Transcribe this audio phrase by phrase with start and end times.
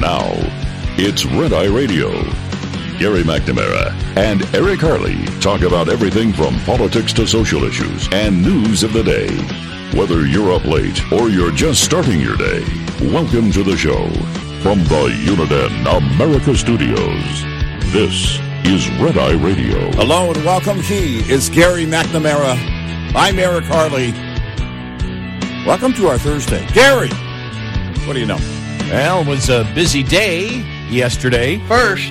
[0.00, 0.30] Now,
[0.96, 2.08] it's Red Eye Radio.
[2.98, 8.84] Gary McNamara and Eric Harley talk about everything from politics to social issues and news
[8.84, 9.28] of the day.
[9.98, 12.64] Whether you're up late or you're just starting your day,
[13.10, 14.08] welcome to the show.
[14.62, 17.42] From the Uniden America Studios,
[17.92, 19.90] this is Red Eye Radio.
[19.92, 20.78] Hello and welcome.
[20.78, 22.56] He is Gary McNamara.
[23.16, 24.12] I'm Eric Harley.
[25.66, 26.64] Welcome to our Thursday.
[26.68, 27.10] Gary,
[28.06, 28.57] what do you know?
[28.90, 31.58] Well, it was a busy day yesterday.
[31.68, 32.10] First,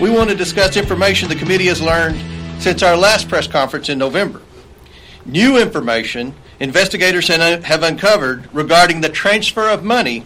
[0.00, 2.20] we want to discuss information the committee has learned
[2.60, 4.42] since our last press conference in November.
[5.24, 10.24] New information investigators have uncovered regarding the transfer of money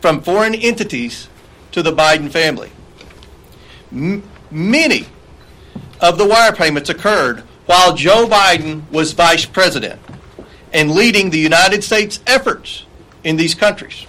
[0.00, 1.28] from foreign entities
[1.72, 2.72] to the Biden family.
[3.92, 5.06] M- many
[6.00, 10.00] of the wire payments occurred while Joe Biden was vice president
[10.72, 12.86] and leading the United States efforts
[13.22, 14.06] in these countries.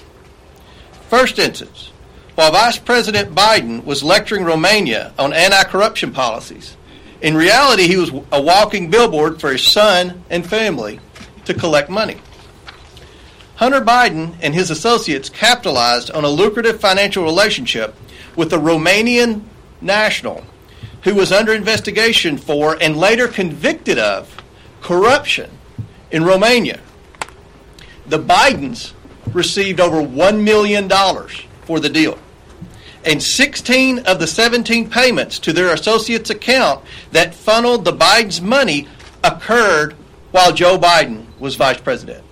[1.13, 1.91] First instance,
[2.33, 6.75] while Vice President Biden was lecturing Romania on anti corruption policies,
[7.21, 10.99] in reality, he was a walking billboard for his son and family
[11.45, 12.17] to collect money.
[13.57, 17.93] Hunter Biden and his associates capitalized on a lucrative financial relationship
[18.35, 19.43] with a Romanian
[19.81, 20.43] national
[21.03, 24.35] who was under investigation for and later convicted of
[24.81, 25.51] corruption
[26.09, 26.79] in Romania.
[28.07, 28.93] The Bidens
[29.31, 30.89] received over $1 million
[31.61, 32.17] for the deal.
[33.05, 38.87] And 16 of the 17 payments to their associates' account that funneled the Biden's money
[39.23, 39.93] occurred
[40.31, 42.23] while Joe Biden was vice president.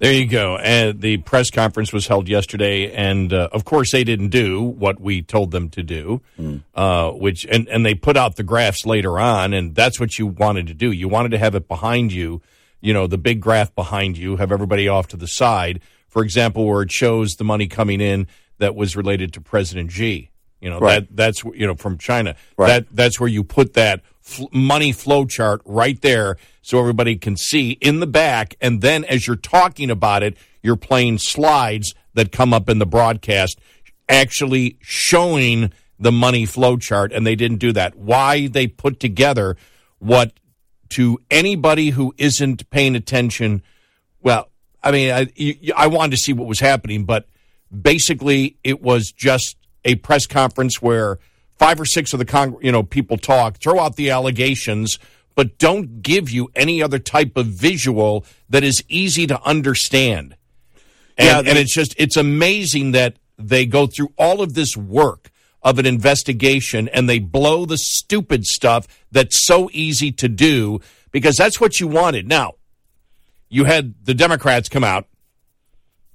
[0.00, 0.56] There you go.
[0.56, 4.98] And the press conference was held yesterday, and uh, of course they didn't do what
[4.98, 6.62] we told them to do, mm.
[6.74, 10.26] uh, which and and they put out the graphs later on, and that's what you
[10.26, 10.90] wanted to do.
[10.90, 12.40] You wanted to have it behind you,
[12.80, 15.80] you know, the big graph behind you, have everybody off to the side
[16.10, 18.26] for example, where it shows the money coming in
[18.58, 20.30] that was related to President Xi.
[20.60, 21.08] You know right.
[21.08, 22.36] that that's you know from China.
[22.58, 22.68] Right.
[22.68, 27.36] That that's where you put that f- money flow chart right there, so everybody can
[27.36, 28.56] see in the back.
[28.60, 32.86] And then as you're talking about it, you're playing slides that come up in the
[32.86, 33.58] broadcast,
[34.06, 37.10] actually showing the money flow chart.
[37.12, 37.96] And they didn't do that.
[37.96, 39.56] Why they put together
[39.98, 40.32] what
[40.90, 43.62] to anybody who isn't paying attention.
[44.20, 44.49] Well,
[44.82, 45.26] I mean, I,
[45.76, 47.28] I wanted to see what was happening, but
[47.70, 51.18] basically it was just a press conference where
[51.58, 54.98] five or six of the con- you know people talk, throw out the allegations,
[55.34, 60.36] but don't give you any other type of visual that is easy to understand.
[61.16, 64.76] And, yeah, they- and it's just it's amazing that they go through all of this
[64.76, 65.30] work
[65.62, 70.80] of an investigation and they blow the stupid stuff that's so easy to do
[71.10, 72.26] because that's what you wanted.
[72.26, 72.54] Now,
[73.50, 75.06] you had the Democrats come out.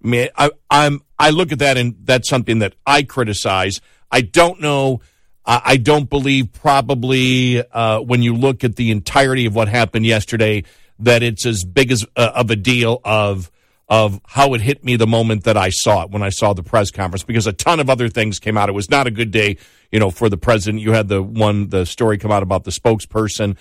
[0.04, 3.82] I mean, I, I'm I look at that and that's something that I criticize.
[4.12, 5.02] I don't know.
[5.48, 10.64] I don't believe probably uh, when you look at the entirety of what happened yesterday
[10.98, 13.52] that it's as big as uh, of a deal of
[13.88, 16.64] of how it hit me the moment that I saw it when I saw the
[16.64, 18.70] press conference because a ton of other things came out.
[18.70, 19.58] It was not a good day,
[19.92, 20.82] you know, for the president.
[20.82, 23.56] You had the one the story come out about the spokesperson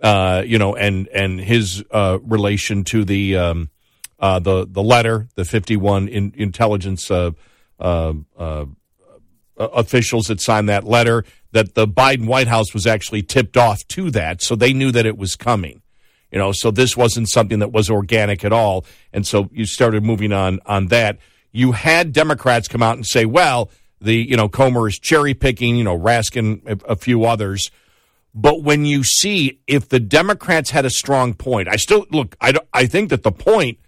[0.00, 3.70] uh, you know, and and his uh, relation to the um,
[4.18, 7.32] uh, the the letter, the fifty one in, intelligence uh,
[7.80, 8.66] uh, uh,
[9.56, 14.10] officials that signed that letter, that the Biden White House was actually tipped off to
[14.12, 15.82] that, so they knew that it was coming.
[16.30, 20.04] You know, so this wasn't something that was organic at all, and so you started
[20.04, 21.18] moving on on that.
[21.50, 25.76] You had Democrats come out and say, "Well, the you know Comer is cherry picking,"
[25.76, 27.72] you know, Raskin, a, a few others
[28.40, 32.36] But when you see if the Democrats had a strong point, I still look.
[32.40, 33.80] I I think that the point,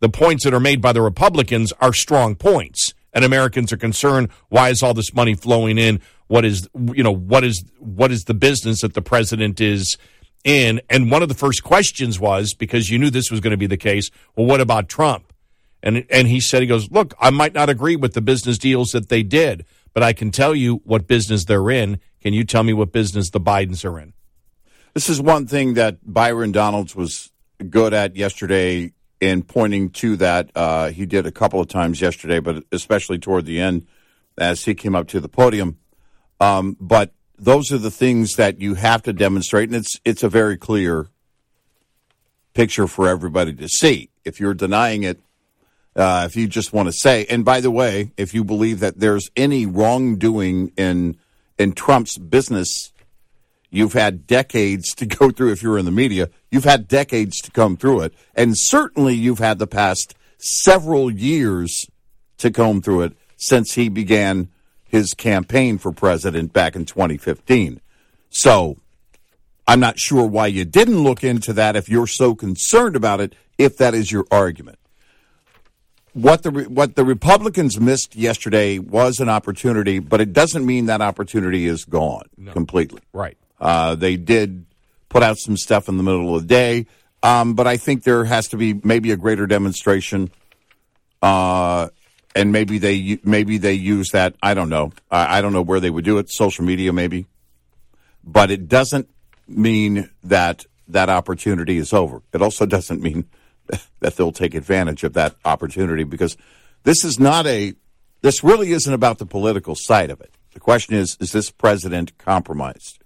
[0.00, 4.30] the points that are made by the Republicans are strong points, and Americans are concerned.
[4.48, 6.00] Why is all this money flowing in?
[6.26, 9.98] What is you know what is what is the business that the president is
[10.42, 10.80] in?
[10.90, 13.68] And one of the first questions was because you knew this was going to be
[13.68, 14.10] the case.
[14.34, 15.32] Well, what about Trump?
[15.80, 18.90] And and he said he goes, look, I might not agree with the business deals
[18.90, 19.64] that they did,
[19.96, 22.00] but I can tell you what business they're in.
[22.20, 24.12] Can you tell me what business the Bidens are in?
[24.92, 27.30] This is one thing that Byron Donalds was
[27.70, 30.50] good at yesterday in pointing to that.
[30.54, 33.86] Uh, he did a couple of times yesterday, but especially toward the end
[34.36, 35.78] as he came up to the podium.
[36.42, 40.28] Um, but those are the things that you have to demonstrate, and it's it's a
[40.28, 41.08] very clear
[42.52, 44.10] picture for everybody to see.
[44.26, 45.22] If you're denying it,
[45.96, 49.00] uh, if you just want to say, and by the way, if you believe that
[49.00, 51.16] there's any wrongdoing in
[51.58, 52.92] in Trump's business
[53.70, 56.30] You've had decades to go through if you're in the media.
[56.50, 58.14] You've had decades to come through it.
[58.34, 61.86] And certainly you've had the past several years
[62.38, 64.48] to comb through it since he began
[64.84, 67.80] his campaign for president back in 2015.
[68.30, 68.76] So
[69.66, 73.34] I'm not sure why you didn't look into that if you're so concerned about it,
[73.58, 74.78] if that is your argument.
[76.16, 81.02] What the what the Republicans missed yesterday was an opportunity, but it doesn't mean that
[81.02, 83.02] opportunity is gone completely.
[83.12, 83.36] Right.
[83.60, 84.64] Uh, they did
[85.10, 86.86] put out some stuff in the middle of the day,
[87.22, 90.30] um, but I think there has to be maybe a greater demonstration,
[91.20, 91.90] uh,
[92.34, 94.36] and maybe they maybe they use that.
[94.42, 94.92] I don't know.
[95.10, 96.30] I, I don't know where they would do it.
[96.30, 97.26] Social media, maybe,
[98.24, 99.10] but it doesn't
[99.46, 102.22] mean that that opportunity is over.
[102.32, 103.28] It also doesn't mean
[104.00, 106.36] that they'll take advantage of that opportunity because
[106.84, 107.74] this is not a.
[108.22, 110.34] This really isn't about the political side of it.
[110.54, 112.98] The question is: Is this president compromised?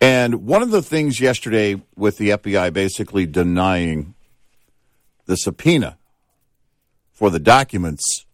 [0.00, 4.14] And one of the things yesterday with the FBI basically denying
[5.26, 5.96] the subpoena
[7.12, 8.26] for the documents,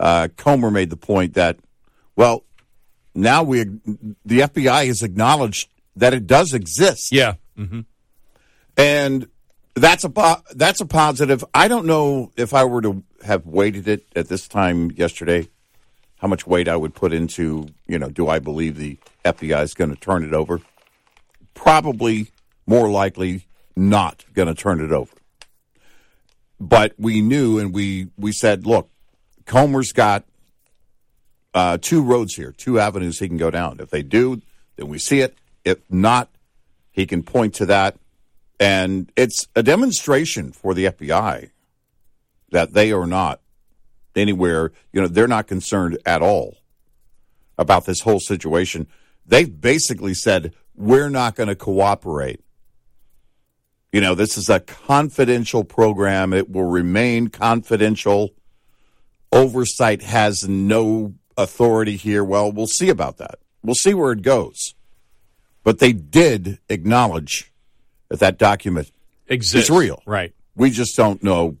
[0.00, 1.58] uh, Comer made the point that,
[2.16, 2.44] well,
[3.14, 7.34] now we the FBI has acknowledged that it does exist, Yeah.
[7.56, 7.80] hmm
[8.76, 9.28] and
[9.78, 11.44] that's a that's a positive.
[11.54, 15.48] I don't know if I were to have weighted it at this time yesterday,
[16.18, 19.74] how much weight I would put into you know, do I believe the FBI is
[19.74, 20.60] going to turn it over?
[21.54, 22.30] Probably
[22.66, 23.46] more likely
[23.76, 25.12] not going to turn it over.
[26.60, 28.90] But we knew, and we we said, look,
[29.46, 30.24] Comer's got
[31.54, 33.78] uh, two roads here, two avenues he can go down.
[33.80, 34.42] If they do,
[34.76, 35.36] then we see it.
[35.64, 36.30] If not,
[36.90, 37.96] he can point to that.
[38.60, 41.50] And it's a demonstration for the FBI
[42.50, 43.40] that they are not
[44.16, 46.56] anywhere, you know, they're not concerned at all
[47.56, 48.86] about this whole situation.
[49.26, 52.40] They've basically said, we're not going to cooperate.
[53.92, 56.32] You know, this is a confidential program.
[56.32, 58.30] It will remain confidential.
[59.32, 62.24] Oversight has no authority here.
[62.24, 63.38] Well, we'll see about that.
[63.62, 64.74] We'll see where it goes.
[65.64, 67.52] But they did acknowledge
[68.08, 68.90] that that document
[69.28, 69.70] Exists.
[69.70, 70.02] is real.
[70.06, 70.34] Right.
[70.54, 71.56] We just don't know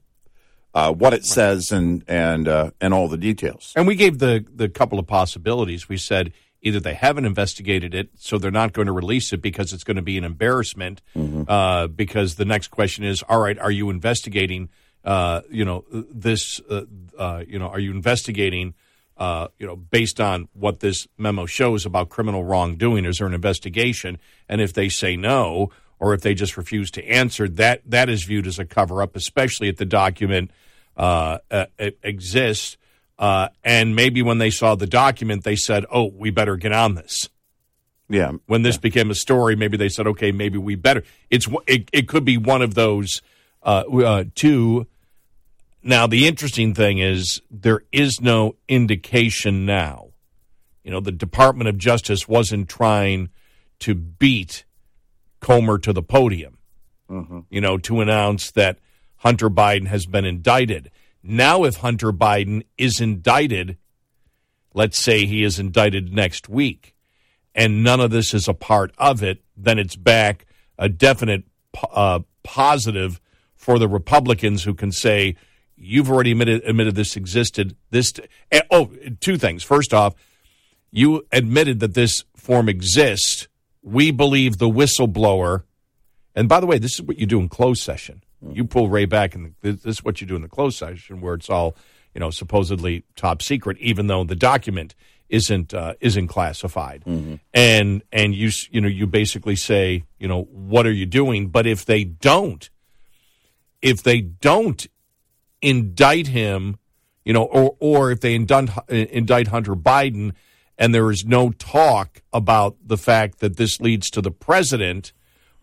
[0.74, 3.72] uh, what it says and and uh, and all the details.
[3.76, 5.88] And we gave the the couple of possibilities.
[5.88, 9.72] We said either they haven't investigated it, so they're not going to release it because
[9.72, 11.02] it's going to be an embarrassment.
[11.16, 14.68] Uh, because the next question is, all right, are you investigating?
[15.04, 16.60] Uh, you know this.
[16.68, 16.82] Uh,
[17.18, 18.74] uh, you know, are you investigating?
[19.16, 23.34] Uh, you know, based on what this memo shows about criminal wrongdoing, is there an
[23.34, 24.16] investigation?
[24.48, 28.24] And if they say no, or if they just refuse to answer, that that is
[28.24, 30.50] viewed as a cover up, especially if the document
[30.96, 31.66] uh, uh,
[32.02, 32.76] exists.
[33.18, 36.94] Uh, and maybe when they saw the document, they said, "Oh, we better get on
[36.94, 37.28] this."
[38.08, 38.32] Yeah.
[38.46, 42.08] When this became a story, maybe they said, "Okay, maybe we better." It's it, it
[42.08, 43.22] could be one of those
[43.62, 44.86] uh, uh, two.
[45.82, 50.08] Now, the interesting thing is there is no indication now.
[50.84, 53.30] You know, the Department of Justice wasn't trying
[53.80, 54.64] to beat
[55.40, 56.58] Comer to the podium.
[57.48, 58.78] You know, to announce that
[59.16, 60.90] Hunter Biden has been indicted.
[61.22, 63.78] Now, if Hunter Biden is indicted,
[64.74, 66.94] let's say he is indicted next week,
[67.54, 70.46] and none of this is a part of it, then it's back
[70.78, 71.44] a definite
[71.90, 73.20] uh, positive
[73.56, 75.36] for the Republicans who can say,
[75.76, 77.76] you've already admitted, admitted this existed.
[77.90, 78.14] This,
[78.52, 79.62] eh, oh, two things.
[79.62, 80.14] First off,
[80.90, 83.48] you admitted that this form exists.
[83.92, 85.64] We believe the whistleblower.
[86.34, 88.22] And by the way, this is what you do in closed session.
[88.44, 88.52] Hmm.
[88.52, 91.34] You pull Wray back, and this is what you do in the closed session, where
[91.34, 91.76] it's all,
[92.14, 94.94] you know, supposedly top secret, even though the document
[95.28, 97.34] isn't uh, isn't classified, mm-hmm.
[97.52, 101.48] and and you you know you basically say you know what are you doing?
[101.48, 102.68] But if they don't,
[103.82, 104.86] if they don't
[105.60, 106.78] indict him,
[107.24, 110.32] you know, or or if they indict, uh, indict Hunter Biden,
[110.78, 115.12] and there is no talk about the fact that this leads to the president,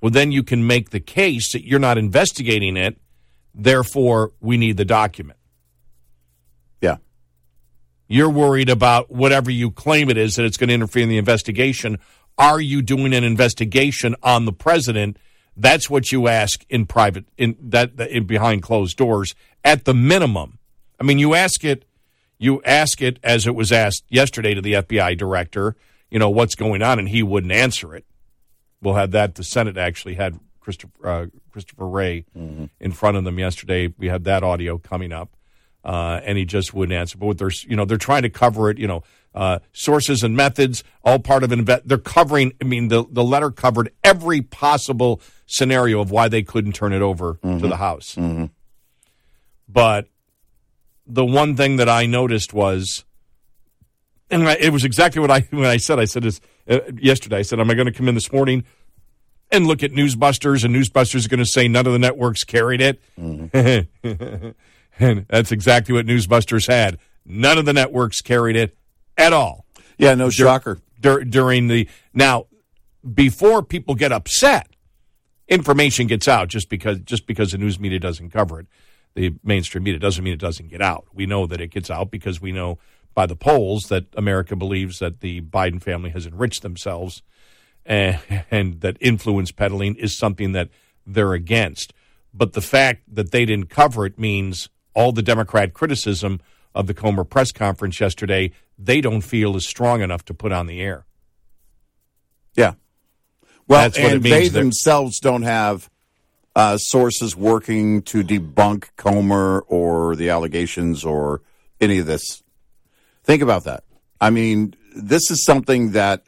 [0.01, 2.99] well, then you can make the case that you're not investigating it.
[3.53, 5.39] Therefore, we need the document.
[6.81, 6.97] Yeah.
[8.07, 11.17] You're worried about whatever you claim it is that it's going to interfere in the
[11.17, 11.97] investigation.
[12.37, 15.17] Are you doing an investigation on the president?
[15.55, 19.33] That's what you ask in private, in that in behind closed doors.
[19.63, 20.59] At the minimum,
[20.99, 21.85] I mean, you ask it,
[22.37, 25.75] you ask it as it was asked yesterday to the FBI director.
[26.09, 28.05] You know what's going on, and he wouldn't answer it.
[28.81, 29.35] We'll have that.
[29.35, 32.25] The Senate actually had Christopher uh, Christopher Wray
[32.79, 33.93] in front of them yesterday.
[33.97, 35.35] We had that audio coming up
[35.83, 37.17] uh, and he just wouldn't answer.
[37.17, 38.77] But what they're you know they're trying to cover it.
[38.77, 42.53] You know, uh, sources and methods, all part of an inve- They're covering.
[42.61, 47.01] I mean, the the letter covered every possible scenario of why they couldn't turn it
[47.01, 48.15] over to the House.
[49.67, 50.07] But
[51.07, 53.05] the one thing that I noticed was,
[54.31, 55.99] and I, it was exactly what I when I said.
[55.99, 57.37] I said is uh, yesterday.
[57.37, 58.63] I said, "Am I going to come in this morning?"
[59.51, 62.81] And look at Newsbusters, and Newsbusters is going to say none of the networks carried
[62.81, 62.99] it.
[64.97, 66.99] And that's exactly what Newsbusters had.
[67.25, 68.77] None of the networks carried it
[69.17, 69.65] at all
[69.97, 70.79] Yeah, no shocker.
[71.01, 71.89] dur- during the.
[72.13, 72.45] Now,
[73.13, 74.67] before people get upset,
[75.49, 78.67] information gets out just because just because the news media doesn't cover it.
[79.15, 81.07] The mainstream media doesn't mean it doesn't get out.
[81.13, 82.79] We know that it gets out because we know
[83.13, 87.23] by the polls that America believes that the Biden family has enriched themselves
[87.85, 88.19] and,
[88.51, 90.69] and that influence peddling is something that
[91.07, 91.93] they're against.
[92.33, 96.41] But the fact that they didn't cover it means all the Democrat criticism
[96.73, 100.67] of the Comer press conference yesterday, they don't feel is strong enough to put on
[100.67, 101.05] the air.
[102.55, 102.73] Yeah.
[103.67, 105.89] Well, That's and they themselves don't have
[106.55, 111.41] uh, sources working to debunk Comer or the allegations or
[111.81, 112.43] any of this.
[113.23, 113.83] Think about that.
[114.21, 116.23] I mean, this is something that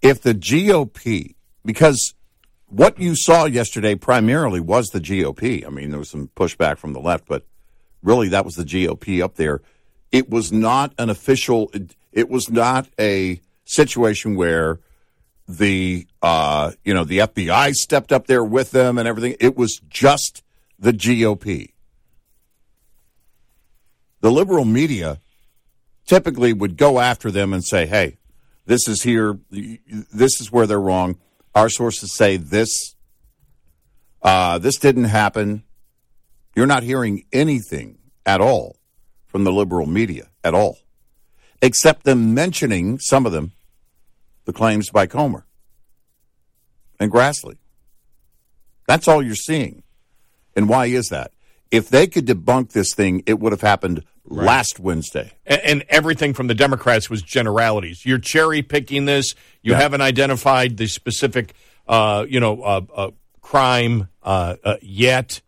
[0.00, 1.34] if the GOP,
[1.64, 2.14] because
[2.66, 5.66] what you saw yesterday primarily was the GOP.
[5.66, 7.46] I mean, there was some pushback from the left, but
[8.02, 9.60] really that was the GOP up there.
[10.10, 14.80] It was not an official, it, it was not a situation where
[15.46, 19.36] the uh, you know the FBI stepped up there with them and everything.
[19.40, 20.42] It was just
[20.78, 21.72] the GOP.
[24.20, 25.18] The liberal media
[26.06, 28.18] typically would go after them and say, "Hey,
[28.66, 29.38] this is here.
[29.50, 31.18] This is where they're wrong.
[31.54, 32.94] Our sources say this.
[34.22, 35.64] Uh, this didn't happen."
[36.56, 38.76] You're not hearing anything at all
[39.26, 40.78] from the liberal media at all,
[41.60, 43.50] except them mentioning some of them
[44.44, 45.46] the claims by Comer
[47.00, 47.56] and Grassley.
[48.86, 49.82] That's all you're seeing.
[50.56, 51.32] And why is that?
[51.70, 55.32] If they could debunk this thing, it would have happened last Wednesday.
[55.44, 58.04] And, and everything from the Democrats was generalities.
[58.06, 59.34] You're cherry picking this.
[59.62, 59.80] You Yeah.
[59.80, 61.54] haven't identified the specific,
[61.88, 63.10] uh, you know, uh, uh,
[63.40, 65.40] crime uh, uh, yet.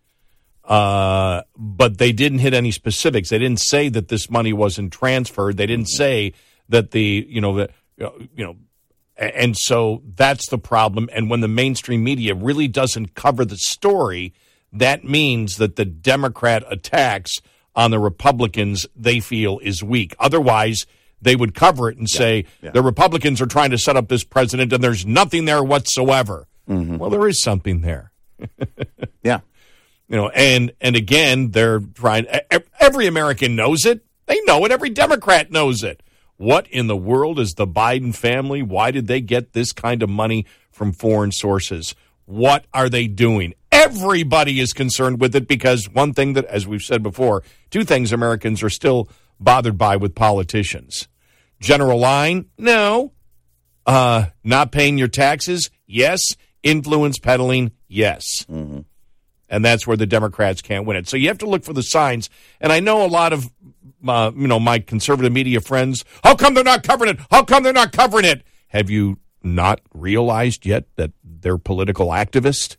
[0.64, 3.28] Uh, but they didn't hit any specifics.
[3.28, 5.56] They didn't say that this money wasn't transferred.
[5.56, 6.32] They didn't say
[6.68, 8.56] that the, you know, the, you know,
[9.16, 11.08] and so that's the problem.
[11.12, 14.34] And when the mainstream media really doesn't cover the story,
[14.72, 17.32] that means that the Democrat attacks
[17.74, 20.14] on the Republicans they feel is weak.
[20.18, 20.86] Otherwise,
[21.20, 22.70] they would cover it and say yeah.
[22.70, 26.46] the Republicans are trying to set up this president and there's nothing there whatsoever.
[26.68, 26.98] Mm-hmm.
[26.98, 28.12] Well, there is something there
[29.22, 29.40] Yeah.
[30.08, 32.26] you know and and again they're trying
[32.80, 36.02] every american knows it they know it every democrat knows it
[36.36, 38.62] what in the world is the biden family?
[38.62, 41.94] Why did they get this kind of money from foreign sources?
[42.26, 43.54] What are they doing?
[43.72, 48.12] Everybody is concerned with it because one thing that as we've said before two things
[48.12, 51.08] americans are still bothered by with politicians.
[51.60, 53.12] General line no.
[53.86, 56.20] Uh not paying your taxes yes.
[56.62, 58.44] Influence peddling yes.
[59.48, 61.08] And that's where the Democrats can't win it.
[61.08, 62.28] So you have to look for the signs.
[62.60, 63.48] And I know a lot of,
[64.08, 66.04] uh, you know, my conservative media friends.
[66.22, 67.20] How come they're not covering it?
[67.30, 68.42] How come they're not covering it?
[68.68, 72.76] Have you not realized yet that they're political activists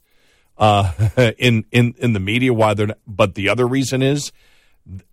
[0.57, 0.91] uh,
[1.37, 2.53] in in in the media?
[2.53, 4.31] Why they're not, but the other reason is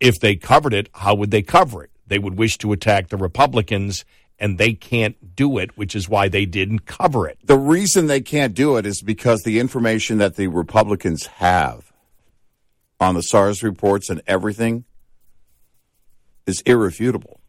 [0.01, 1.91] if they covered it, how would they cover it?
[2.07, 4.05] They would wish to attack the Republicans.
[4.37, 7.39] And they can't do it, which is why they didn't cover it.
[7.45, 11.93] The reason they can't do it is because the information that the Republicans have
[12.99, 14.85] on the SARs reports and everything
[16.47, 17.41] is irrefutable.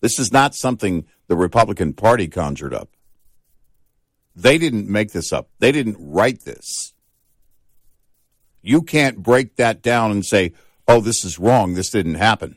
[0.00, 2.90] This is not something the Republican Party conjured up.
[4.36, 5.48] They didn't make this up.
[5.60, 6.92] They didn't write this.
[8.60, 10.52] You can't break that down and say,
[10.88, 11.74] oh, this is wrong.
[11.74, 12.56] This didn't happen.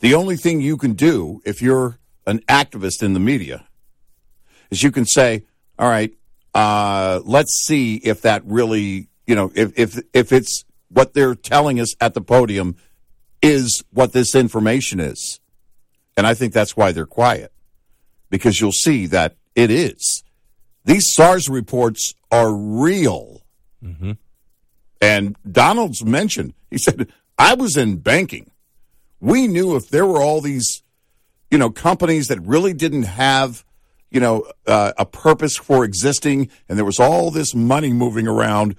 [0.00, 3.66] The only thing you can do if you're an activist in the media
[4.70, 5.44] is you can say,
[5.78, 6.12] all right,
[6.54, 11.80] uh, let's see if that really, you know, if, if, if it's what they're telling
[11.80, 12.76] us at the podium
[13.42, 15.40] is what this information is.
[16.16, 17.52] And I think that's why they're quiet
[18.30, 20.22] because you'll see that it is.
[20.84, 23.42] These SARs reports are real.
[23.84, 24.12] Mm-hmm.
[25.00, 28.50] And Donalds mentioned, he said, I was in banking.
[29.20, 30.82] We knew if there were all these,
[31.50, 33.64] you know, companies that really didn't have,
[34.10, 38.76] you know, uh, a purpose for existing and there was all this money moving around.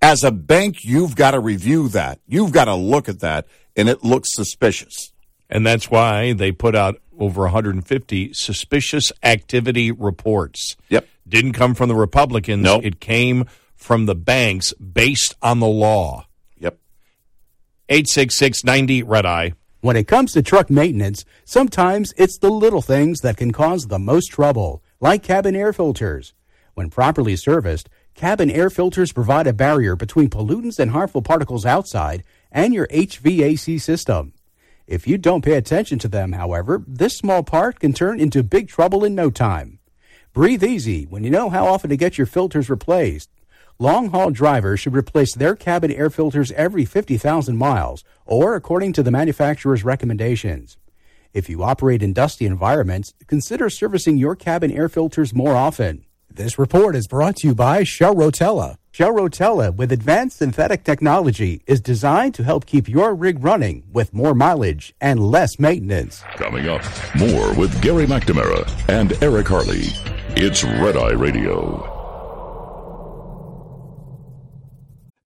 [0.00, 2.20] As a bank, you've got to review that.
[2.26, 5.12] You've got to look at that, and it looks suspicious.
[5.50, 10.76] And that's why they put out over 150 suspicious activity reports.
[10.88, 11.08] Yep.
[11.26, 12.62] Didn't come from the Republicans.
[12.62, 12.84] Nope.
[12.84, 16.26] It came from the banks based on the law.
[16.58, 16.78] Yep.
[17.88, 19.52] 86690 Red Eye.
[19.80, 23.98] When it comes to truck maintenance, sometimes it's the little things that can cause the
[23.98, 26.34] most trouble, like cabin air filters.
[26.74, 27.88] When properly serviced,
[28.18, 33.80] cabin air filters provide a barrier between pollutants and harmful particles outside and your HVAC
[33.80, 34.32] system.
[34.88, 38.66] If you don't pay attention to them, however, this small part can turn into big
[38.66, 39.78] trouble in no time.
[40.32, 43.30] Breathe easy when you know how often to get your filters replaced.
[43.78, 49.04] Long haul drivers should replace their cabin air filters every 50,000 miles, or according to
[49.04, 50.76] the manufacturer's recommendations.
[51.32, 56.04] If you operate in dusty environments, consider servicing your cabin air filters more often.
[56.30, 58.76] This report is brought to you by Shell Rotella.
[58.92, 64.12] Shell Rotella, with advanced synthetic technology, is designed to help keep your rig running with
[64.12, 66.22] more mileage and less maintenance.
[66.36, 66.82] Coming up,
[67.16, 69.86] more with Gary McNamara and Eric Harley.
[70.36, 71.94] It's Red Eye Radio.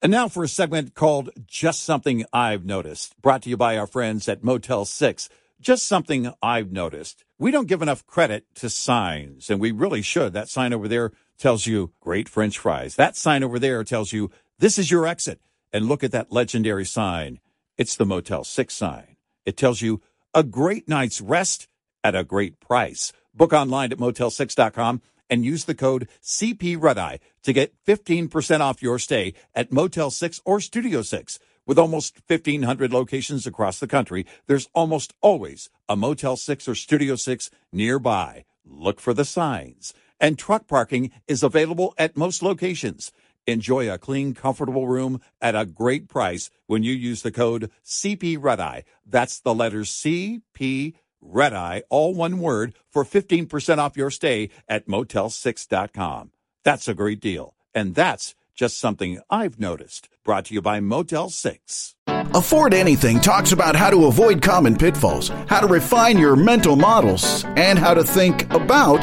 [0.01, 3.87] And now for a segment called Just Something I've Noticed, brought to you by our
[3.87, 5.29] friends at Motel 6.
[5.63, 7.23] Just something I've noticed.
[7.39, 10.33] We don't give enough credit to signs, and we really should.
[10.33, 12.97] That sign over there tells you great French fries.
[12.97, 15.41] That sign over there tells you this is your exit.
[15.73, 17.39] And look at that legendary sign.
[17.79, 19.17] It's the Motel 6 sign.
[19.47, 20.03] It tells you
[20.35, 21.69] a great night's rest
[22.03, 23.13] at a great price.
[23.33, 28.99] Book online at motel6.com and use the code CP Red to get 15% off your
[28.99, 31.39] stay at Motel 6 or Studio 6.
[31.65, 37.15] With almost 1,500 locations across the country, there's almost always a Motel 6 or Studio
[37.15, 38.45] 6 nearby.
[38.65, 39.95] Look for the signs.
[40.19, 43.13] And truck parking is available at most locations.
[43.47, 48.39] Enjoy a clean, comfortable room at a great price when you use the code CP
[48.41, 48.85] Red Eye.
[49.07, 54.89] That's the letters CP Red Eye, all one word, for 15% off your stay at
[54.89, 56.33] motel6.com.
[56.65, 57.55] That's a great deal.
[57.75, 60.09] And that's just something I've noticed.
[60.25, 61.97] Brought to you by Motel 6.
[62.33, 67.45] Afford Anything talks about how to avoid common pitfalls, how to refine your mental models,
[67.57, 69.03] and how to think about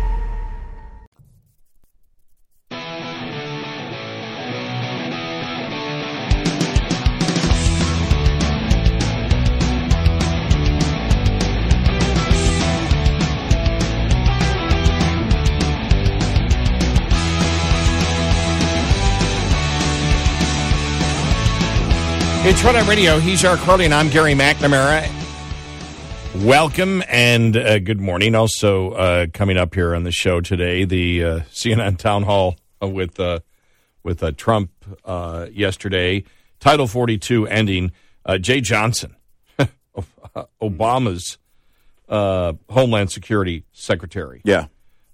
[22.61, 23.17] It's Red Eye Radio.
[23.17, 25.09] He's Eric Harley, and I'm Gary McNamara.
[26.45, 28.35] Welcome and uh, good morning.
[28.35, 33.19] Also, uh, coming up here on the show today, the uh, CNN town hall with
[33.19, 33.39] uh,
[34.03, 34.69] with uh, Trump
[35.05, 36.23] uh, yesterday.
[36.59, 37.93] Title 42 ending.
[38.27, 39.15] Jeh Johnson,
[40.61, 41.39] Obama's
[42.07, 44.67] Homeland Security Secretary, Yeah.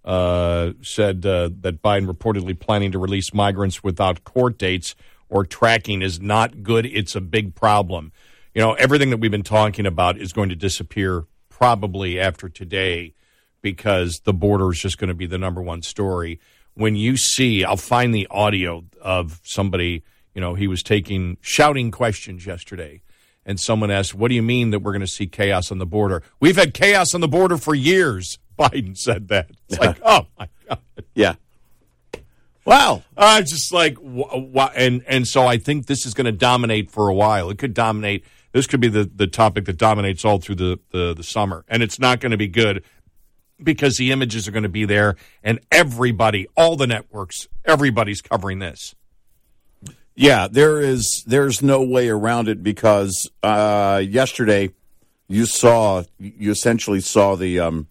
[0.04, 4.96] said that Biden reportedly planning to release migrants without court dates
[5.30, 6.86] or tracking is not good.
[6.86, 8.12] It's a big problem.
[8.54, 13.14] You know, everything that we've been talking about is going to disappear probably after today
[13.62, 16.40] because the border is just going to be the number one story.
[16.74, 21.92] When you see, I'll find the audio of somebody, you know, he was taking shouting
[21.92, 23.02] questions yesterday.
[23.46, 25.86] And someone asked, What do you mean that we're going to see chaos on the
[25.86, 26.22] border?
[26.40, 28.40] We've had chaos on the border for years.
[28.60, 29.52] Biden said that.
[29.70, 30.80] It's like, oh my God.
[31.16, 31.36] Yeah.
[32.68, 33.04] Wow.
[33.16, 37.08] Uh, just like, wh- and and so I think this is going to dominate for
[37.08, 37.50] a while.
[37.50, 38.26] It could dominate.
[38.52, 41.82] This could be the, the topic that dominates all through the, the, the summer, and
[41.82, 42.84] it's not going to be good
[43.64, 48.60] because the images are going to be there, and everybody, all the networks, everybody's covering
[48.60, 48.94] this.
[50.14, 51.24] Yeah, there is.
[51.26, 54.72] There's no way around it because uh, yesterday
[55.30, 57.88] you saw you essentially saw the um,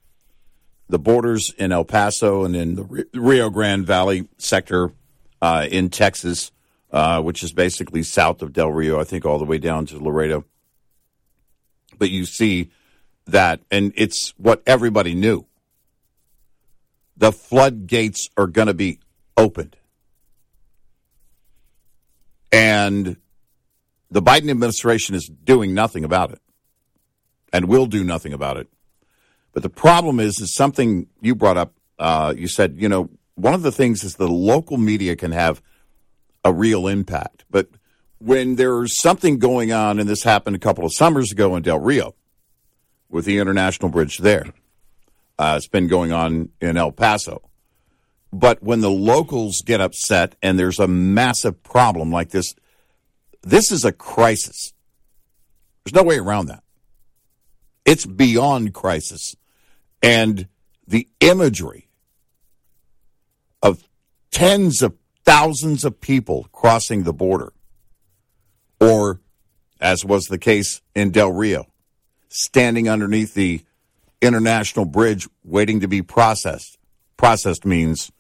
[0.88, 4.92] the borders in El Paso and in the Rio Grande Valley sector
[5.42, 6.52] uh, in Texas,
[6.92, 9.98] uh, which is basically south of Del Rio, I think, all the way down to
[9.98, 10.44] Laredo.
[11.98, 12.70] But you see
[13.26, 15.46] that, and it's what everybody knew.
[17.16, 19.00] The floodgates are going to be
[19.36, 19.76] opened.
[22.52, 23.16] And
[24.10, 26.40] the Biden administration is doing nothing about it
[27.52, 28.68] and will do nothing about it.
[29.56, 31.72] But the problem is, is something you brought up.
[31.98, 35.62] Uh, you said, you know, one of the things is the local media can have
[36.44, 37.46] a real impact.
[37.50, 37.70] But
[38.18, 41.78] when there's something going on, and this happened a couple of summers ago in Del
[41.78, 42.14] Rio
[43.08, 44.44] with the International Bridge there,
[45.38, 47.40] uh, it's been going on in El Paso.
[48.30, 52.54] But when the locals get upset and there's a massive problem like this,
[53.40, 54.74] this is a crisis.
[55.82, 56.62] There's no way around that.
[57.86, 59.34] It's beyond crisis.
[60.06, 60.46] And
[60.86, 61.88] the imagery
[63.60, 63.82] of
[64.30, 67.52] tens of thousands of people crossing the border,
[68.80, 69.20] or
[69.80, 71.66] as was the case in Del Rio,
[72.28, 73.64] standing underneath the
[74.22, 76.78] international bridge waiting to be processed.
[77.16, 78.12] Processed means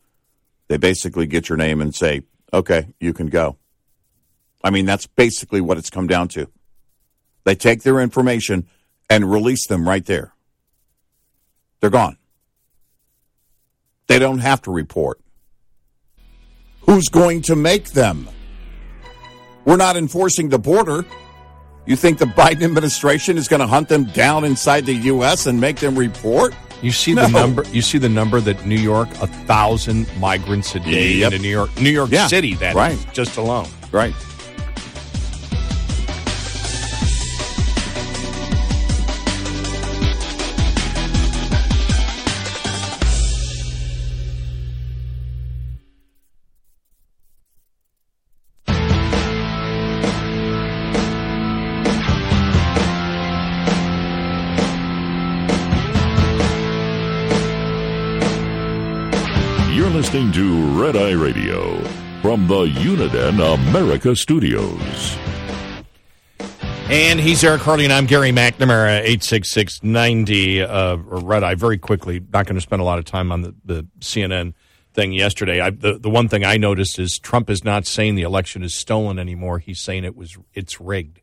[0.66, 2.22] they basically get your name and say,
[2.52, 3.58] okay, you can go.
[4.64, 6.50] I mean, that's basically what it's come down to.
[7.44, 8.66] They take their information
[9.08, 10.32] and release them right there.
[11.80, 12.16] They're gone.
[14.08, 15.20] They don't have to report.
[16.82, 18.28] Who's going to make them?
[19.64, 21.04] We're not enforcing the border.
[21.86, 25.46] You think the Biden administration is going to hunt them down inside the U.S.
[25.46, 26.54] and make them report?
[26.82, 27.22] You see No.
[27.26, 27.64] the number.
[27.72, 31.32] You see the number that New York, a thousand migrants a day Yep.
[31.32, 32.54] into New York, New York Yeah, City.
[32.54, 32.92] That right.
[32.92, 33.68] is, just alone.
[33.90, 34.14] Right.
[61.10, 61.82] To Red Radio
[62.20, 63.38] from the Uniden
[63.68, 65.16] America Studios.
[66.88, 71.54] And he's Eric Harley, and I'm Gary McNamara, 86690 uh, Red Eye.
[71.54, 74.54] Very quickly, not going to spend a lot of time on the, the CNN
[74.94, 75.60] thing yesterday.
[75.60, 78.74] I, the, the one thing I noticed is Trump is not saying the election is
[78.74, 79.58] stolen anymore.
[79.58, 81.20] He's saying it was it's rigged.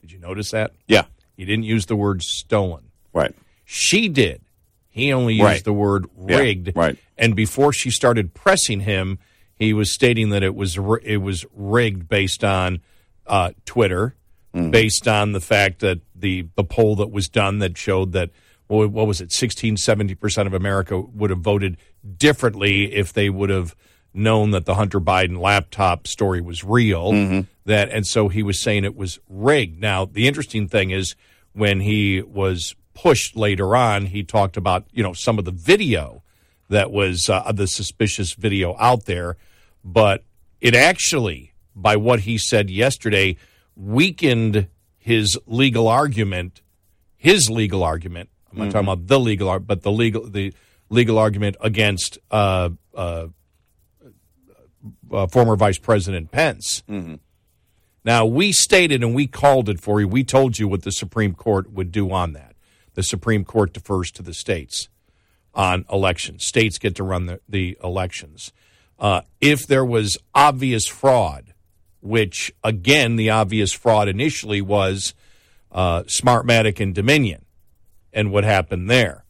[0.00, 0.72] Did you notice that?
[0.88, 1.04] Yeah.
[1.36, 2.90] He didn't use the word stolen.
[3.12, 3.34] Right.
[3.64, 4.42] She did.
[4.88, 5.64] He only used Right.
[5.64, 6.72] the word Yeah, rigged.
[6.74, 6.98] right.
[7.20, 9.20] And before she started pressing him,
[9.54, 12.80] he was stating that it was it was rigged based on
[13.26, 14.16] uh, Twitter,
[14.52, 14.70] Mm-hmm.
[14.70, 18.30] based on the fact that the the poll that was done that showed that
[18.66, 21.76] well, what was it 16 70 percent of America would have voted
[22.16, 23.76] differently if they would have
[24.12, 27.12] known that the Hunter Biden laptop story was real.
[27.12, 27.40] Mm-hmm.
[27.64, 29.80] That and so he was saying it was rigged.
[29.80, 31.14] Now the interesting thing is
[31.52, 36.24] when he was pushed later on, he talked about you know some of the video
[36.70, 39.36] that was uh, the suspicious video out there,
[39.84, 40.24] but
[40.60, 43.36] it actually, by what he said yesterday,
[43.76, 46.62] weakened his legal argument.
[47.16, 48.30] His legal argument.
[48.50, 50.54] I'm not talking about the legal, but the legal the
[50.88, 53.26] legal argument against uh, uh,
[55.12, 56.82] uh, former Vice President Pence.
[58.04, 60.08] Now, we stated and we called it for you.
[60.08, 62.54] We told you what the Supreme Court would do on that.
[62.94, 64.88] The Supreme Court defers to the states
[65.54, 66.44] on elections.
[66.44, 68.52] States get to run the, the elections.
[68.98, 71.54] Uh, if there was obvious fraud,
[72.00, 75.14] which, again, the obvious fraud initially was
[75.72, 77.44] uh, Smartmatic and Dominion
[78.12, 79.24] and what happened there.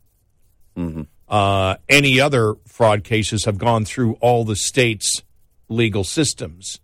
[1.29, 5.23] Uh, any other fraud cases have gone through all the states'
[5.69, 6.81] legal systems.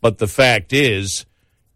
[0.00, 1.24] But the fact is,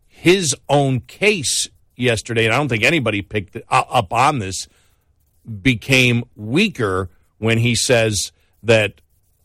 [0.07, 4.69] his own case yesterday, and I don't think anybody picked up on this,
[5.51, 8.33] became weaker when he says
[8.63, 9.01] that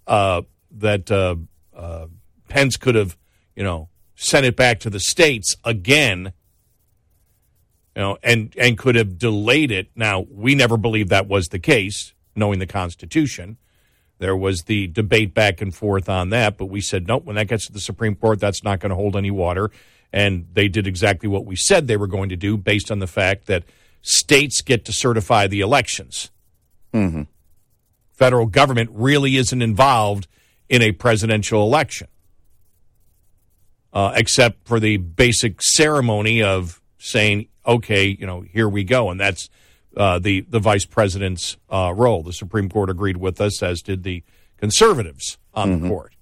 [0.08, 1.36] uh, that uh,
[1.76, 2.08] uh,
[2.48, 3.18] Pence could have,
[3.56, 6.34] you know, sent it back to the states again,
[7.96, 9.90] you know, and and could have delayed it.
[9.96, 13.58] Now we never believed that was the case, knowing the Constitution.
[14.18, 17.48] There was the debate back and forth on that, but we said, nope, when that
[17.48, 19.72] gets to the Supreme Court, that's not going to hold any water.
[20.14, 23.08] And they did exactly what we said they were going to do based on the
[23.08, 23.66] fact that
[24.06, 26.30] states get to certify the elections.
[26.94, 27.24] Mm-hmm.
[28.12, 30.28] Federal government really isn't involved
[30.70, 32.08] in a presidential election,
[33.94, 39.10] uh, except for the basic ceremony of saying, okay, you know, here we go.
[39.10, 39.50] And that's
[39.98, 42.24] uh, the, the vice president's uh, role.
[42.24, 44.24] The Supreme Court agreed with us, as did the
[44.58, 45.84] conservatives on Mm-hmm.
[45.84, 46.14] the court.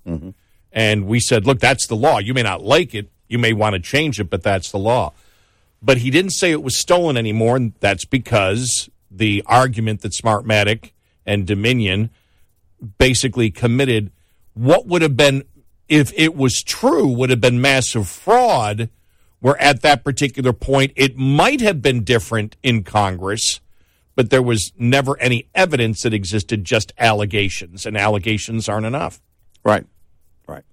[0.71, 2.19] And we said, look, that's the law.
[2.19, 5.13] You may not like it, you may want to change it, but that's the law.
[5.85, 10.91] But he didn't say it was stolen anymore, and that's because the argument that Smartmatic
[11.25, 12.09] and Dominion
[12.97, 14.11] basically committed
[14.53, 15.43] what would have been,
[15.89, 18.89] if it was true, would have been massive fraud,
[19.39, 23.59] where at that particular point it might have been different in Congress,
[24.15, 29.21] but there was never any evidence that existed, just allegations, and allegations aren't enough.
[29.65, 29.85] Right.
[30.47, 30.63] Right.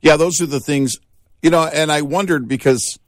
[0.00, 0.98] Yeah, those are the things,
[1.42, 3.00] you know, and I wondered because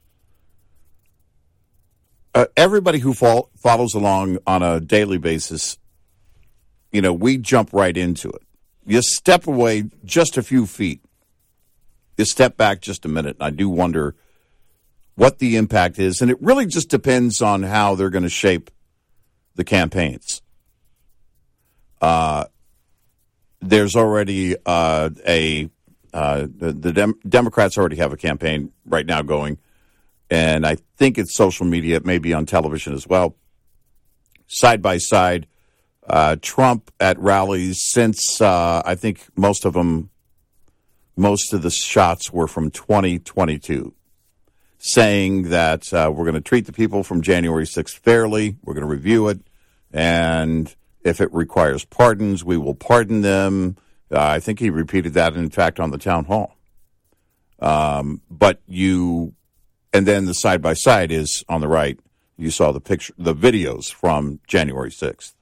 [2.37, 5.79] uh, everybody who fol- follows along on a daily basis,
[6.93, 8.43] you know, we jump right into it.
[8.87, 11.01] You step away just a few feet.
[12.19, 13.37] You step back just a minute.
[13.41, 14.15] And I do wonder
[15.15, 16.21] what the impact is.
[16.21, 18.71] And it really just depends on how they're going to shape
[19.55, 20.43] the campaigns.
[22.03, 22.45] Uh,
[23.63, 25.71] there's already uh, a
[26.13, 29.59] uh, the, the Dem- Democrats already have a campaign right now going,
[30.31, 33.37] and I think it's social media, it may be on television as well.
[34.47, 35.47] Side by side,
[36.09, 40.11] uh, Trump at rallies since uh, I think most of them,
[41.17, 43.95] most of the shots were from 2022,
[44.79, 48.87] saying that uh, we're going to treat the people from January 6th fairly, we're going
[48.87, 49.41] to review it,
[49.93, 53.77] and if it requires pardons, we will pardon them.
[54.11, 56.57] Uh, I think he repeated that, in fact, on the town hall.
[57.61, 59.35] Um, but you,
[59.93, 61.99] and then the side by side is on the right.
[62.37, 65.35] You saw the picture, the videos from January sixth.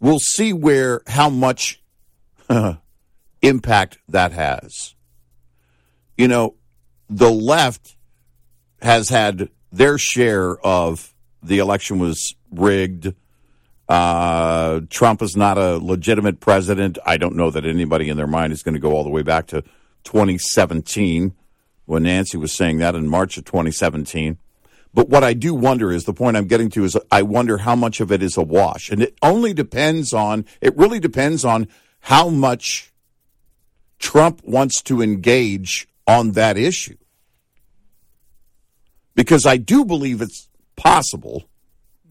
[0.00, 1.80] We'll see where how much
[3.42, 4.94] impact that has.
[6.16, 6.54] You know,
[7.08, 7.96] the left
[8.80, 13.14] has had their share of the election was rigged.
[13.88, 16.98] Uh, Trump is not a legitimate president.
[17.04, 19.22] I don't know that anybody in their mind is going to go all the way
[19.22, 19.62] back to
[20.04, 21.34] 2017
[21.92, 24.38] when Nancy was saying that in March of 2017.
[24.94, 27.76] But what I do wonder is the point I'm getting to is I wonder how
[27.76, 28.88] much of it is a wash.
[28.88, 31.68] And it only depends on, it really depends on
[32.00, 32.90] how much
[33.98, 36.96] Trump wants to engage on that issue.
[39.14, 41.44] Because I do believe it's possible,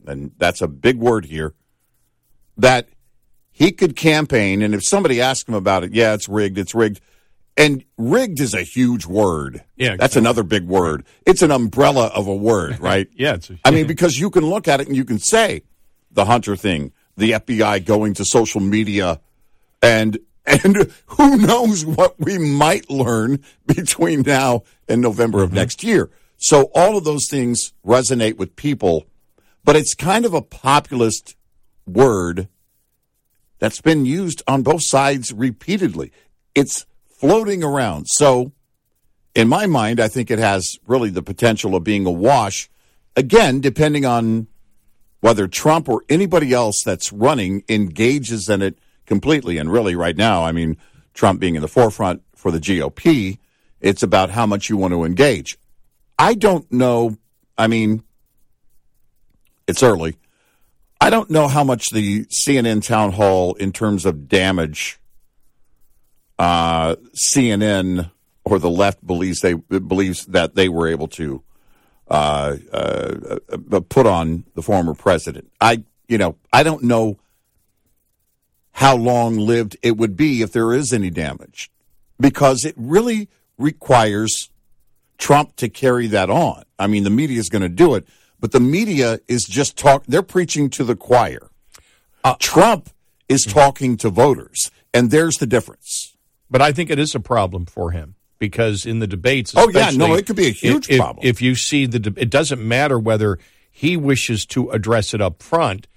[0.05, 1.55] and that's a big word here,
[2.55, 2.87] that
[3.49, 7.01] he could campaign, and if somebody asked him about it, yeah, it's rigged, it's rigged.
[7.57, 9.63] And rigged is a huge word.
[9.75, 11.05] Yeah, That's another big word.
[11.25, 13.09] It's an umbrella of a word, right?
[13.13, 15.63] Yeah, it's a- I mean, because you can look at it and you can say
[16.11, 19.19] the Hunter thing, the FBI going to social media,
[19.81, 25.57] and and who knows what we might learn between now and November of mm-hmm.
[25.57, 26.09] next year.
[26.37, 29.05] So all of those things resonate with people,
[29.63, 31.35] but it's kind of a populist
[31.85, 32.47] word
[33.59, 36.11] that's been used on both sides repeatedly.
[36.55, 36.87] It's
[37.21, 38.07] floating around.
[38.07, 38.51] So,
[39.35, 42.69] in my mind, I think it has really the potential of being a wash.
[43.15, 44.47] Again, depending on
[45.19, 49.59] whether Trump or anybody else that's running engages in it completely.
[49.59, 50.77] And really, right now, I mean,
[51.13, 53.37] Trump being in the forefront for the GOP,
[53.79, 55.59] it's about how much you want to engage.
[56.17, 57.17] I don't know.
[57.55, 58.03] I mean,
[59.67, 60.17] it's early.
[60.99, 64.99] I don't know how much the CNN town hall, in terms of damage,
[66.39, 68.11] uh, CNN
[68.43, 71.43] or the left believes they believes that they were able to
[72.11, 73.37] uh, uh,
[73.71, 75.49] uh, put on the former president.
[75.61, 77.19] I, you know, I don't know
[78.73, 81.71] how long lived it would be if there is any damage,
[82.19, 84.49] because it really requires
[85.17, 86.63] Trump to carry that on.
[86.77, 88.05] I mean, the media is going to do it,
[88.41, 90.03] but the media is just talk.
[90.05, 91.49] They're preaching to the choir.
[92.39, 92.89] Trump
[93.29, 96.10] is talking to voters, and there's the difference.
[96.51, 99.91] But I think it is a problem for him because in the debates, Oh, yeah,
[99.91, 101.25] no, it could be a huge if, problem.
[101.25, 103.39] If you see the, de- it doesn't matter whether
[103.71, 105.87] he wishes to address it up front,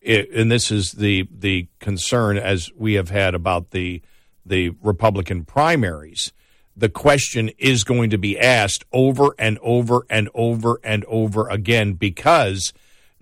[0.00, 4.02] it, and this is the the concern as we have had about the
[4.46, 6.32] the Republican primaries.
[6.76, 11.94] The question is going to be asked over and over and over and over again
[11.94, 12.72] because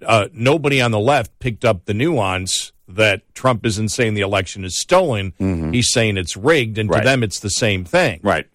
[0.04, 4.64] uh, nobody on the left picked up the nuance that Trump isn't saying the election
[4.64, 5.32] is stolen.
[5.72, 7.00] He's saying it's rigged, and Right.
[7.00, 8.20] to them, it's the same thing.
[8.22, 8.46] Right.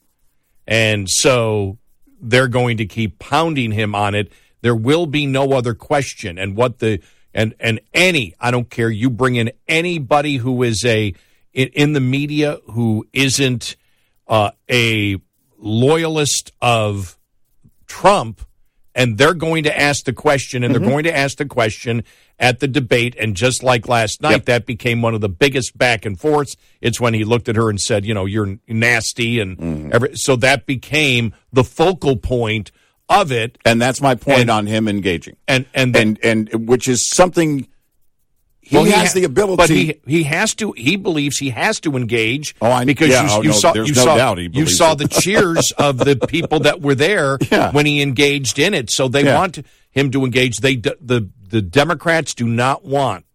[0.68, 1.78] And so
[2.22, 4.32] they're going to keep pounding him on it.
[4.62, 6.38] There will be no other question.
[6.38, 7.00] And what the
[7.34, 8.90] and and any I don't care.
[8.90, 11.14] You bring in anybody who is a
[11.54, 13.76] in, in the media who isn't
[14.28, 15.18] uh, a
[15.58, 17.18] loyalist of
[17.86, 18.42] Trump,
[18.96, 22.04] and they're going to ask the question, and they're going to ask the question
[22.40, 23.16] at the debate.
[23.20, 24.46] And just like last night, Yep.
[24.46, 26.56] that became one of the biggest back and forths.
[26.82, 29.90] It's when he looked at her and said, "You know, you're nasty," and mm-hmm.
[29.94, 32.72] every, so that became the focal point
[33.10, 33.58] of it.
[33.66, 35.38] And that's my point And- on him engaging.
[35.48, 37.68] And and And and which is something
[38.62, 40.74] he Well, has ha- the ability but he he has to.
[40.74, 42.54] He believes he has to engage.
[42.62, 44.94] Oh, I- because yeah, you, oh, you no, saw you no saw he you saw
[44.94, 47.72] the cheers of the people that were there Yeah.
[47.72, 48.92] when he engaged in it.
[48.92, 49.36] So they Yeah.
[49.40, 49.60] want
[49.92, 50.58] him to engage.
[50.58, 53.26] They the the Democrats do not want,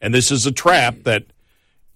[0.00, 1.24] and this is a trap that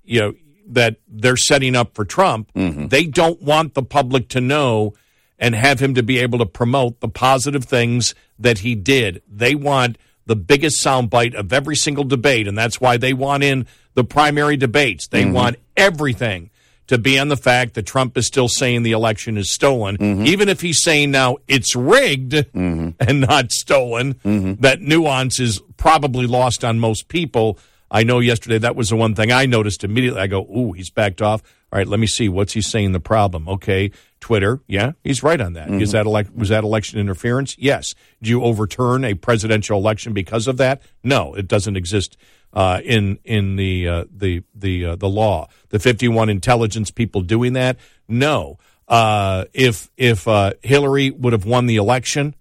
[0.05, 0.35] you know
[0.69, 2.51] that they're setting up for Trump.
[2.55, 2.89] Mm-hmm.
[2.89, 4.95] They don't want the public to know
[5.39, 9.23] and have him to be able to promote the positive things that he did.
[9.29, 13.67] They want the biggest soundbite of every single debate, and that's why they want in
[13.95, 15.09] the primary debates.
[15.09, 15.33] They Mm-hmm.
[15.33, 16.51] want everything
[16.89, 20.27] to be on the fact that Trump is still saying the election is stolen, Mm-hmm.
[20.27, 24.15] even if he's saying now it's rigged and not stolen.
[24.15, 24.61] Mm-hmm.
[24.61, 27.59] That nuance is probably lost on most people.
[27.91, 30.21] I know yesterday that was the one thing I noticed immediately.
[30.21, 31.43] I go, "Ooh, he's backed off."
[31.73, 33.49] All right, let me see what's he saying the problem.
[33.49, 33.91] Okay,
[34.21, 35.71] Twitter, yeah, he's right on that.
[35.71, 37.57] Is that elec- was that election interference?
[37.59, 37.95] Yes.
[38.23, 40.83] Do you overturn a presidential election because of that?
[41.03, 42.17] No, it doesn't exist
[42.53, 45.49] uh, in in the uh, the the uh, the law.
[45.71, 47.79] The fifty one intelligence people doing that?
[48.09, 48.59] No.
[48.89, 52.35] Uh, if if uh, Hillary would have won the election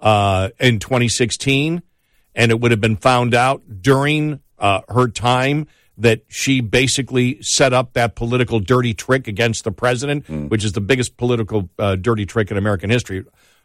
[0.00, 1.82] uh, in 2016,
[2.34, 5.66] and it would have been found out during uh, her time
[5.98, 10.80] that she basically set up that political dirty trick against the president, which is the
[10.80, 13.24] biggest political uh, dirty trick in American history,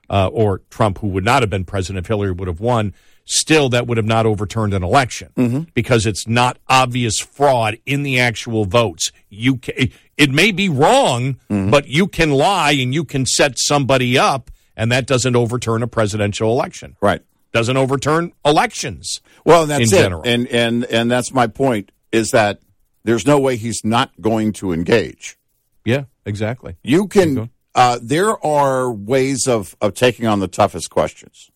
[0.10, 2.94] uh, or Trump, who would not have been president if Hillary would have won.
[3.30, 8.20] Still, that would have not overturned an election because it's not obvious fraud in the
[8.22, 9.12] actual votes.
[9.30, 14.18] You ca it may be wrong, but you can lie and you can set somebody
[14.18, 17.22] up, and that doesn't overturn a presidential election right.
[17.52, 19.20] doesn't overturn elections.
[19.44, 20.02] Well, and that's in it.
[20.02, 20.22] general.
[20.24, 22.62] And and and that's my point is that
[23.04, 25.38] there's no way he's not going to engage.
[25.84, 26.78] Yeah, exactly.
[26.82, 27.50] You can.
[27.76, 31.52] Uh, there are ways of of taking on the toughest questions.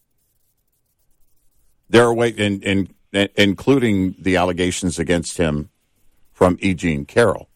[1.92, 5.70] There are ways, in, in, in, including the allegations against him
[6.32, 6.74] from E.
[6.74, 7.50] Jean Carroll,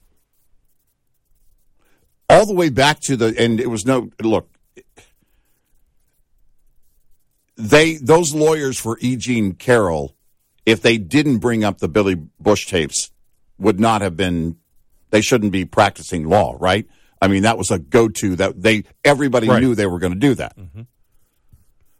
[2.30, 4.50] all the way back to the and it was no look.
[7.56, 9.16] They those lawyers for E.
[9.16, 10.16] Jean Carroll,
[10.66, 13.12] if they didn't bring up the Billy Bush tapes,
[13.58, 14.58] would not have been.
[15.12, 16.86] They shouldn't be practicing law, right?
[17.22, 19.62] I mean, that was a go-to that they everybody Right.
[19.62, 20.58] knew they were going to do that.
[20.58, 20.82] Mm-hmm.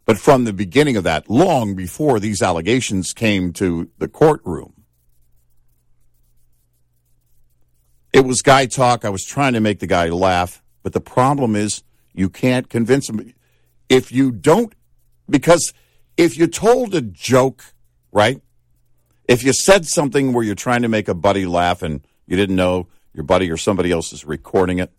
[0.06, 4.72] But from the beginning of that, long before these allegations came to the courtroom,
[8.12, 9.04] it was guy talk.
[9.04, 11.82] I was trying to make the guy laugh, but the problem is
[12.14, 13.34] you can't convince him.
[13.88, 14.72] If you don't,
[15.28, 15.74] because
[16.16, 17.64] if you told a joke,
[18.12, 18.40] right?
[19.28, 22.56] If you said something where you're trying to make a buddy laugh and you didn't
[22.56, 24.92] know your buddy or somebody else is recording it,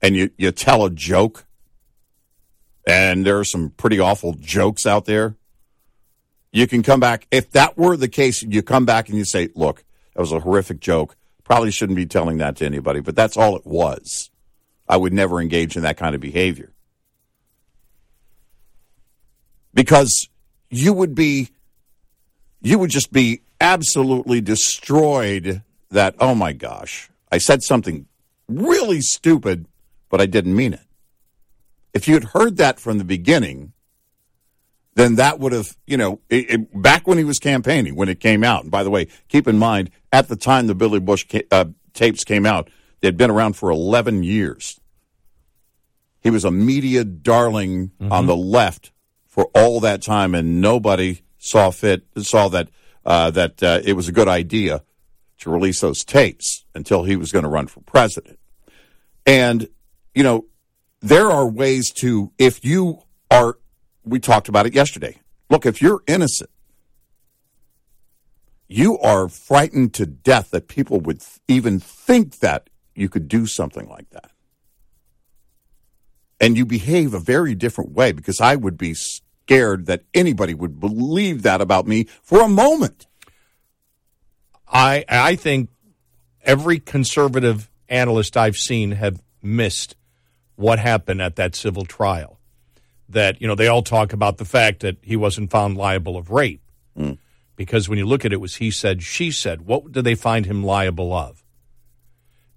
[0.00, 1.44] and you, you tell a joke,
[2.86, 5.36] and there are some pretty awful jokes out there,
[6.52, 7.26] you can come back.
[7.30, 10.40] If that were the case, you come back and you say, look, that was a
[10.40, 11.16] horrific joke.
[11.44, 14.30] Probably shouldn't be telling that to anybody, but that's all it was.
[14.88, 16.72] I would never engage in that kind of behavior.
[19.74, 20.28] Because
[20.68, 21.48] you would be,
[22.60, 28.06] you would just be absolutely destroyed that, oh my gosh, I said something
[28.48, 29.66] really stupid,
[30.10, 30.80] but I didn't mean it.
[31.94, 33.72] If you had heard that from the beginning,
[34.94, 38.20] then that would have, you know, it, it, back when he was campaigning, when it
[38.20, 38.62] came out.
[38.62, 41.66] And by the way, keep in mind, at the time the Billy Bush ca- uh,
[41.94, 42.68] tapes came out,
[43.00, 44.78] they'd been around for 11 years.
[46.20, 48.92] He was a media darling on the left
[49.26, 52.68] for all that time, and nobody saw fit saw that
[53.04, 54.84] uh, that uh, it was a good idea
[55.38, 58.38] to release those tapes until he was going to run for president.
[59.26, 59.68] And
[60.14, 60.44] you know,
[61.02, 63.58] there are ways to if you are.
[64.04, 65.18] We talked about it yesterday.
[65.50, 66.50] Look, if you're innocent,
[68.68, 73.46] you are frightened to death that people would th- even think that you could do
[73.46, 74.30] something like that.
[76.40, 80.80] And you behave a very different way because I would be scared that anybody would
[80.80, 83.06] believe that about me for a moment.
[84.66, 85.68] I I think
[86.42, 89.96] every conservative analyst I've seen have missed
[90.56, 92.38] what happened at that civil trial.
[93.08, 96.30] That you know they all talk about the fact that he wasn't found liable of
[96.30, 96.62] rape
[96.96, 97.18] mm.
[97.56, 99.62] because when you look at it, it was he said she said.
[99.62, 101.44] What did they find him liable of?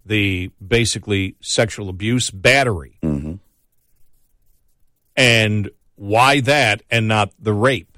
[0.06, 3.36] The basically sexual abuse, battery, mm-hmm.
[5.18, 7.98] and why that and not the rape?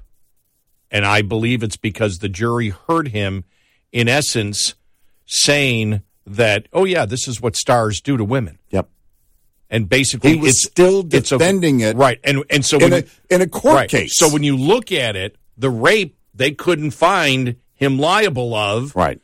[0.89, 3.43] And I believe it's because the jury heard him,
[3.91, 4.75] in essence,
[5.25, 8.59] saying that, oh, yeah, this is what stars do to women.
[8.69, 8.89] Yep.
[9.69, 12.19] And basically, He was it's still it's a- defending it right?
[12.23, 14.17] And and so in when a in a court right, case.
[14.17, 19.19] so when you look at it, the rape they couldn't find him liable of, right.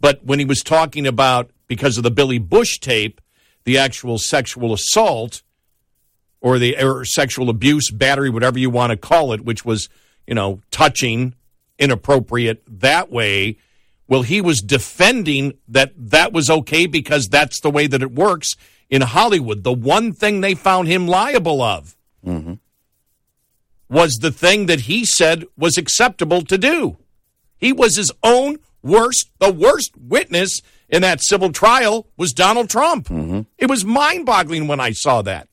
[0.00, 3.20] but when he was talking about because of the Billy Bush tape,
[3.64, 5.42] the actual sexual assault
[6.40, 9.88] or the or sexual abuse, battery, whatever you want to call it, which was
[10.26, 11.34] you know touching,
[11.78, 13.58] inappropriate that way.
[14.06, 18.54] Well, he was defending that that was okay because that's the way that it works
[18.90, 19.64] in Hollywood.
[19.64, 22.54] The one thing they found him liable of mm-hmm.
[23.88, 26.98] was the thing that he said was acceptable to do.
[27.56, 33.08] He was his own worst, the worst witness in that civil trial was Donald Trump.
[33.08, 33.42] Mm-hmm.
[33.58, 35.48] It was mind boggling when I saw that.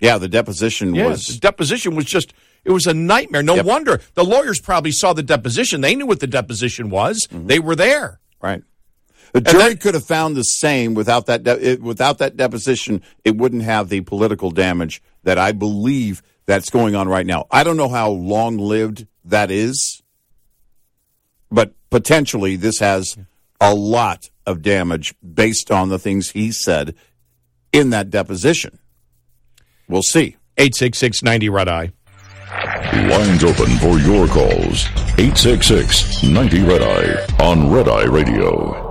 [0.00, 2.32] Yeah, the deposition was the deposition was just
[2.64, 3.42] it was a nightmare.
[3.42, 3.64] No Yep.
[3.66, 5.82] wonder the lawyers probably saw the deposition.
[5.82, 7.26] They knew what the deposition was.
[7.30, 7.46] Mm-hmm.
[7.46, 8.20] They were there.
[8.40, 8.62] right.
[9.32, 13.02] The jury that- could have found the same without that de- it, without that deposition.
[13.24, 17.46] It wouldn't have the political damage that I believe that's going on right now.
[17.50, 20.02] I don't know how long lived that is,
[21.50, 23.16] but potentially this has
[23.60, 26.94] a lot of damage based on the things he said
[27.72, 28.78] in that deposition.
[29.88, 30.36] We'll see.
[30.58, 31.92] 86690 Red Eye.
[33.08, 34.86] Lines open for your calls.
[35.18, 38.89] 866 90 Red Eye on Red Eye Radio.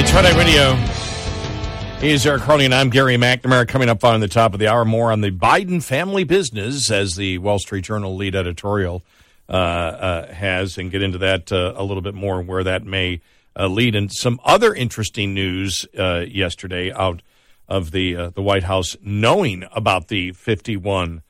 [0.00, 0.76] It's Eye Radio.
[2.00, 3.66] He's Eric Harley, and I'm Gary McNamara.
[3.66, 7.16] Coming up on the top of the hour, more on the Biden family business, as
[7.16, 9.02] the Wall Street Journal lead editorial
[9.48, 13.20] uh, uh, has, and get into that uh, a little bit more, where that may
[13.58, 13.96] uh, lead.
[13.96, 17.20] And some other interesting news uh, yesterday out
[17.68, 21.22] of the uh, the White House, knowing about the 51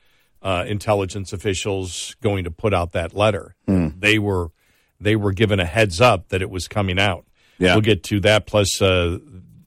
[0.43, 3.55] uh, intelligence officials going to put out that letter.
[3.99, 4.51] They were
[5.01, 7.25] they were given a heads up that it was coming out.
[7.59, 7.73] Yeah.
[7.75, 8.47] We'll get to that.
[8.47, 9.19] Plus, uh,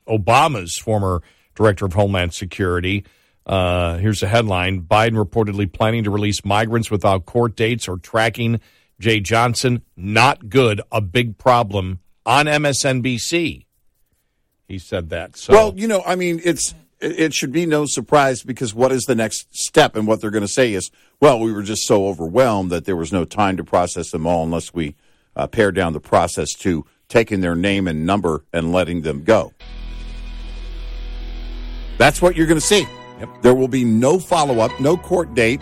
[0.09, 1.23] Obama's former
[1.55, 3.05] director of Homeland Security.
[3.47, 8.61] Uh, here's a headline Biden reportedly planning to release migrants without court dates or tracking
[9.01, 9.83] Jeh Johnson.
[9.97, 10.81] Not good.
[10.91, 13.67] A big problem on MSNBC.
[14.69, 15.37] He said that.
[15.37, 18.93] So, Well, you know, I mean, it's it it should be no surprise because what
[18.93, 19.97] is the next step?
[19.97, 20.91] And what they're going to say is,
[21.21, 24.45] well, we were just so overwhelmed that there was no time to process them all
[24.45, 24.95] unless we
[25.35, 29.53] uh, pared down the process to taking their name and number and letting them go.
[31.99, 32.87] That's what you're going to see.
[33.43, 35.61] There will be no follow up, no court date.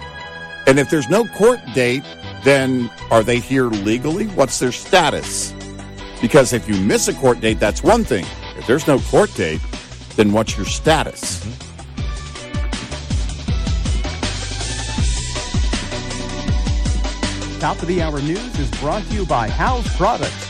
[0.68, 2.05] And if there's no court date,
[2.44, 4.28] then are they here legally?
[4.28, 5.53] What's their status?
[6.20, 8.24] Because if you miss a court date, that's one thing.
[8.57, 9.61] If there's no court date,
[10.14, 11.44] then what's your status?
[11.44, 11.66] Mm-hmm.
[17.59, 20.49] Top of the Hour News is brought to you by House Products.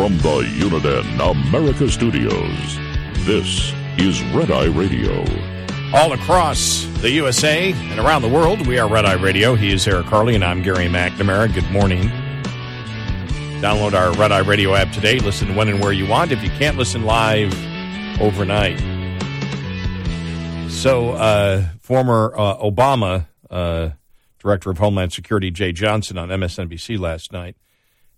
[0.00, 2.78] From the Uniden America Studios,
[3.26, 5.26] this is Red Eye Radio.
[5.92, 9.56] all across the USA and around the world, we are Red Eye Radio.
[9.56, 11.52] He is Eric Harley, and I'm Gary McNamara.
[11.52, 12.08] Good morning.
[13.60, 15.18] Download our Red Eye Radio app today.
[15.18, 16.32] Listen when and where you want.
[16.32, 17.52] If you can't listen live
[18.22, 18.78] overnight.
[20.70, 23.90] So, uh, former uh, Obama uh,
[24.38, 27.58] Director of Homeland Security Jeh Johnson on MSNBC last night,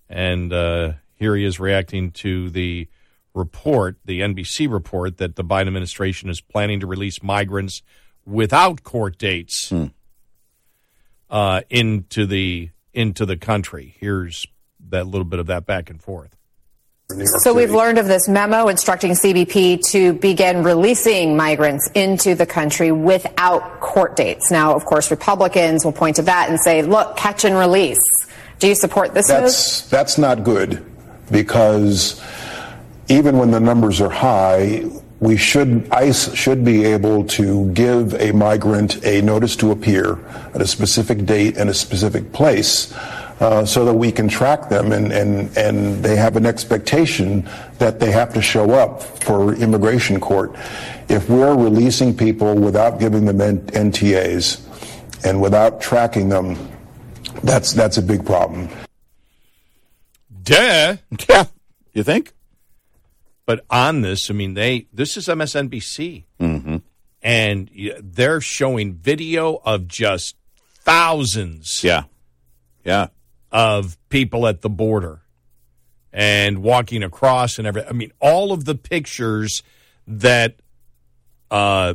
[0.09, 0.93] and uh,
[1.23, 2.89] here he is reacting to the
[3.35, 7.83] report, the NBC report, that the Biden administration is planning to release migrants
[8.27, 9.73] without court dates
[11.31, 13.95] uh, into the into the country.
[13.99, 14.47] Here's
[14.91, 16.37] that little bit of that back and forth.
[17.43, 22.91] So we've learned of this memo instructing CBP to begin releasing migrants into the country
[22.91, 24.51] without court dates.
[24.51, 27.99] Now, of course, Republicans will point to that and say, look, catch and release.
[28.61, 29.91] Do you support this that's, move?
[29.91, 30.91] That's not good
[31.31, 32.20] because
[33.09, 34.85] even when the numbers are high,
[35.20, 40.18] we should ICE should be able to give a migrant a notice to appear
[40.55, 42.93] at a specific date and a specific place.
[43.41, 47.45] Uh, so that we can track them and, and, and they have an expectation
[47.79, 50.55] that they have to show up for immigration court.
[51.09, 54.61] If we're releasing people without giving them NTAs
[55.25, 56.57] and without tracking them,
[57.43, 58.68] that's that's a big problem.
[60.43, 60.97] Duh.
[61.28, 61.45] Yeah.
[61.93, 62.32] You think?
[63.45, 66.76] But on this, I mean, they this is MSNBC, mm-hmm.
[67.20, 67.70] and
[68.01, 72.05] they're showing video of just thousands, yeah,
[72.84, 73.09] yeah,
[73.51, 75.22] of people at the border
[76.12, 77.90] and walking across and everything.
[77.90, 79.62] I mean, all of the pictures
[80.07, 80.57] that
[81.51, 81.95] uh,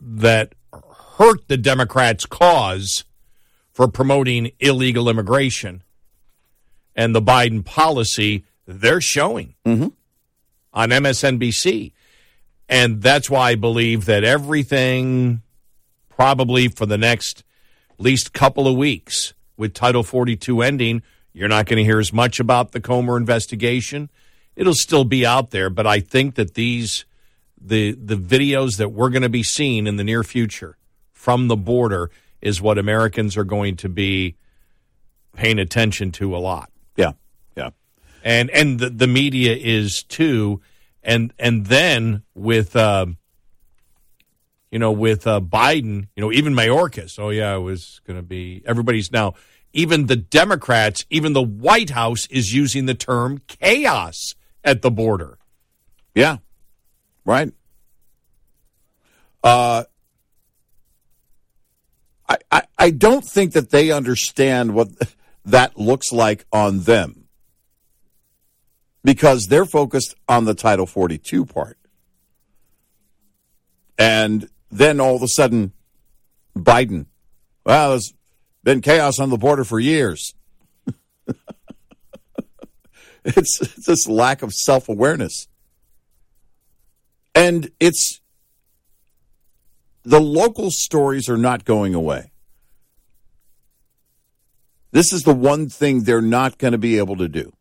[0.00, 0.54] that
[1.18, 3.04] hurt the Democrats' cause
[3.72, 5.82] for promoting illegal immigration
[6.96, 9.88] and the Biden policy they're showing mm-hmm.
[10.72, 11.92] on MSNBC.
[12.68, 15.42] And that's why I believe that everything,
[16.08, 17.44] probably for the next
[17.98, 22.40] least couple of weeks, with Title 42 ending, you're not going to hear as much
[22.40, 24.10] about the Comer investigation.
[24.54, 27.04] It'll still be out there, but I think that these
[27.58, 30.76] the the videos that we're going to be seeing in the near future
[31.12, 34.36] from the border is what Americans are going to be
[35.34, 36.70] paying attention to a lot.
[38.26, 40.60] And and the, the media is too
[41.06, 43.06] and and then with uh,
[44.72, 48.24] you know with uh, Biden, you know even Mayorkas, oh yeah, it was going to
[48.24, 49.34] be everybody's now
[49.72, 55.38] even the Democrats, even the White House is using the term chaos at the border.
[56.12, 56.38] Yeah.
[57.24, 57.52] Right.
[59.44, 59.84] Uh
[62.28, 64.88] I, I, I don't think that they understand what
[65.44, 67.25] that looks like on them
[69.06, 71.78] because they're focused on the Title 42 part.
[73.96, 75.72] And then all of a sudden,
[76.56, 77.06] Biden,
[77.64, 78.12] well, there's
[78.64, 80.34] been chaos on the border for years.
[83.24, 85.46] it's, this lack of self awareness.
[87.32, 88.20] And it's
[90.02, 92.32] the local stories are not going away.
[94.90, 97.55] This is the one thing they're not going to be able to do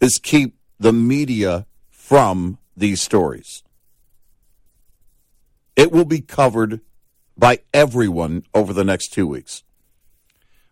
[0.00, 3.62] is keep the media from these stories.
[5.76, 6.80] It will be covered
[7.36, 9.62] by everyone over the next 2 weeks.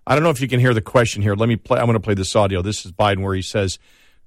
[0.06, 1.34] I don't know if you can hear the question here.
[1.34, 2.62] Let me play I'm going to play this audio.
[2.62, 3.78] This is Biden where he says,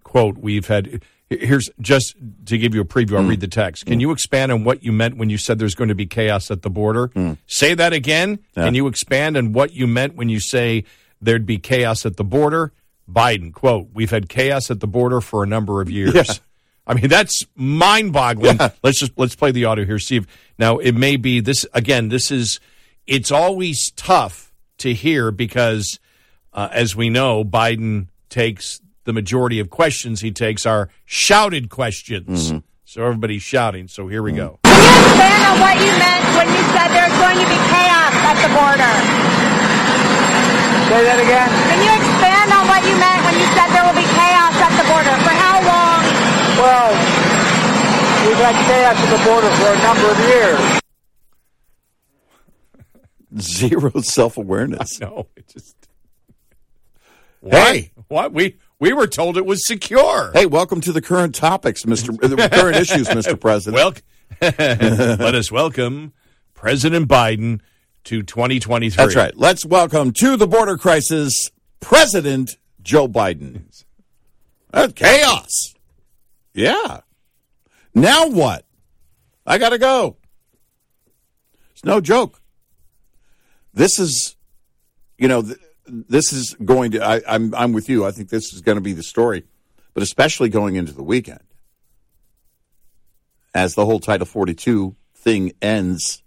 [0.04, 3.18] quote, we've had Here's just to give you a preview.
[3.18, 3.30] I'll mm.
[3.30, 3.86] read the text.
[3.86, 4.02] Can mm.
[4.02, 6.64] you expand on what you meant when you said there's going to be chaos at
[6.64, 7.10] the border?
[7.10, 7.38] Mm.
[7.46, 8.40] Say that again.
[8.58, 8.66] Yeah.
[8.66, 10.86] Can you expand on what you meant when you say
[11.22, 12.74] there'd be chaos at the border?
[13.12, 16.14] Biden, quote, we've had chaos at the border for a number of years.
[16.14, 16.24] Yeah.
[16.88, 18.58] I mean, that's mind boggling.
[18.58, 18.70] Yeah.
[18.82, 20.28] Let's just, let's play the audio here, Steve.
[20.58, 22.60] Now, it may be this, again, this is,
[23.06, 26.00] it's always tough to hear because,
[26.54, 32.50] uh, as we know, Biden takes the majority of questions he takes are shouted questions.
[32.50, 32.60] Mm-hmm.
[32.86, 33.88] So everybody's shouting.
[33.88, 34.60] So here we go.
[34.64, 38.14] Can you expand on what you meant when you said there's going to be chaos
[38.18, 38.94] at the border?
[40.90, 41.50] Say that again.
[41.70, 44.74] Can you expand on what you meant when you said there will be chaos at
[44.78, 45.16] the border?
[45.24, 46.02] For how long?
[46.60, 46.90] Well,
[48.28, 50.80] we've had chaos at the border for a number of years.
[53.60, 55.00] Zero self awareness.
[55.00, 55.76] No, it just.
[57.42, 60.32] Hey, what we we were told it was secure.
[60.34, 62.18] Hey, welcome to the current topics, Mr.
[62.20, 63.40] the current issues, Mr.
[63.40, 63.76] President.
[63.76, 63.94] Well,
[64.42, 66.14] let us welcome
[66.54, 67.62] President Biden
[68.06, 68.96] to 2023.
[68.96, 69.36] That's right.
[69.38, 73.64] Let's welcome to the border crisis President Joe Biden.
[74.72, 75.76] That's chaos.
[76.54, 77.02] Yeah.
[77.94, 78.66] Now what?
[79.46, 80.18] I got to go.
[81.72, 82.42] It's no joke.
[83.74, 84.36] This is,
[85.18, 85.58] you know, th-
[85.88, 87.04] this is going to.
[87.04, 88.06] I, I'm I'm with you.
[88.06, 89.46] I think this is going to be the story,
[89.94, 91.44] but especially going into the weekend,
[93.54, 96.22] as the whole Title 42 thing ends,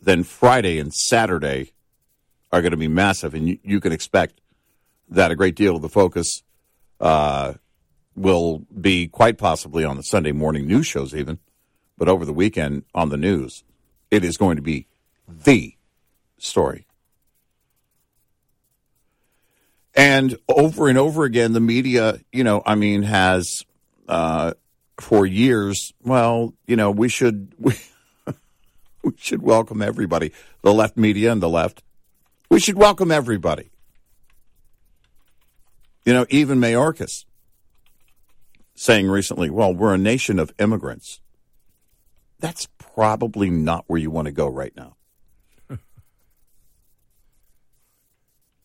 [0.00, 1.72] then Friday and Saturday
[2.52, 4.40] are going to be massive, and you, you can expect
[5.14, 6.42] that a great deal of the focus
[7.00, 7.54] uh,
[8.14, 11.38] will be quite possibly on the Sunday morning news shows, even,
[11.98, 13.64] but over the weekend on the news,
[14.10, 14.86] it is going to be
[15.28, 15.74] the
[16.38, 16.86] story.
[19.94, 23.62] And over and over again, the media, you know, I mean, has
[24.08, 24.54] uh,
[24.98, 25.92] for years.
[26.02, 27.74] Well, you know, we should we,
[29.02, 30.32] we should welcome everybody.
[30.62, 31.82] The left media and the left,
[32.50, 33.70] we should welcome everybody.
[36.04, 37.24] You know, even Mayorkas
[38.74, 41.20] saying recently, "Well, we're a nation of immigrants."
[42.40, 44.96] That's probably not where you want to go right now.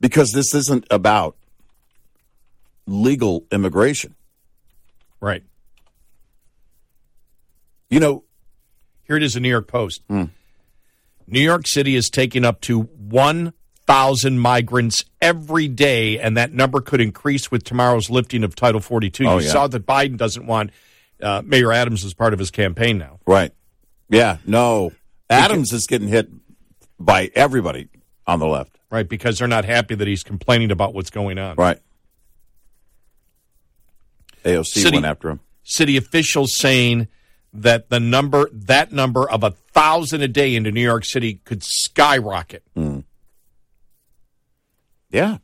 [0.01, 1.37] because this isn't about
[2.85, 4.15] legal immigration.
[5.21, 5.43] Right.
[7.89, 8.23] You know,
[9.05, 10.01] here it is in New York Post.
[10.09, 10.25] Hmm.
[11.25, 12.89] New York City is taking up to
[13.89, 19.25] 1,000 migrants every day, and that number could increase with tomorrow's lifting of Title 42.
[19.25, 19.51] Oh, you yeah.
[19.51, 20.69] saw that Biden doesn't want
[21.21, 23.19] uh, Mayor Adams as part of his campaign now.
[23.25, 23.51] Right.
[24.07, 24.91] Yeah, no.
[25.27, 26.29] Adams is getting hit
[26.99, 27.87] by everybody
[28.27, 28.77] on the left.
[28.91, 31.55] Right, because they're not happy that he's complaining about what's going on.
[31.55, 31.79] Right.
[34.45, 35.39] AOC City- went after him.
[35.63, 37.07] City officials saying
[37.53, 41.63] that the number, that number of a thousand a day into New York City could
[41.63, 42.63] skyrocket.
[45.09, 45.37] Yeah.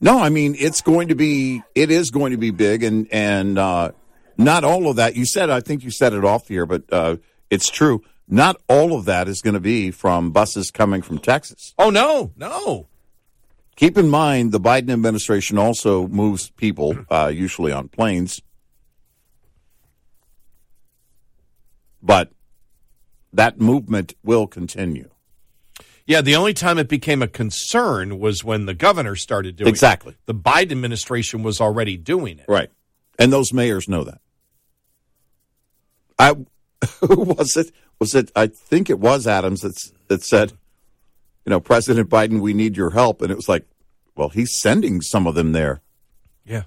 [0.00, 3.58] No, I mean it's going to be it is going to be big and and
[3.58, 3.92] uh
[4.36, 5.14] not all of that.
[5.14, 7.16] You said I think you said it off here, but uh
[7.50, 8.02] it's true.
[8.28, 11.74] Not all of that is going to be from buses coming from Texas.
[11.78, 12.88] Oh no, no.
[13.76, 18.42] Keep in mind the Biden administration also moves people uh usually on planes.
[22.02, 22.32] But
[23.32, 25.11] that movement will continue.
[26.06, 30.12] Yeah, the only time it became a concern was when the governor started doing Exactly.
[30.12, 30.18] it.
[30.26, 32.46] The Biden administration was already doing it.
[32.48, 32.70] Right.
[33.18, 34.20] And those mayors know that.
[36.18, 36.34] I
[37.00, 37.70] who was it?
[38.00, 39.78] Was it I think it was Adams that
[40.08, 40.52] that said,
[41.44, 43.22] you know, President Biden, we need your help.
[43.22, 43.66] And it was like,
[44.16, 45.82] well, he's sending some of them there.
[46.44, 46.64] Yeah.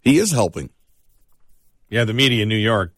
[0.00, 0.70] He is helping.
[1.90, 2.92] Yeah, the media in New York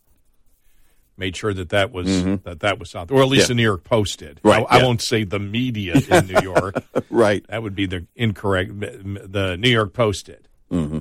[1.19, 2.07] made sure that that was
[2.45, 3.45] that that was out there, or at least Mm-hmm.
[3.45, 3.47] Yeah.
[3.49, 4.41] the New York Post did.
[4.43, 6.77] Right, I, I won't say the media in New York.
[7.11, 7.47] right.
[7.49, 8.79] That would be the incorrect.
[8.81, 10.99] The New York Post did, Mm-hmm.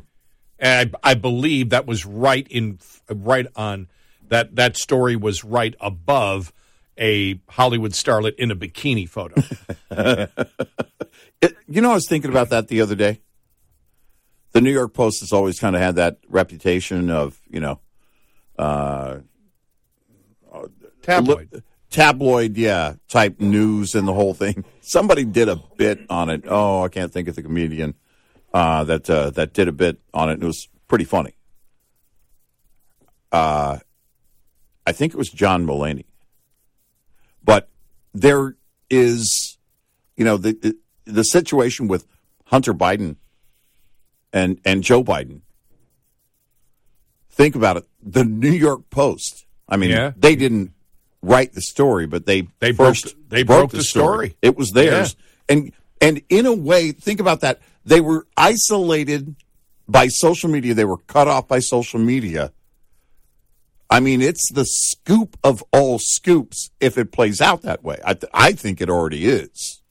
[0.60, 3.88] and I, I believe that was right in right on
[4.30, 6.52] that that story was right above
[6.98, 9.42] a Hollywood starlet in a bikini photo.
[11.42, 13.20] It- you know, I was thinking about that the other day.
[14.54, 17.80] The New York Post has always kind of had that reputation of, you know,
[18.58, 19.18] uh,
[21.06, 21.64] Tabloid.
[21.90, 24.66] tabloid, yeah, type news and the whole thing.
[24.82, 26.44] Somebody did a bit on it.
[26.48, 27.96] Oh, I can't think of the comedian
[28.54, 30.34] uh, that uh, that did a bit on it.
[30.34, 31.36] and It was pretty funny.
[33.32, 33.80] Uh,
[34.86, 36.06] I think it was John Mulaney.
[37.44, 37.70] But
[38.14, 38.56] there
[38.90, 39.58] is,
[40.18, 42.08] you know, the the, the situation with
[42.46, 43.18] Hunter Biden
[44.34, 45.42] and and Joe Biden.
[47.30, 47.86] Think about it.
[48.02, 49.46] The New York Post.
[49.68, 50.14] I mean, Yeah.
[50.16, 50.72] they didn't
[51.26, 54.38] write the story, but they They first the- they broke the story.
[54.42, 55.16] It was theirs,
[55.50, 55.72] and
[56.02, 57.62] and in a way, think about that.
[57.86, 59.36] They were isolated
[59.88, 60.74] by social media.
[60.74, 62.52] They were cut off by social media.
[63.90, 67.98] I mean, it's the scoop of all scoops if it plays out that way.
[68.04, 69.82] I, th- I think it already is.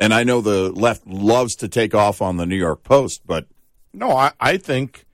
[0.00, 3.46] And I know the left loves to take off on the New York Post, but
[3.92, 5.06] No, I, I think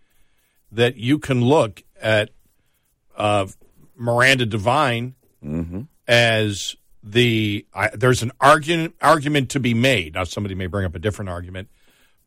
[0.73, 2.31] that you can look at
[3.17, 3.47] uh,
[3.97, 5.15] Miranda Devine
[6.07, 7.67] as the.
[7.75, 10.15] I, there's an argument argument to be made.
[10.15, 11.69] Now, somebody may bring up a different argument,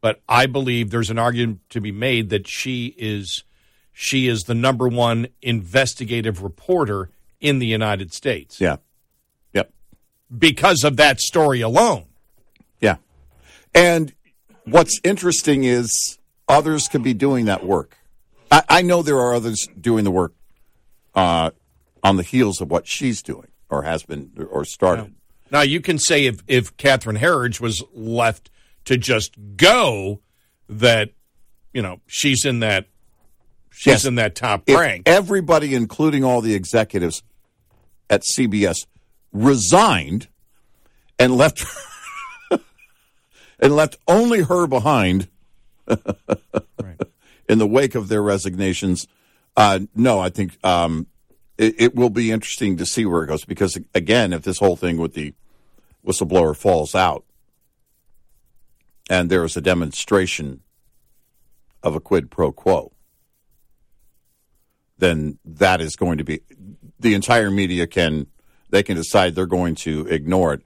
[0.02, 3.44] but I believe there's an argument to be made that she is
[3.98, 7.10] she is the number one investigative reporter
[7.40, 8.76] in the United States yeah.
[9.54, 9.72] Yep.
[10.38, 12.06] because of that story alone.
[12.82, 12.98] Yeah.
[13.74, 14.14] And
[14.66, 16.20] what's interesting is
[16.50, 17.98] others could be doing that work.
[18.52, 20.34] I, I know there are others doing the work
[21.16, 21.52] uh,
[22.04, 25.14] on the heels of what she's doing or has been or started.
[25.52, 28.50] Now you can say if if Catherine Herridge was left
[28.86, 30.22] to just go,
[30.70, 31.12] that
[31.74, 32.88] you know she's in that
[33.72, 34.06] she's Yes.
[34.06, 35.04] in that top If rank.
[35.08, 37.24] everybody, including all the executives
[38.10, 38.86] at CBS,
[39.32, 40.28] resigned
[41.20, 41.64] and left
[43.60, 45.28] and left only her behind
[47.48, 49.08] in the wake of their resignations.
[49.58, 51.08] Uh, no, I think um,
[51.58, 54.76] it, it will be interesting to see where it goes because, again, if this whole
[54.76, 55.34] thing with the
[56.06, 57.24] whistleblower falls out
[59.10, 60.62] and there is a demonstration
[61.82, 62.92] of a quid pro quo,
[64.98, 66.42] then that is going to be
[67.00, 68.28] the entire media can
[68.70, 70.62] they can decide they're going to ignore it,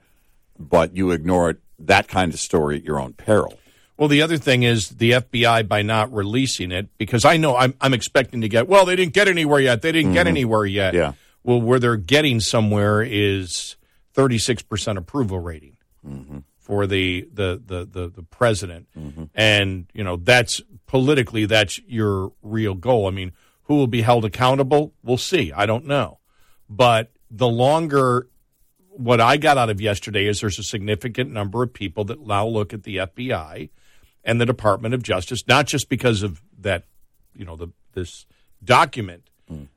[0.58, 3.58] but you ignore it that kind of story at your own peril.
[4.00, 7.74] Well, the other thing is the FBI by not releasing it because I know I'm,
[7.82, 8.66] I'm expecting to get.
[8.66, 9.82] Well, they didn't get anywhere yet.
[9.82, 10.28] They didn't get mm-hmm.
[10.28, 10.94] anywhere yet.
[10.94, 11.12] Yeah.
[11.44, 13.76] Well, where they're getting somewhere is
[14.14, 16.38] 36 percent approval rating mm-hmm.
[16.56, 19.24] for the the the the, the president, mm-hmm.
[19.34, 23.06] and you know that's politically that's your real goal.
[23.06, 23.32] I mean,
[23.64, 24.94] who will be held accountable?
[25.02, 25.52] We'll see.
[25.52, 26.20] I don't know,
[26.70, 28.30] but the longer
[28.88, 32.46] what I got out of yesterday is there's a significant number of people that now
[32.46, 33.68] look at the FBI
[34.24, 36.84] and the Department of Justice, not just because of that,
[37.34, 38.26] you know, the this
[38.62, 39.28] document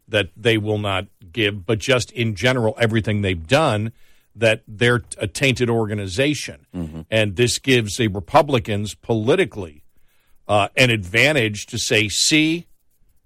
[0.08, 3.92] that they will not give, but just in general everything they've done.
[4.36, 6.66] That they're a tainted organization,
[7.12, 9.84] and this gives the Republicans politically
[10.48, 12.66] uh, an advantage to say, "See,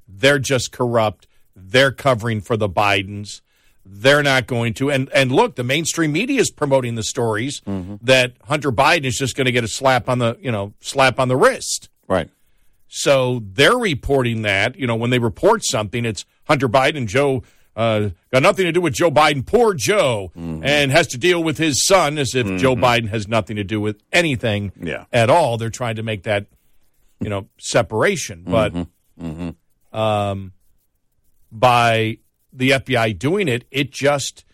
[0.05, 1.25] they're just corrupt.
[1.55, 3.41] They're covering for the Bidens."
[3.89, 4.91] They're not going to.
[4.91, 7.95] And and look, the mainstream media is promoting the stories mm-hmm.
[8.01, 11.19] that Hunter Biden is just going to get a slap on the you know slap
[11.19, 11.89] on the wrist.
[12.07, 12.29] Right.
[12.87, 17.43] So they're reporting that you know when they report something, it's Hunter Biden, Joe.
[17.75, 19.45] Uh, got nothing to do with Joe Biden.
[19.45, 20.63] Poor Joe, mm-hmm.
[20.63, 22.83] and has to deal with his son as if Joe mm-hmm.
[22.83, 25.05] Biden has nothing to do with anything Yeah.
[25.13, 25.59] at all.
[25.59, 26.47] They're trying to make that,
[27.19, 28.45] you know, separation.
[28.47, 28.73] But
[29.93, 30.53] um,
[31.51, 32.17] by
[32.51, 34.45] the FBI doing it, it just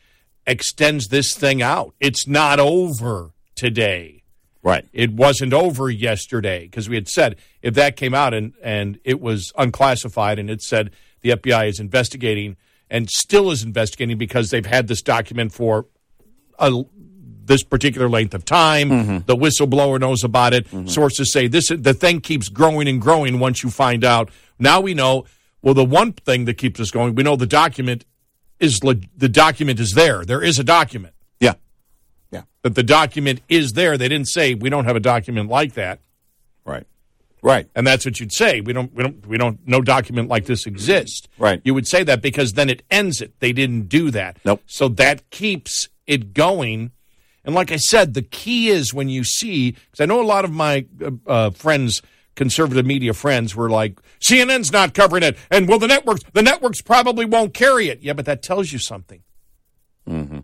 [0.45, 1.93] extends this thing out.
[1.99, 4.23] It's not over today.
[4.61, 4.87] Right.
[4.93, 9.19] It wasn't over yesterday because we had said if that came out and, and it
[9.19, 10.91] was unclassified and it said
[11.21, 12.55] the FBI is investigating
[12.89, 15.87] and still is investigating because they've had this document for
[16.59, 16.83] a,
[17.45, 18.89] this particular length of time.
[18.89, 19.17] Mm-hmm.
[19.25, 20.65] The whistleblower knows about it.
[20.67, 20.87] Mm-hmm.
[20.87, 24.29] Sources say this the thing keeps growing and growing once you find out.
[24.59, 25.25] Now we know.
[25.63, 28.05] Well, the one thing that keeps us going, we know the document
[28.59, 30.23] is the document is there.
[30.23, 31.53] There is a document Yeah.
[32.31, 32.43] Yeah.
[32.61, 33.97] that the document is there.
[33.97, 35.99] They didn't say we don't have a document like that,
[36.65, 36.85] Right.
[37.41, 37.67] Right.
[37.75, 38.61] and that's what you'd say.
[38.61, 38.93] We don't.
[38.93, 39.25] We don't.
[39.27, 39.59] We don't.
[39.67, 41.27] No document like this exists.
[41.37, 41.59] Right.
[41.65, 43.33] You would say that because then it ends it.
[43.41, 44.37] They didn't do that.
[44.45, 44.61] Nope.
[44.65, 46.91] So that keeps it going.
[47.43, 50.45] And like I said, the key is when you see because I know a lot
[50.45, 52.01] of my uh, uh, friends,
[52.35, 56.81] conservative media friends, were like CNN's not covering it, and well, the networks, the networks
[56.81, 58.01] probably won't carry it.
[58.01, 59.23] Yeah, but that tells you something.
[60.07, 60.39] Mm-hmm.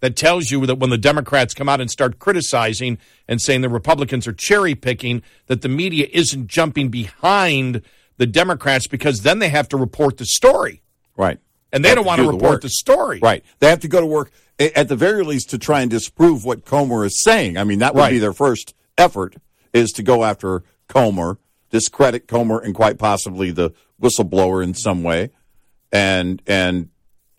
[0.00, 3.68] That tells you that when the Democrats come out and start criticizing and saying the
[3.68, 7.82] Republicans are cherry picking, that the media isn't jumping behind
[8.16, 10.82] the Democrats because then they have to report the story.
[11.16, 11.38] Right.
[11.72, 12.62] And they don't want to the report work.
[12.62, 13.20] the story.
[13.20, 13.44] Right.
[13.60, 16.64] They have to go to work at the very least to try and disprove what
[16.64, 17.56] Comer is saying.
[17.56, 19.36] I mean, that would be their first effort
[19.72, 21.38] is to go after Comer,
[21.70, 25.30] discredit Comer, and quite possibly the whistleblower in some way,
[25.90, 26.88] and and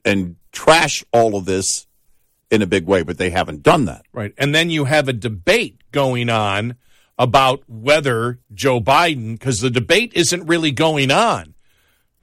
[0.06, 1.88] and trash all of this
[2.50, 3.04] in a big way.
[3.04, 4.06] But they haven't done that.
[4.12, 4.34] Right.
[4.38, 6.76] And then you have a debate going on
[7.18, 11.54] about whether Joe Biden, because the debate isn't really going on,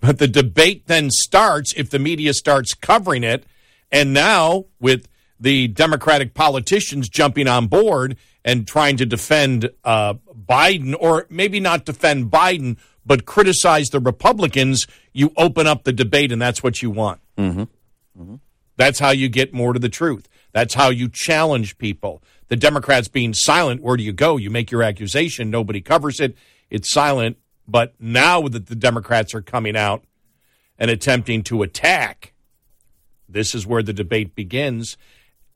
[0.01, 3.45] but the debate then starts if the media starts covering it.
[3.93, 5.09] And now with
[5.39, 10.15] the Democratic politicians jumping on board and trying to defend uh,
[10.47, 16.33] Biden, or maybe not defend Biden, but criticize the Republicans, you open up the debate,
[16.33, 17.21] and that's what you want.
[17.37, 17.61] Mm-hmm.
[17.61, 18.37] Mm-hmm.
[18.77, 20.29] That's how you get more to the truth.
[20.53, 22.23] That's how you challenge people.
[22.49, 24.37] The Democrats being silent, where do you go?
[24.37, 26.37] You make your accusation, nobody covers it,
[26.69, 27.37] it's silent.
[27.69, 30.03] But now that the Democrats are coming out
[30.79, 32.33] and attempting to attack,
[33.29, 34.97] this is where the debate begins.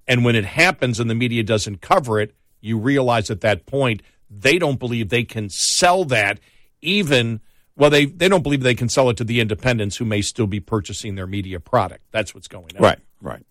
[0.07, 4.03] And when it happens and the media doesn't cover it, you realize at that point
[4.41, 6.41] they don't believe they can sell that
[6.83, 7.41] even
[7.77, 10.47] well they, they don't believe they can sell it to the independents who may still
[10.47, 12.05] be purchasing their media product.
[12.11, 12.99] That's what's going on Right.
[13.21, 13.45] Right.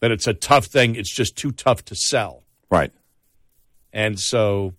[0.00, 0.94] that it's a tough thing.
[0.94, 2.42] It's just too tough to sell.
[2.70, 2.92] Right.
[3.92, 4.74] And so,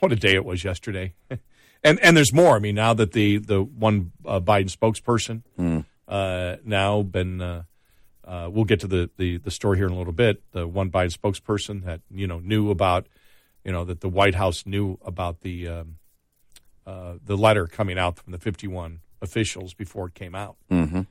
[0.00, 1.14] what a day it was yesterday.
[1.84, 2.56] and and there's more.
[2.56, 7.40] I mean, now that the the one uh, Biden spokesperson uh, now been.
[7.40, 7.62] Uh,
[8.26, 10.42] uh, we'll get to the, the the story here in a little bit.
[10.52, 13.06] The one Biden spokesperson that you know knew about,
[13.64, 15.96] you know that the White House knew about the um,
[16.86, 20.56] uh, the letter coming out from the 51 officials before it came out.
[20.70, 21.02] Mm-hmm.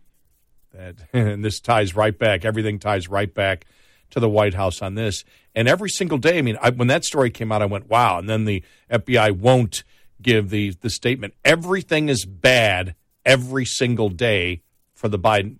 [0.73, 2.45] That and this ties right back.
[2.45, 3.65] Everything ties right back
[4.09, 5.23] to the White House on this.
[5.55, 8.17] And every single day, I mean, I, when that story came out, I went, "Wow!"
[8.17, 9.83] And then the FBI won't
[10.21, 11.35] give the the statement.
[11.45, 14.61] Everything is bad every single day
[14.95, 15.57] for the Biden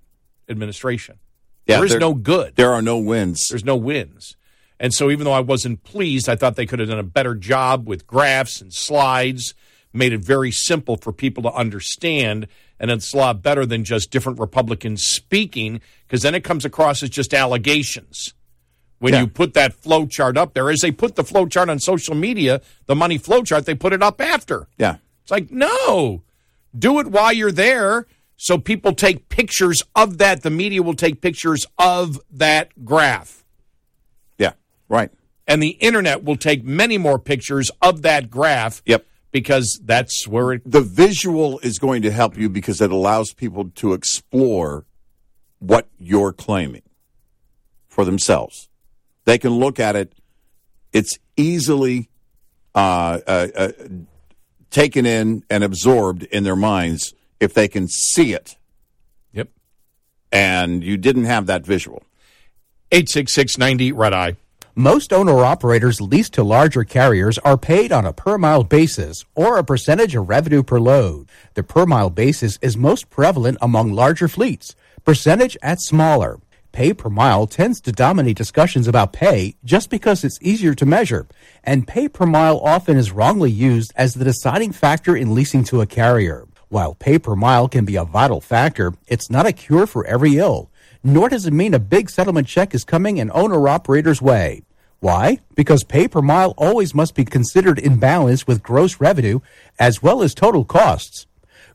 [0.49, 1.19] administration.
[1.67, 2.55] Yeah, there is there- no good.
[2.55, 3.47] There are no wins.
[3.49, 4.35] There's no wins.
[4.79, 7.35] And so, even though I wasn't pleased, I thought they could have done a better
[7.35, 9.53] job with graphs and slides,
[9.93, 12.47] made it very simple for people to understand.
[12.79, 17.01] And it's a lot better than just different Republicans speaking, because then it comes across
[17.03, 18.33] as just allegations.
[18.99, 19.21] when Yeah.
[19.21, 20.69] you put that flow chart up there.
[20.69, 23.91] As they put the flow chart on social media, the money flow chart, they put
[23.91, 24.69] it up after.
[24.77, 24.95] Yeah.
[25.23, 26.23] It's like, no,
[26.77, 30.41] do it while you're there so people take pictures of that.
[30.43, 33.45] The media will take pictures of that graph.
[34.37, 34.53] Yeah.
[34.89, 35.11] Right.
[35.47, 38.81] And the internet will take many more pictures of that graph.
[38.85, 39.05] Yep.
[39.31, 40.61] Because that's where it.
[40.63, 44.85] The visual is going to help you because it allows people to explore
[45.59, 46.83] what you're claiming
[47.87, 48.69] for themselves.
[49.25, 50.13] They can look at it.
[50.91, 52.09] It's easily
[52.75, 53.71] uh, uh, uh,
[54.69, 58.57] taken in and absorbed in their minds if they can see it.
[59.33, 59.49] Yep.
[60.31, 62.03] And you didn't have that visual.
[62.91, 64.35] 86690 Red Eye.
[64.75, 69.57] Most owner operators leased to larger carriers are paid on a per mile basis or
[69.57, 71.29] a percentage of revenue per load.
[71.53, 76.39] The per mile basis is most prevalent among larger fleets, percentage at smaller.
[76.71, 81.27] Pay per mile tends to dominate discussions about pay just because it's easier to measure,
[81.63, 85.81] and pay per mile often is wrongly used as the deciding factor in leasing to
[85.81, 86.47] a carrier.
[86.73, 90.37] While pay per mile can be a vital factor, it's not a cure for every
[90.37, 90.71] ill
[91.03, 94.63] nor does it mean a big settlement check is coming an owner operator's way.
[95.01, 95.39] Why?
[95.53, 99.41] Because pay per mile always must be considered in balance with gross revenue
[99.77, 101.27] as well as total costs.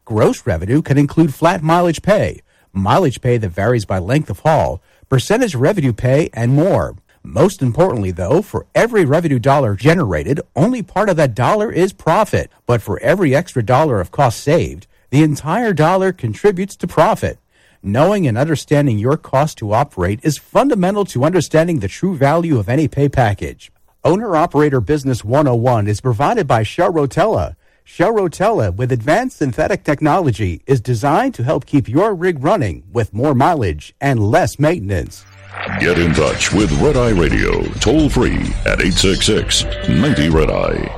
[0.07, 2.41] Gross revenue can include flat mileage pay,
[2.73, 6.97] mileage pay that varies by length of haul, percentage revenue pay, and more.
[7.23, 12.51] Most importantly, though, for every revenue dollar generated, only part of that dollar is profit.
[12.67, 17.39] But for every extra dollar of cost saved, the entire dollar contributes to profit.
[17.83, 22.69] Knowing and understanding your cost to operate is fundamental to understanding the true value of
[22.69, 23.71] any pay package.
[24.05, 27.57] Owner Operator Business 101 is provided by Shell Rotella.
[27.85, 33.15] Shell Rotella, with advanced synthetic technology, is designed to help keep your rig running with
[33.15, 35.25] more mileage and less maintenance.
[35.81, 40.95] Get in touch with Red Eye Radio, toll free at 866 90 Red Eye.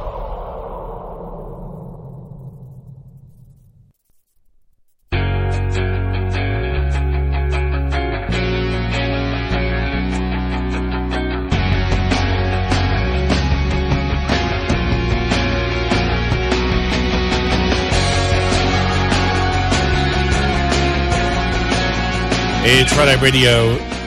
[22.63, 24.00] It's Red Eye Radio.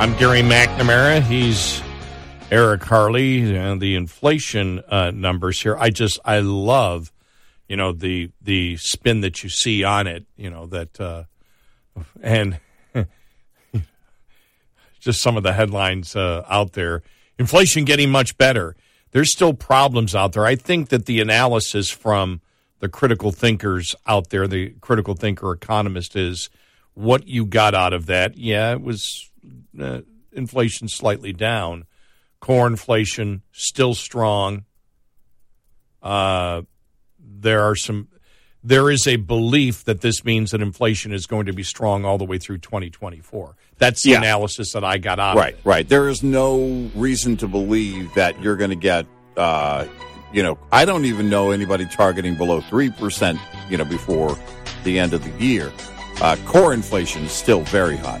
[0.00, 1.20] I'm Gary McNamara.
[1.20, 1.82] He's
[2.50, 3.54] Eric Harley.
[3.54, 7.12] And the inflation uh, numbers here, I just I love,
[7.68, 10.24] you know, the the spin that you see on it.
[10.38, 11.24] You know that, uh,
[12.22, 12.58] and
[15.00, 17.02] just some of the headlines uh, out there.
[17.38, 18.76] Inflation getting much better.
[19.10, 20.46] There's still problems out there.
[20.46, 22.40] I think that the analysis from
[22.78, 26.48] the critical thinkers out there, the critical thinker economist, is
[26.94, 28.38] what you got out of that.
[28.38, 29.29] Yeah, it was
[29.78, 30.00] uh,
[30.32, 31.84] inflation slightly down.
[32.40, 34.64] Core inflation still strong.
[36.02, 36.62] Uh,
[37.18, 38.08] there are some.
[38.62, 42.18] There is a belief that this means that inflation is going to be strong all
[42.18, 43.56] the way through 2024.
[43.78, 44.18] That's the Yeah.
[44.18, 45.64] analysis that I got out Right, of it.
[45.66, 45.88] right.
[45.88, 49.06] There is no reason to believe that you're going to get,
[49.38, 49.86] uh,
[50.30, 53.38] you know, I don't even know anybody targeting below 3%,
[53.70, 54.38] you know, before
[54.84, 55.72] the end of the year.
[56.20, 58.20] Uh, core inflation is still very high.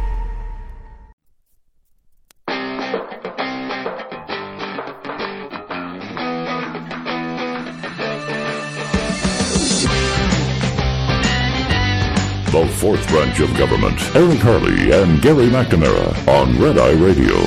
[12.91, 17.37] Fourth branch of government, Eric Harley and Gary McNamara on Red Eye Radio.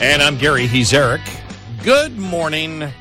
[0.00, 0.68] And I'm Gary.
[0.68, 1.22] He's Eric.
[1.82, 2.92] Good morning.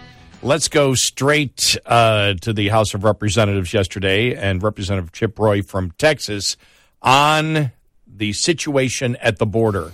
[0.42, 5.92] Let's go straight uh, to the House of Representatives yesterday and Representative Chip Roy from
[5.92, 6.58] Texas
[7.04, 7.72] on
[8.08, 9.92] the situation at the border.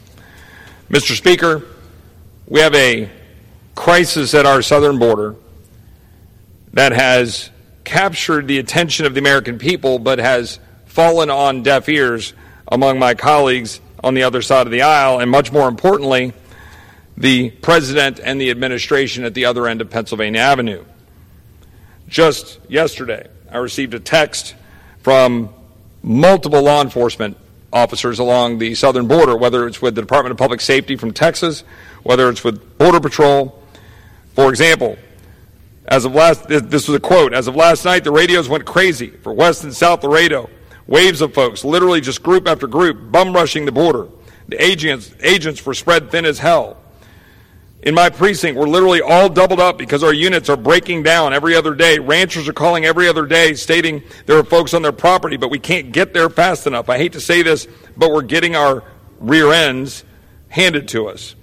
[0.90, 1.14] Mr.
[1.14, 1.62] Speaker,
[2.48, 3.10] we have a
[3.76, 5.36] crisis at our southern border
[6.72, 7.50] that has
[7.84, 10.58] captured the attention of the American people but has
[10.92, 12.34] fallen on deaf ears
[12.68, 16.34] among my colleagues on the other side of the aisle, and much more importantly,
[17.16, 20.84] the president and the administration at the other end of Pennsylvania Avenue.
[22.10, 24.54] Just yesterday, I received a text
[25.00, 25.54] from
[26.04, 27.38] multiple law enforcement
[27.72, 31.64] officers along the southern border, whether it's with the Department of Public Safety from Texas,
[32.04, 33.58] whether it's with Border Patrol.
[34.36, 34.98] For example,
[35.86, 37.34] as of last, this was a quote.
[37.34, 40.50] As of last night, the radios went crazy for West and South Laredo.
[40.92, 44.10] Waves of folks, literally just group after group, bum rushing the border.
[44.50, 46.76] The agents, agents were spread thin as hell.
[47.82, 51.56] In my precinct, we're literally all doubled up because our units are breaking down every
[51.56, 51.98] other day.
[51.98, 55.60] Ranchers are calling every other day stating there are folks on their property, but we
[55.60, 56.90] can't get there fast enough.
[56.90, 58.84] I hate to say this, but we're getting our
[59.22, 60.04] rear ends
[60.50, 61.36] handed to us.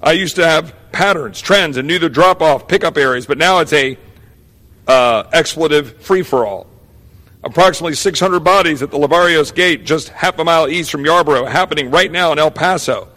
[0.00, 3.58] I used to have patterns, trends, and knew the drop off pickup areas, but now
[3.58, 3.98] it's a
[4.86, 6.68] uh, expletive free for all.
[7.44, 11.90] Approximately 600 bodies at the Lavarios Gate, just half a mile east from Yarborough, happening
[11.90, 13.08] right now in El Paso.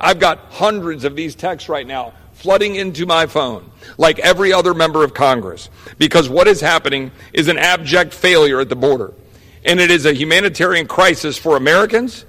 [0.00, 4.74] I've got hundreds of these texts right now flooding into my phone, like every other
[4.74, 9.12] member of Congress, because what is happening is an abject failure at the border.
[9.64, 12.24] And it is a humanitarian crisis for Americans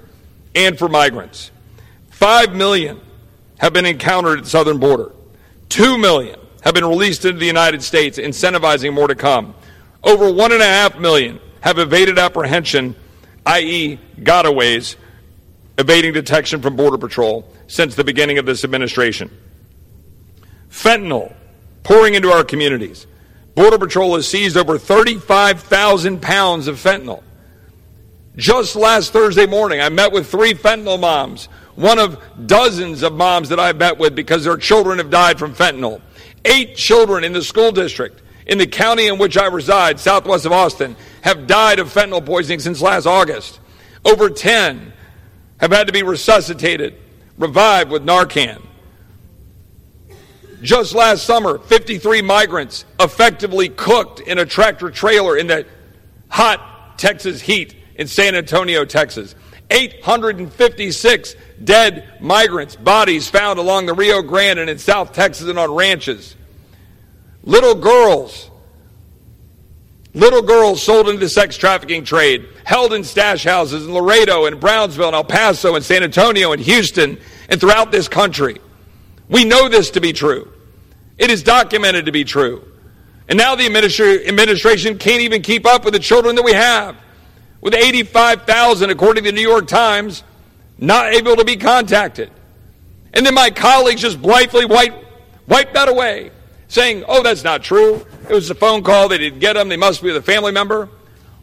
[0.56, 1.52] and for migrants.
[2.10, 3.00] Five million
[3.60, 5.12] have been encountered at the southern border.
[5.70, 9.54] Two million have been released into the United States, incentivizing more to come.
[10.04, 12.96] Over one and a half million have evaded apprehension,
[13.46, 14.96] i.e., gotaways,
[15.78, 19.30] evading detection from Border Patrol since the beginning of this administration.
[20.70, 21.34] Fentanyl
[21.84, 23.08] pouring into our communities.
[23.56, 27.24] Border Patrol has seized over 35,000 pounds of fentanyl.
[28.36, 33.50] Just last Thursday morning, I met with three fentanyl moms, one of dozens of moms
[33.50, 36.02] that I've met with because their children have died from fentanyl.
[36.46, 40.52] Eight children in the school district in the county in which I reside, southwest of
[40.52, 43.60] Austin, have died of fentanyl poisoning since last August.
[44.04, 44.92] Over 10
[45.60, 46.96] have had to be resuscitated
[47.38, 48.60] revived with Narcan.
[50.64, 55.68] Just last summer, 53 migrants effectively cooked in a tractor trailer in the
[56.28, 59.36] hot Texas heat in San Antonio, Texas.
[59.70, 65.72] 856 dead migrants, bodies found along the Rio Grande and in South Texas and on
[65.72, 66.36] ranches.
[67.50, 68.52] Little girls,
[70.14, 75.08] little girls sold into sex trafficking trade, held in stash houses in Laredo and Brownsville
[75.08, 77.18] and El Paso and San Antonio and Houston
[77.50, 78.60] and throughout this country.
[79.30, 80.54] We know this to be true.
[81.18, 82.72] It is documented to be true.
[83.28, 86.98] And now the administration can't even keep up with the children that we have.
[87.62, 90.24] With 85,000, according to the New York Times,
[90.78, 92.30] not able to be contacted.
[93.12, 94.94] And then my colleagues just blithely wipe,
[95.48, 96.30] wipe that away,
[96.70, 98.06] saying, oh, that's not true.
[98.30, 99.10] It was a phone call.
[99.10, 99.68] They didn't get them.
[99.68, 100.88] They must be a family member.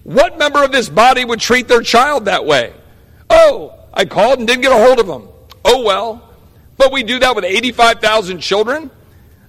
[0.05, 2.73] What member of this body would treat their child that way?
[3.29, 5.29] Oh, I called and didn't get a hold of them.
[5.65, 6.23] Oh well.
[6.77, 8.91] But we do that with 85,000 children?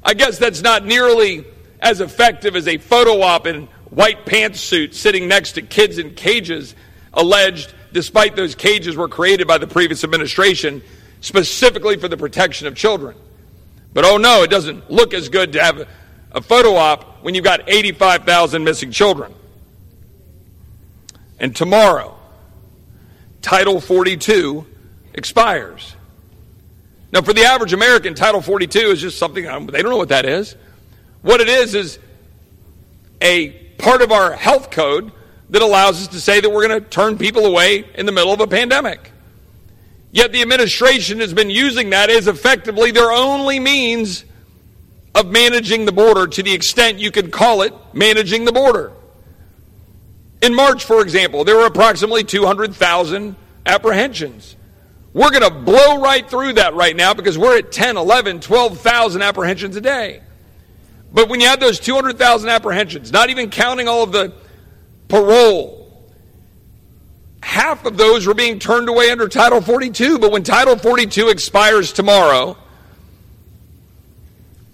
[0.04, 1.46] I guess that's not nearly
[1.80, 6.74] as effective as a photo op in white pantsuit sitting next to kids in cages,
[7.14, 10.82] alleged, despite those cages were created by the previous administration
[11.22, 13.16] specifically for the protection of children.
[13.98, 15.88] But oh no, it doesn't look as good to have
[16.32, 19.34] a photo op when you've got 85,000 missing children.
[21.40, 22.16] And tomorrow,
[23.42, 24.68] Title 42
[25.16, 25.96] expires.
[27.12, 30.10] Now, for the average American, Title 42 is just something, um, they don't know what
[30.10, 30.56] that is.
[31.24, 31.98] What it is is
[33.20, 35.12] a part of our health code
[35.50, 38.32] that allows us to say that we're going to turn people away in the middle
[38.32, 39.12] of a pandemic.
[40.12, 44.24] Yet the administration has been using that as effectively their only means
[45.14, 48.92] of managing the border to the extent you can call it managing the border.
[50.42, 53.36] In March, for example, there were approximately 200,000
[53.66, 54.56] apprehensions.
[55.14, 59.22] We're going to blow right through that right now because we're at 10, 11, 12,000
[59.22, 60.22] apprehensions a day.
[61.12, 64.34] But when you have those 200,000 apprehensions, not even counting all of the
[65.08, 65.87] parole,
[67.48, 70.20] half of those were being turned away under Title 42.
[70.20, 72.58] But when Title 42 expires tomorrow,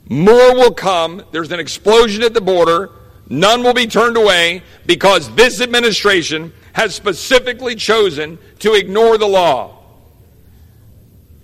[0.10, 1.24] more will come.
[1.32, 2.90] There's an explosion at the border.
[3.30, 9.78] None will be turned away because this administration has specifically chosen to ignore the law.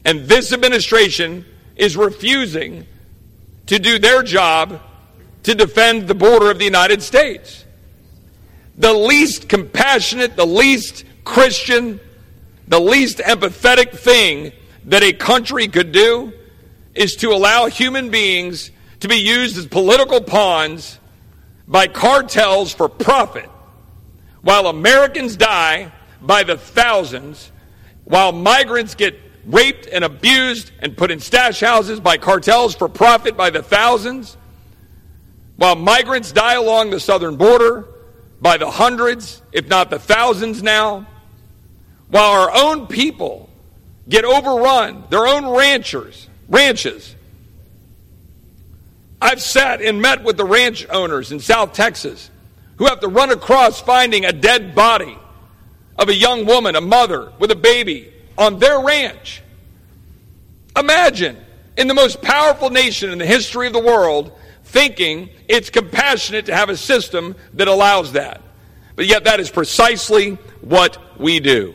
[0.03, 2.87] And this administration is refusing
[3.67, 4.81] to do their job
[5.43, 7.65] to defend the border of the United States.
[8.77, 11.99] The least compassionate, the least Christian,
[12.67, 14.51] the least empathetic thing
[14.85, 16.33] that a country could do
[16.95, 20.99] is to allow human beings to be used as political pawns
[21.67, 23.49] by cartels for profit
[24.41, 25.91] while Americans die
[26.21, 27.51] by the thousands
[28.09, 33.37] while migrants get raped and abused and put in stash houses by cartels for profit
[33.37, 34.35] by the thousands,
[35.57, 37.85] while migrants die along the southern border
[38.41, 41.05] by the hundreds, if not the thousands now,
[42.09, 43.49] while our own people
[44.07, 47.15] get overrun, their own ranchers, ranches.
[49.21, 52.31] I've sat and met with the ranch owners in South Texas
[52.77, 55.17] who have to run across finding a dead body
[55.97, 59.43] of a young woman, a mother with a baby on their ranch.
[60.77, 61.37] Imagine
[61.77, 64.31] in the most powerful nation in the history of the world
[64.69, 68.41] thinking it's compassionate to have a system that allows that.
[68.95, 71.73] But yet, that is precisely what we do.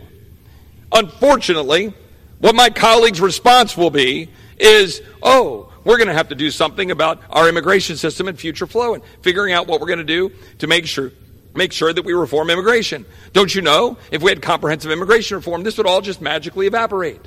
[0.92, 1.92] Unfortunately,
[2.38, 6.90] what my colleagues' response will be is, oh, we're going to have to do something
[6.90, 10.30] about our immigration system and future flow and figuring out what we're going to do
[10.59, 11.11] to make sure
[11.55, 13.07] make sure that we reform immigration.
[13.32, 17.20] Don't you know, if we had comprehensive immigration reform, this would all just magically evaporate.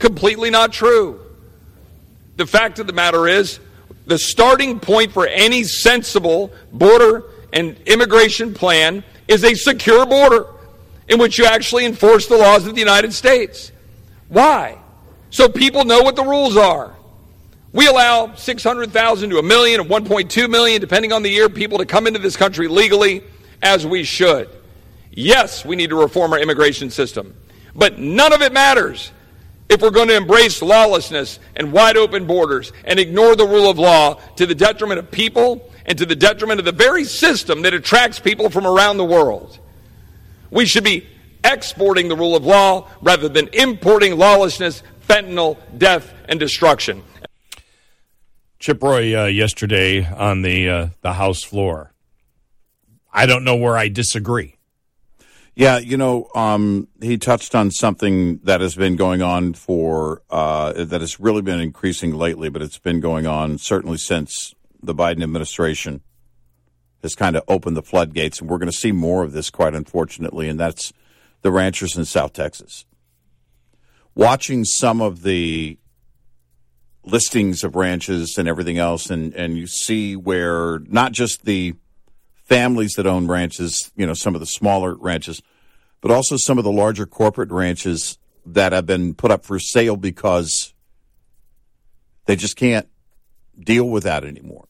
[0.00, 1.20] Completely not true.
[2.36, 3.60] The fact of the matter is,
[4.06, 10.46] the starting point for any sensible border and immigration plan is a secure border
[11.08, 13.72] in which you actually enforce the laws of the United States.
[14.28, 14.78] Why?
[15.30, 16.94] So people know what the rules are.
[17.72, 21.84] We allow 600,000 to a million and 1.2 million, depending on the year, people to
[21.84, 23.22] come into this country legally
[23.62, 24.48] as we should.
[25.10, 27.34] Yes, we need to reform our immigration system,
[27.74, 29.12] but none of it matters
[29.68, 33.78] if we're going to embrace lawlessness and wide open borders and ignore the rule of
[33.78, 37.74] law to the detriment of people and to the detriment of the very system that
[37.74, 39.58] attracts people from around the world.
[40.50, 41.06] We should be
[41.44, 47.02] exporting the rule of law rather than importing lawlessness, fentanyl, death, and destruction.
[48.58, 51.92] Chip Roy uh, yesterday on the uh, the House floor.
[53.12, 54.55] I don't know where I disagree.
[55.58, 60.84] Yeah, you know, um, he touched on something that has been going on for uh,
[60.84, 65.22] that has really been increasing lately, but it's been going on certainly since the Biden
[65.22, 66.02] administration
[67.00, 69.74] has kind of opened the floodgates, and we're going to see more of this, quite
[69.74, 70.92] unfortunately, and that's
[71.40, 72.84] the ranchers in South Texas.
[74.14, 75.78] Watching some of the
[77.02, 81.76] listings of ranches and everything else, and, and you see where not just the
[82.46, 85.42] families that own ranches, you know, some of the smaller ranches,
[86.00, 89.96] but also some of the larger corporate ranches that have been put up for sale
[89.96, 90.72] because
[92.26, 92.88] they just can't
[93.58, 94.66] deal with that anymore.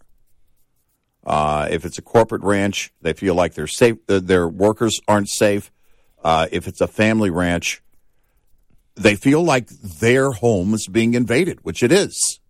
[1.24, 5.70] Uh, if it's a corporate ranch, they feel like their safe, their workers aren't safe.
[6.24, 7.83] Uh, if it's a family ranch,
[8.95, 12.41] they feel like their home is being invaded, which it is,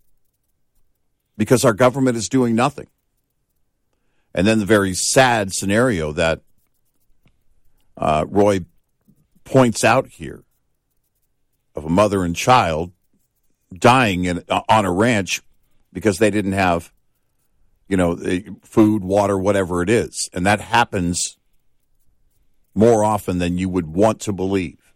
[1.36, 2.86] because our government is doing nothing.
[4.36, 6.42] And then the very sad scenario that
[7.96, 8.66] uh, Roy
[9.44, 10.44] points out here
[11.74, 12.92] of a mother and child
[13.72, 15.40] dying in, uh, on a ranch
[15.90, 16.92] because they didn't have,
[17.88, 18.14] you know,
[18.62, 20.28] food, water, whatever it is.
[20.34, 21.38] And that happens
[22.74, 24.92] more often than you would want to believe.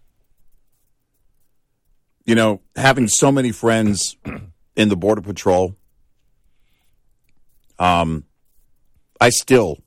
[2.27, 4.19] You know, having so many friends
[4.77, 5.75] in the Border Patrol,
[7.79, 8.25] um,
[9.21, 9.79] I still,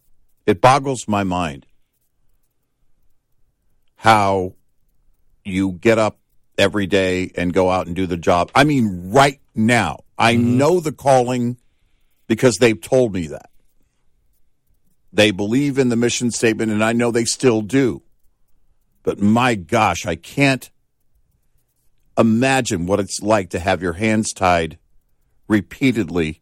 [0.45, 1.65] it boggles my mind
[3.95, 4.53] how
[5.45, 6.19] you get up
[6.57, 8.51] every day and go out and do the job.
[8.53, 10.57] I mean, right now, I mm-hmm.
[10.57, 11.57] know the calling
[12.27, 13.49] because they've told me that.
[15.11, 18.01] They believe in the mission statement, and I know they still do.
[19.03, 20.69] But my gosh, I can't
[22.17, 24.77] imagine what it's like to have your hands tied
[25.47, 26.41] repeatedly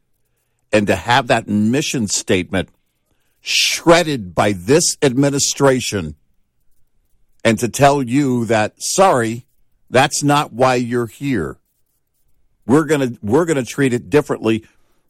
[0.71, 2.69] and to have that mission statement
[3.41, 6.15] shredded by this administration
[7.43, 9.45] and to tell you that sorry
[9.89, 11.57] that's not why you're here.
[12.65, 14.65] We're going to we're going to treat it differently.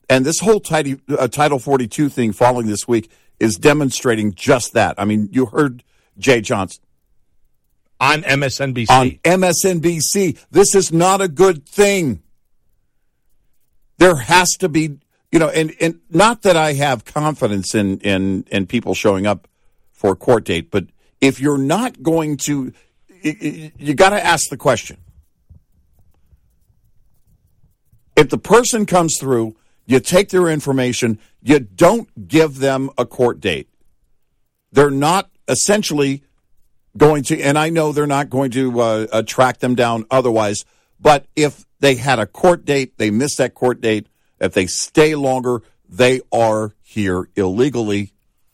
[0.09, 4.95] And this whole title, uh, title 42 thing following this week is demonstrating just that.
[4.97, 5.83] I mean you heard
[6.19, 6.83] Jeh Johnson.
[7.99, 12.23] On msnbc on msnbc this is not a good thing.
[13.99, 14.97] There has to be
[15.31, 19.47] you know, and, and not that I have confidence in, in, in people showing up
[19.93, 20.85] for a court date, but
[21.21, 22.73] if you're not going to,
[23.21, 24.97] you got to ask the question.
[28.15, 29.55] If the person comes through,
[29.85, 33.69] you take their information, you don't give them a court date.
[34.71, 36.23] They're not essentially
[36.97, 40.65] going to, and I know they're not going to uh, track them down otherwise,
[40.99, 44.07] but if they had a court date, they missed that court date,
[44.41, 48.13] if they stay longer, they are here illegally.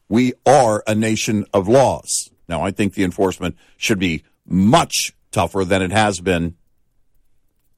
[0.10, 2.30] We are a nation of laws.
[2.48, 6.56] Now, I think the enforcement should be much tougher than it has been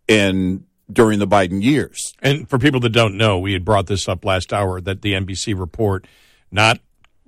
[0.07, 2.13] in during the Biden years.
[2.21, 5.13] And for people that don't know, we had brought this up last hour that the
[5.13, 6.05] NBC report,
[6.51, 6.79] not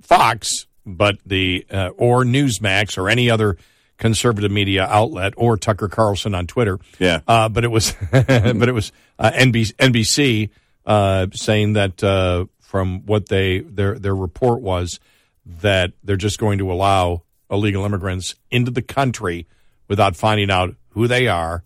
[0.02, 3.58] Fox, but the uh, or Newsmax or any other
[3.98, 6.80] conservative media outlet or Tucker Carlson on Twitter.
[6.98, 7.22] Yeah.
[7.28, 10.50] Uh, but it was but it was uh, NBC, NBC
[10.86, 15.00] uh, saying that uh, from what they their their report was
[15.46, 19.48] that they're just going to allow illegal immigrants into the country
[19.88, 21.64] without finding out who they are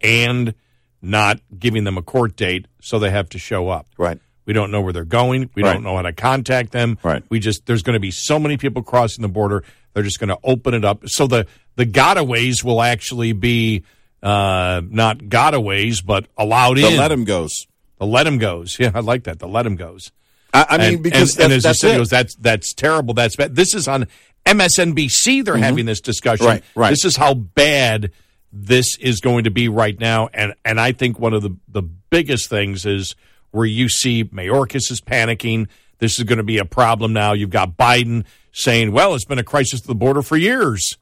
[0.00, 0.54] and
[1.02, 3.86] not giving them a court date so they have to show up.
[3.98, 4.18] Right.
[4.46, 5.50] We don't know where they're going.
[5.54, 5.74] We Right.
[5.74, 6.98] don't know how to contact them.
[7.02, 7.22] Right.
[7.28, 9.64] We just there's going to be so many people crossing the border.
[9.92, 11.08] They're just going to open it up.
[11.08, 13.82] So the the gotaways will actually be
[14.22, 16.96] uh, not gotaways, but allowed The in.
[16.96, 17.66] them goes.
[17.98, 18.76] The let him goes.
[18.80, 19.38] Yeah, I like that.
[19.38, 20.12] The let him goes.
[20.52, 21.98] I, I mean, And- because and, and that's, as you said, it.
[21.98, 23.14] goes, that's that's terrible.
[23.14, 23.54] That's bad.
[23.56, 24.06] This is on
[24.44, 25.44] MSNBC.
[25.44, 26.46] They're having this discussion.
[26.46, 26.52] Mm-hmm.
[26.54, 26.90] Right, right.
[26.90, 28.12] This is how bad
[28.52, 30.28] this is going to be right now.
[30.32, 33.14] And and I think one of the the biggest things is
[33.50, 35.68] where you see Mayorkas is panicking.
[35.98, 37.32] This is going to be a problem now.
[37.32, 40.96] You've got Biden saying, "Well, it's been a crisis at the border for years."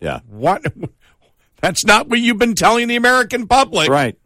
[0.00, 0.20] yeah.
[0.28, 0.64] What?
[1.60, 3.88] That's not what you've been telling the American public.
[3.88, 4.16] Right.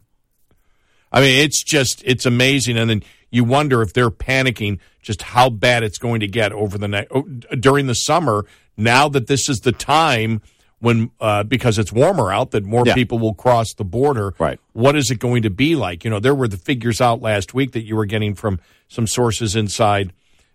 [1.11, 5.49] I mean, it's just it's amazing, and then you wonder if they're panicking just how
[5.49, 7.11] bad it's going to get over the next
[7.59, 8.45] during the summer.
[8.77, 10.41] Now that this is the time
[10.79, 12.93] when uh, because it's warmer out, that more Yeah.
[12.95, 14.33] people will cross the border.
[14.39, 14.59] Right.
[14.73, 16.03] What is it going to be like?
[16.03, 19.05] You know, there were the figures out last week that you were getting from some
[19.07, 20.13] sources inside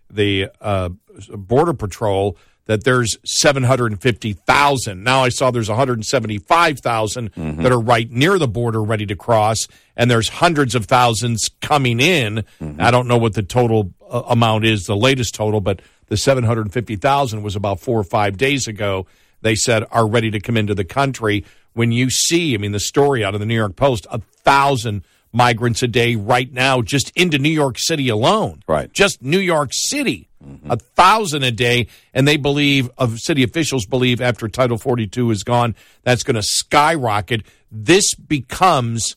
[0.09, 0.89] the uh,
[1.31, 2.37] border patrol
[2.67, 5.03] that there's 750,000.
[5.03, 10.11] Now I saw there's 175,000 that are right near the border ready to cross and
[10.11, 12.43] there's hundreds of thousands coming in.
[12.79, 17.41] I don't know what the total uh, amount is, the latest total, but the 750,000
[17.41, 19.07] was about 4 or 5 days ago.
[19.41, 21.45] They said are ready to come into the country.
[21.73, 25.03] When you see, I mean the story out of the New York Post, a thousand
[25.31, 28.61] migrants a day right now just into New York City alone.
[28.67, 28.91] Right.
[28.91, 30.27] Just New York City.
[30.43, 30.71] Mm-hmm.
[30.71, 31.87] A thousand a day.
[32.13, 36.43] And they believe, of city officials believe after Title 42 is gone, that's going to
[36.43, 37.43] skyrocket.
[37.71, 39.15] This becomes,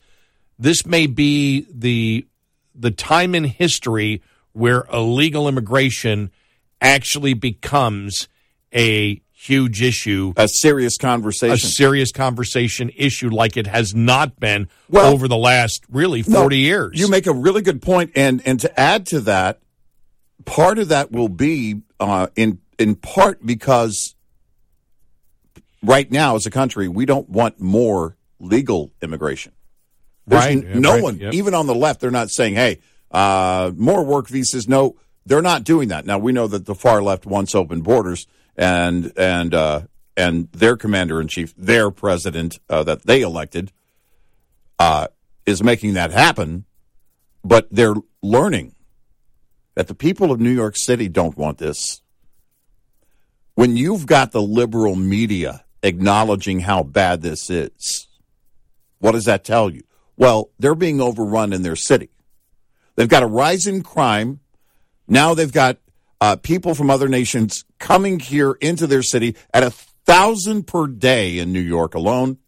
[0.59, 2.27] this may be the,
[2.75, 4.23] the time in history
[4.53, 6.31] where illegal immigration
[6.81, 8.29] actually becomes
[8.75, 11.55] a huge issue A serious conversation.
[11.55, 16.41] a serious conversation issue like it has not been Well- over the last really No,
[16.43, 16.99] 40 years.
[17.01, 19.61] You make a really good point, and and to add to that,
[20.45, 24.15] part of that will be uh, in in part because
[25.83, 29.53] right now as a country we don't want more legal immigration.
[30.27, 31.35] There's Right, n- yeah, no right, one, yep.
[31.35, 32.79] even on the left, they're not saying, "Hey,
[33.11, 34.97] uh, more work visas." No,
[35.27, 36.07] they're not doing that.
[36.07, 38.27] Now we know that the far left wants open borders,
[38.61, 39.81] and and uh,
[40.17, 43.73] and their commander in chief, their president uh, that they elected,
[44.79, 45.09] uh,
[45.47, 46.67] is making that happen.
[47.43, 48.75] But they're learning
[49.75, 52.03] that the people of New York City don't want this.
[53.55, 58.09] When you've got the liberal media acknowledging how bad this is,
[58.99, 59.83] what does that tell you?
[60.19, 62.11] Well, they're being overrun in their city.
[62.95, 64.41] They've got a rise in crime.
[65.09, 65.79] Now they've got
[66.21, 71.39] uh, people from other nations coming here into their city at a thousand per day
[71.39, 72.39] in New York alone.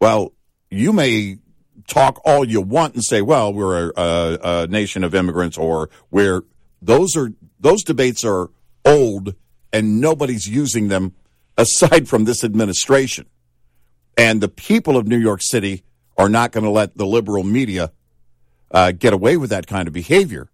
[0.00, 0.32] Well,
[0.70, 1.38] you may
[1.86, 6.44] talk all you want and say, "Well, we're a, a, nation of immigrants," or "We're
[6.80, 8.50] those are those debates are
[8.84, 9.34] old
[9.72, 11.14] and nobody's using them
[11.56, 13.26] aside from this administration."
[14.16, 15.84] And the people of New York City
[16.16, 17.92] are not going to let the liberal media
[18.70, 20.48] uh, get away with that kind of behavior.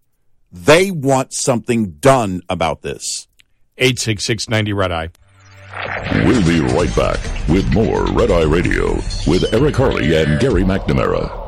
[0.53, 3.27] They want something done about this.
[3.79, 5.09] 86690 Red Eye.
[6.27, 7.19] We'll be right back
[7.49, 8.93] with more Red Eye Radio
[9.25, 11.42] with Eric Harley and Gary McNamara.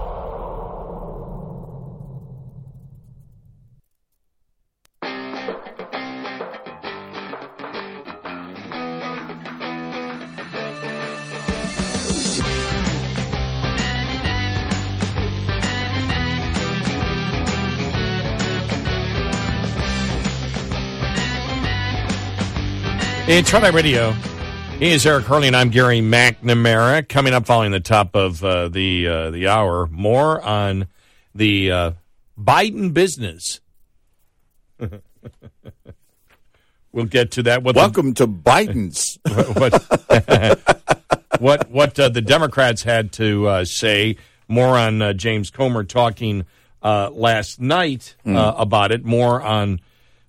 [23.28, 24.12] It's Red Eye Radio.
[24.78, 27.08] He is Eric Harley, and I'm Gary McNamara.
[27.10, 30.88] Coming up following the top of uh, the uh, the hour, more on
[31.34, 31.92] the uh,
[32.40, 33.62] Biden business.
[36.92, 37.64] we'll get to that.
[37.64, 39.18] What the- Welcome to Biden's.
[39.58, 39.74] what
[41.42, 44.18] what what uh, the Democrats had to uh, say.
[44.48, 46.46] More on uh, James Comer talking
[46.84, 49.04] uh, last night uh, about it.
[49.04, 49.82] More on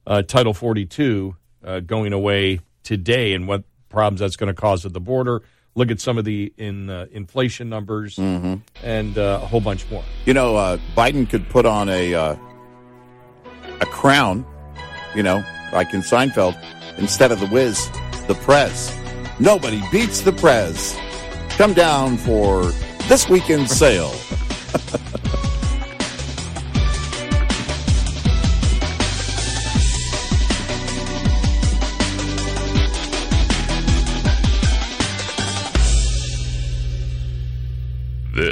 [0.06, 4.92] uh, Title 42 uh, going away today and what problems that's going to cause at
[4.94, 5.42] the border.
[5.74, 8.62] look at some of the in uh, inflation numbers Mhm.
[8.82, 10.02] and uh, a whole bunch more.
[10.24, 12.36] You know, uh, Biden could put on a uh,
[13.82, 14.46] a crown,
[15.14, 15.44] you know,
[15.74, 16.56] like in Seinfeld,
[16.96, 17.90] instead of the whiz,
[18.26, 18.90] the prez.
[19.38, 20.96] Nobody beats the prez.
[21.58, 22.64] Come down for
[23.08, 24.14] this weekend's sale.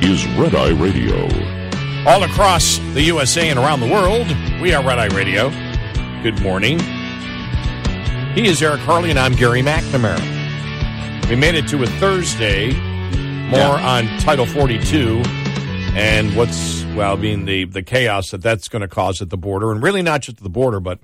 [0.00, 1.24] is Red Eye Radio.
[2.06, 4.26] All across the USA and around the world,
[4.60, 5.50] we are Red Eye Radio.
[6.22, 6.78] Good morning.
[8.34, 10.18] He is Eric Harley, and I'm Gary McNamara.
[11.28, 12.72] We made it to a Thursday.
[13.50, 15.22] More on Title 42
[15.96, 19.72] and what's, well, being the, the chaos that that's going to cause at the border,
[19.72, 21.00] and really not just at the border, but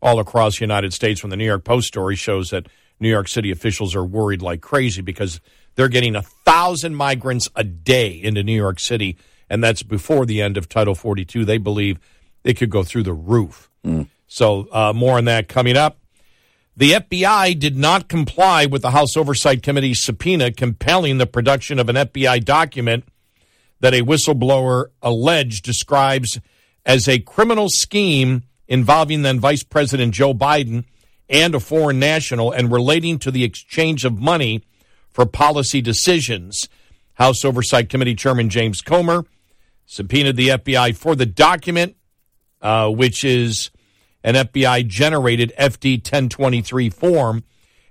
[0.00, 1.22] all across the United States.
[1.22, 2.66] When the New York Post story shows that
[2.98, 5.40] New York City officials are worried like crazy because
[5.76, 9.16] they're getting a thousand migrants a day into New York City,
[9.48, 11.44] and that's before the end of Title 42.
[11.44, 11.98] They believe
[12.42, 13.70] it could go through the roof.
[14.26, 15.98] So, uh, more on that coming up.
[16.76, 21.88] The FBI did not comply with the House Oversight Committee's subpoena compelling the production of
[21.88, 23.04] an FBI document
[23.80, 26.40] that a whistleblower alleged describes
[26.84, 30.84] as a criminal scheme involving then Vice President Joe Biden
[31.28, 34.62] and a foreign national and relating to the exchange of money
[35.16, 36.68] for policy decisions.
[37.14, 39.24] House Oversight Committee Chairman James Comer
[39.86, 41.96] subpoenaed the FBI for the document,
[42.60, 43.70] uh, which is
[44.22, 47.44] an FBI generated FD 1023 form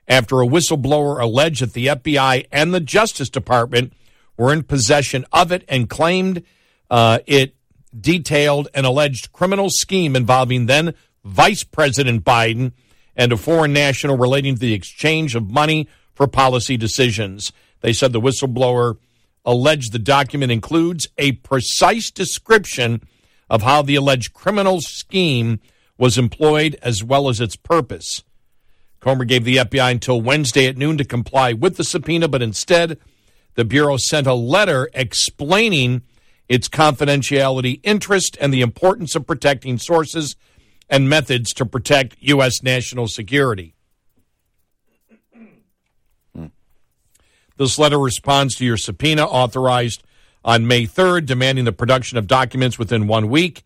[0.08, 3.94] after a whistleblower alleged that the FBI and the Justice Department
[4.38, 6.44] were in possession of it and claimed
[6.92, 7.56] uh, it
[8.00, 10.94] detailed an alleged criminal scheme involving then
[11.24, 12.74] Vice President Biden
[13.16, 17.52] and a foreign national relating to the exchange of money for policy decisions.
[17.82, 18.98] They said the whistleblower
[19.46, 23.04] alleged the document includes a precise description
[23.50, 25.60] of how the alleged criminal scheme
[25.98, 28.24] was employed as well as its purpose.
[29.00, 32.98] Comer gave the FBI until Wednesday at noon to comply with the subpoena, but instead,
[33.54, 36.02] the Bureau sent a letter explaining
[36.50, 40.36] its confidentiality interest and the importance of protecting sources
[40.90, 42.64] and methods to protect U.S.
[42.64, 43.75] national security.
[47.58, 50.04] This letter responds to your subpoena authorized
[50.44, 53.64] on May 3rd, demanding the production of documents within one week.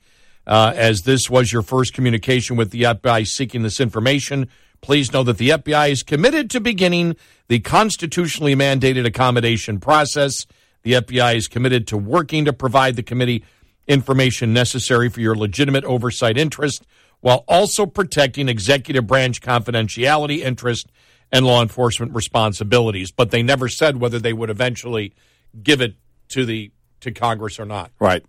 [0.47, 4.47] Uh, as this was your first communication with the FBI seeking this information,
[4.81, 7.15] please know that the FBI is committed to beginning
[7.49, 10.47] the constitutionally mandated accommodation process.
[10.83, 13.43] The FBI is committed to working to provide the committee
[13.87, 16.85] information necessary for your legitimate oversight interest
[17.21, 20.87] while also protecting executive branch confidentiality interest
[21.31, 23.11] and law enforcement responsibilities.
[23.11, 25.13] But they never said whether they would eventually
[25.61, 25.95] give it
[26.29, 27.91] to the to Congress or not.
[27.99, 28.23] Right.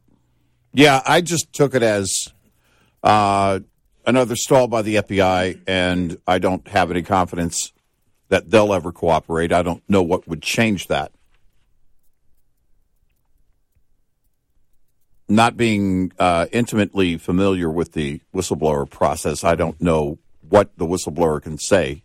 [0.72, 2.28] Yeah, I just took it as
[3.02, 3.60] uh,
[4.06, 7.72] another stall by the FBI, and I don't have any confidence
[8.28, 9.52] that they'll ever cooperate.
[9.52, 11.12] I don't know what would change that.
[15.28, 20.18] Not being uh, intimately familiar with the whistleblower process, I don't know
[20.48, 22.02] what the whistleblower can say.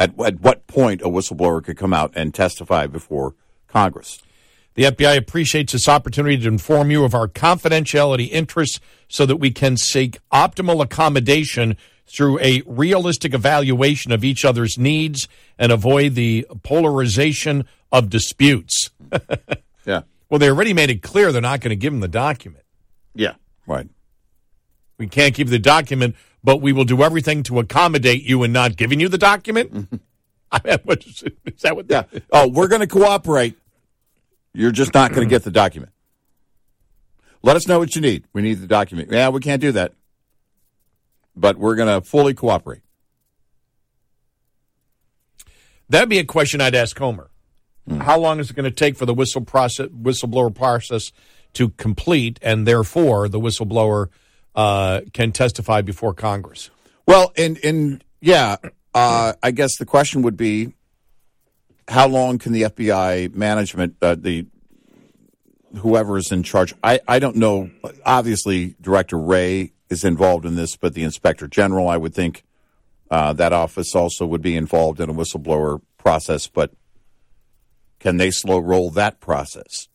[0.00, 3.34] At, at what point a whistleblower could come out and testify before
[3.66, 4.20] Congress.
[4.74, 8.78] The FBI appreciates this opportunity to inform you of our confidentiality interests
[9.08, 15.26] so that we can seek optimal accommodation through a realistic evaluation of each other's needs
[15.58, 18.90] and avoid the polarization of disputes.
[19.84, 20.02] yeah.
[20.30, 22.64] Well, they already made it clear they're not going to give him the document.
[23.14, 23.34] Yeah.
[23.66, 23.88] Right.
[24.96, 28.76] We can't give the document, but we will do everything to accommodate you in not
[28.76, 30.00] giving you the document.
[30.52, 31.86] I mean, what is, is that what?
[31.88, 32.04] Yeah.
[32.32, 33.56] Oh, we're going to cooperate.
[34.54, 35.92] You're just not going to get the document.
[37.42, 38.24] Let us know what you need.
[38.32, 39.10] We need the document.
[39.12, 39.92] Yeah, we can't do that.
[41.36, 42.82] But we're going to fully cooperate.
[45.88, 47.30] That'd be a question I'd ask Comer.
[47.86, 48.00] Hmm.
[48.00, 51.12] How long is it going to take for the whistle process, whistleblower process
[51.54, 54.08] to complete, and therefore the whistleblower
[54.58, 56.70] uh, can testify before Congress?
[57.06, 58.56] Well, and and yeah,
[58.92, 60.74] uh, I guess the question would be,
[61.86, 64.46] how long can the FBI management, uh, the
[65.76, 66.74] whoever is in charge?
[66.82, 67.70] I, I don't know.
[68.04, 72.42] Obviously, Director Wray is involved in this, but the Inspector General, I would think,
[73.12, 76.48] uh, that office also would be involved in a whistleblower process.
[76.48, 76.72] But
[78.00, 79.86] can they slow roll that process?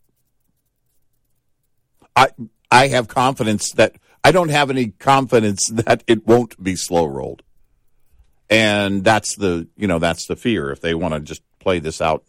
[2.16, 2.30] I
[2.72, 7.44] I have confidence that I don't have any confidence that it won't be slow rolled.
[8.50, 10.72] And that's the, you know, that's the fear.
[10.72, 12.24] If they want to just play this out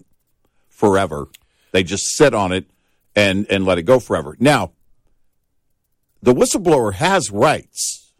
[0.68, 1.28] forever,
[1.72, 2.66] they just sit on it
[3.14, 4.36] and, and let it go forever.
[4.40, 4.72] Now,
[6.22, 8.12] the whistleblower has rights.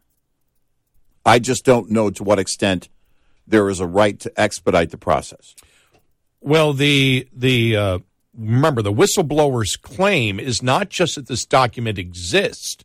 [1.24, 2.88] I just don't know to what extent
[3.46, 5.55] there is a right to expedite the process.
[6.40, 7.98] Well, the the uh,
[8.36, 12.84] remember the whistleblower's claim is not just that this document exists.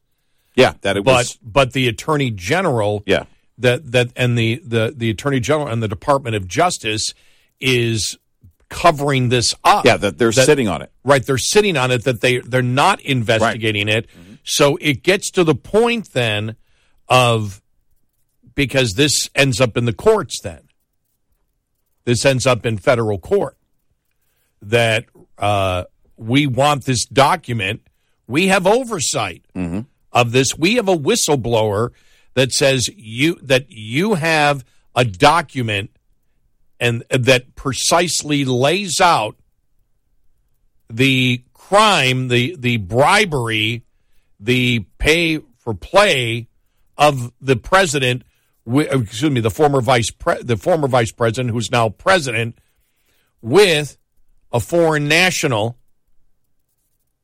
[0.59, 1.39] Yeah, that it but, was.
[1.41, 3.03] But the attorney general.
[3.05, 3.25] Yeah.
[3.57, 7.13] That that and the the the attorney general and the Department of Justice
[7.59, 8.17] is
[8.69, 9.85] covering this up.
[9.85, 10.91] Yeah, that they're sitting on it.
[11.03, 12.05] Right, they're sitting on it.
[12.05, 14.07] That they they're not investigating it.
[14.43, 16.55] So it gets to the point then
[17.09, 17.61] of
[18.55, 20.39] because this ends up in the courts.
[20.41, 20.61] Then
[22.05, 23.57] this ends up in federal court.
[24.61, 25.05] That
[25.37, 25.83] uh,
[26.15, 27.81] we want this document.
[28.27, 29.43] We have oversight
[30.11, 30.57] of this.
[30.57, 31.91] We have a whistleblower
[32.33, 34.65] that says you that you have
[34.95, 35.91] a document
[36.79, 39.35] and that precisely lays out
[40.89, 43.83] the crime, the the bribery,
[44.39, 46.47] the pay for play
[46.97, 48.23] of the president.
[48.67, 52.59] Excuse me, the former vice pre, the former vice president, who's now president,
[53.41, 53.97] with
[54.51, 55.78] a foreign national,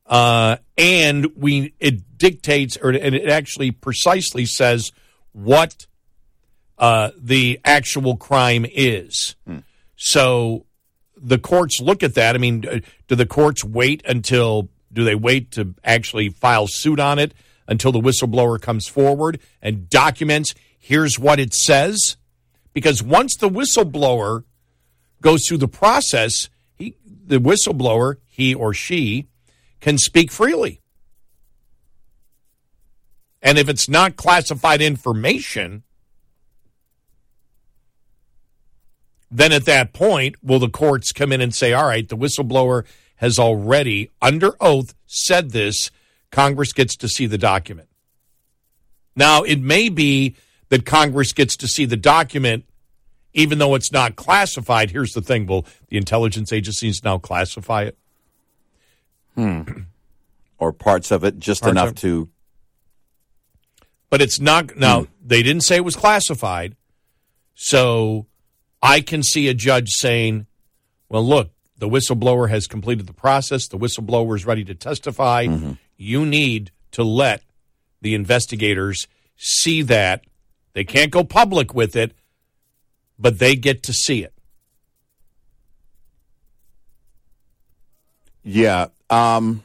[0.06, 4.92] uh, and we it dictates or and it actually precisely says
[5.32, 5.86] what
[6.78, 9.34] uh, the actual crime is.
[9.96, 10.66] So
[11.16, 12.34] the courts look at that.
[12.34, 17.00] I mean, uh, do the courts wait until do they wait to actually file suit
[17.00, 17.34] on it
[17.66, 22.16] until the whistleblower comes forward and documents here's what it says?
[22.72, 24.44] Because once the whistleblower
[25.20, 29.26] goes through the process, he the whistleblower, he or she,
[29.86, 30.80] can speak freely.
[33.40, 35.84] And if it's not classified information,
[39.30, 42.84] then at that point, will the courts come in and say, all right, the whistleblower
[43.18, 45.92] has already, under oath, said this.
[46.32, 47.88] Congress gets to see the document.
[49.14, 50.34] Now, it may be
[50.68, 52.64] that Congress gets to see the document
[53.34, 54.90] even though it's not classified.
[54.90, 57.96] Here's the thing will the intelligence agencies now classify it?
[59.36, 59.62] Hmm.
[60.58, 62.30] Or parts of it, just Parts enough of- to.
[64.08, 66.76] But it's not, now, they didn't say it was classified.
[67.54, 68.26] So
[68.82, 70.46] I can see a judge saying,
[71.10, 73.68] well, look, the whistleblower has completed the process.
[73.68, 75.46] The whistleblower is ready to testify.
[75.98, 77.42] You need to let
[78.00, 79.06] the investigators
[79.36, 80.24] see that.
[80.72, 82.12] They can't go public with it,
[83.18, 84.32] but they get to see it.
[88.42, 88.86] Yeah.
[89.10, 89.62] Um,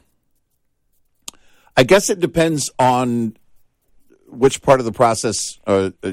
[1.76, 3.36] I guess it depends on
[4.28, 6.12] which part of the process, uh, uh,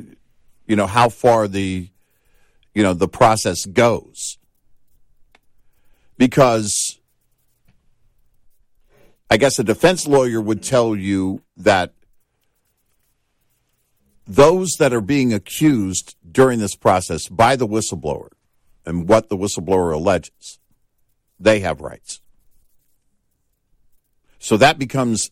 [0.65, 1.89] you know, how far the,
[2.73, 4.37] you know, the process goes.
[6.17, 6.99] Because
[9.29, 11.93] I guess a defense lawyer would tell you that
[14.25, 18.29] those that are being accused during this process by the whistleblower
[18.85, 20.59] and what the whistleblower alleges,
[21.39, 22.21] they have rights.
[24.39, 25.31] So that becomes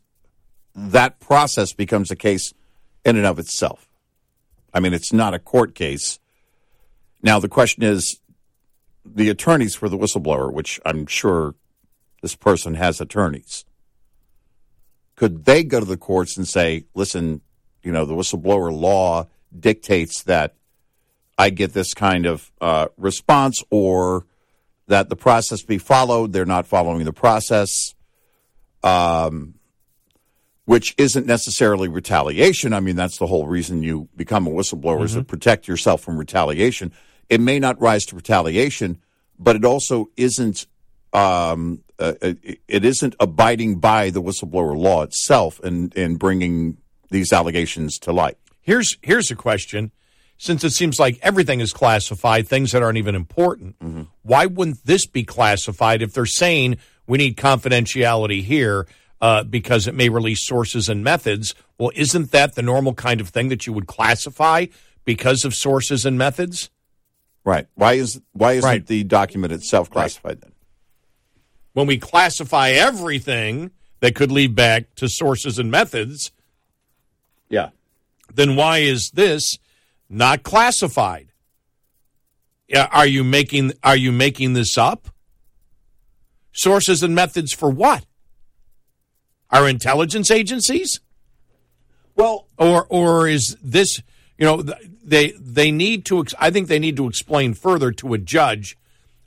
[0.75, 2.53] that process becomes a case
[3.03, 3.89] in and of itself.
[4.73, 6.19] I mean, it's not a court case.
[7.23, 8.19] Now the question is
[9.03, 11.55] the attorneys for the whistleblower, which I'm sure
[12.21, 13.65] this person has attorneys.
[15.15, 17.41] Could they go to the courts and say, listen,
[17.81, 19.27] you know, the whistleblower law
[19.57, 20.53] dictates that
[21.37, 24.25] I get this kind of uh, response or
[24.87, 26.33] that the process be followed.
[26.33, 27.95] They're not following the process
[28.87, 29.53] um,
[30.65, 32.73] which isn't necessarily retaliation.
[32.73, 36.17] I mean, that's the whole reason you become a whistleblower is to protect yourself from
[36.17, 36.91] retaliation.
[37.29, 38.99] It may not rise to retaliation,
[39.39, 40.67] but it also isn't.
[41.13, 46.77] Um, uh, it it isn't abiding by the whistleblower law itself and and bringing
[47.09, 48.37] these allegations to light.
[48.61, 49.91] Here's here's a question.
[50.39, 53.75] Since it seems like everything is classified, things that aren't even important,
[54.21, 56.77] why wouldn't this be classified if they're saying
[57.07, 58.87] we need confidentiality here
[59.21, 61.55] uh, because it may release sources and methods?
[61.77, 64.65] Well, isn't that the normal kind of thing that you would classify
[65.05, 66.69] because of sources and methods?
[67.43, 67.67] Right.
[67.75, 68.85] Why is why isn't Right.
[68.85, 70.51] the document itself classified then?
[71.73, 73.71] When we classify everything
[74.01, 76.31] that could lead back to sources and methods,
[77.49, 77.69] Yeah.
[78.33, 79.57] then why is this
[80.09, 81.29] not classified?
[82.67, 85.07] Yeah, Are you making are you making this up?
[86.57, 88.03] Sources and methods for what?
[89.51, 90.99] Our intelligence agencies?
[92.15, 94.01] Well, or or is this
[94.39, 94.63] you know
[95.03, 98.75] they they need to I think they need to explain further to a judge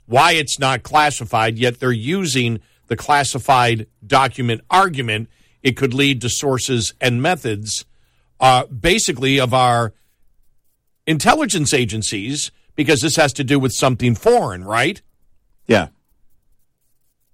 [0.05, 5.29] why it's not classified yet they're using the classified document argument
[5.63, 7.85] it could lead to sources and methods
[8.41, 9.93] uh, basically of our
[11.07, 15.01] intelligence agencies because this has to do with something foreign right
[15.65, 15.87] Yeah.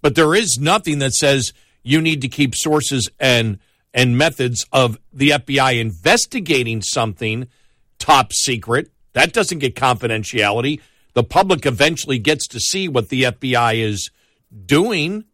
[0.02, 1.54] But there is nothing that says
[1.84, 3.60] you need to keep sources and
[3.94, 7.48] and methods of the FBI investigating something
[7.98, 8.92] top secret.
[9.14, 10.82] That doesn't get confidentiality.
[11.14, 14.12] The public eventually gets to see what the FBI is
[14.66, 15.26] doing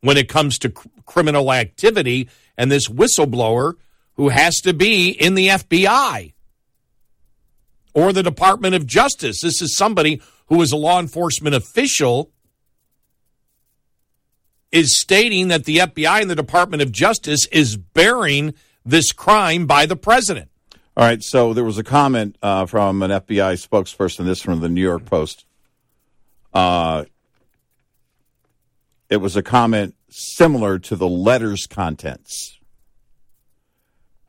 [0.00, 3.74] when it comes to cr- criminal activity and this whistleblower
[4.14, 6.32] who has to be in the FBI
[7.94, 9.40] or the Department of Justice.
[9.42, 12.32] This is somebody who is a law enforcement official
[14.70, 18.54] is stating that the FBI and the Department of Justice is bearing
[18.84, 20.50] this crime by the president.
[20.96, 21.22] All right.
[21.22, 24.24] So there was a comment uh, from an FBI spokesperson.
[24.24, 25.44] This from the New York Post.
[26.52, 27.04] Uh,
[29.08, 32.58] it was a comment similar to the letter's contents.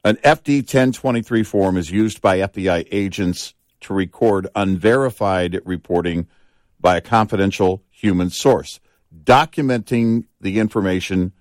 [0.04, 6.28] An FD 1023 form is used by FBI agents to record unverified reporting
[6.80, 8.80] by a confidential human source.
[9.16, 11.34] Documenting the information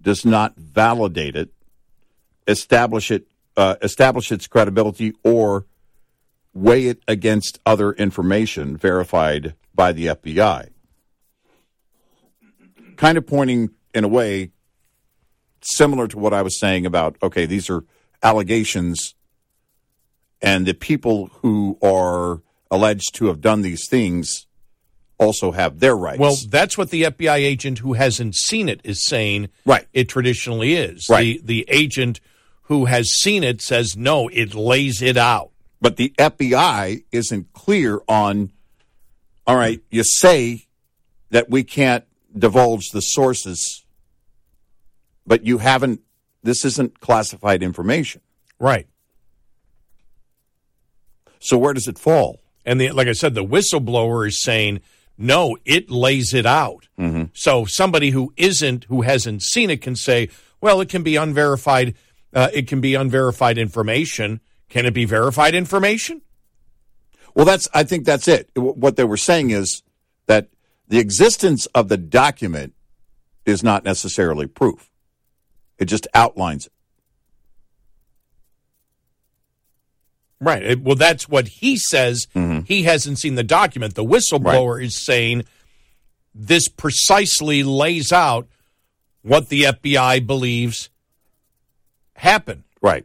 [0.00, 1.52] does not validate it,
[2.46, 3.26] establish it,
[3.56, 5.66] uh, establish its credibility, or
[6.54, 10.68] weigh it against other information verified by the FBI.
[12.96, 14.52] Kind of pointing in a way
[15.60, 17.84] similar to what I was saying about okay, these are
[18.22, 19.14] allegations,
[20.40, 24.45] and the people who are alleged to have done these things
[25.18, 26.18] also have their rights.
[26.18, 29.48] Well, that's what the FBI agent who hasn't seen it is saying.
[29.64, 29.86] Right.
[29.92, 31.08] It traditionally is.
[31.08, 31.40] Right.
[31.46, 32.20] The, the agent
[32.64, 35.50] who has seen it says, no, it lays it out.
[35.80, 38.50] but the FBI isn't clear on.
[39.46, 40.66] All right, you say
[41.30, 42.04] that we can't
[42.36, 43.84] divulge the sources,
[45.24, 46.00] but you haven't.
[46.42, 48.20] This isn't classified information.
[48.58, 48.88] Right.
[51.38, 52.40] So where does it fall?
[52.64, 54.80] And the, like I said, the whistleblower is saying,
[55.18, 56.88] no, it lays it out.
[56.98, 57.24] Mm-hmm.
[57.32, 60.28] So somebody who isn't, who hasn't seen it, can say,
[60.60, 61.94] well, it can be unverified.
[62.32, 64.40] Uh, it can be unverified information.
[64.68, 66.22] Can it be verified information?
[67.34, 67.68] Well, that's.
[67.72, 68.50] I think that's it.
[68.54, 69.82] What they were saying is
[70.26, 70.48] that
[70.88, 72.74] the existence of the document
[73.44, 74.90] is not necessarily proof.
[75.78, 76.72] It just outlines it.
[80.40, 80.62] Right.
[80.62, 82.26] It- well, that's what he says.
[82.34, 82.64] Mm-hmm.
[82.66, 83.94] He hasn't seen the document.
[83.94, 85.44] The whistleblower is saying
[86.34, 88.46] this precisely lays out
[89.22, 90.90] what the FBI believes
[92.14, 92.64] happened.
[92.82, 93.04] Right.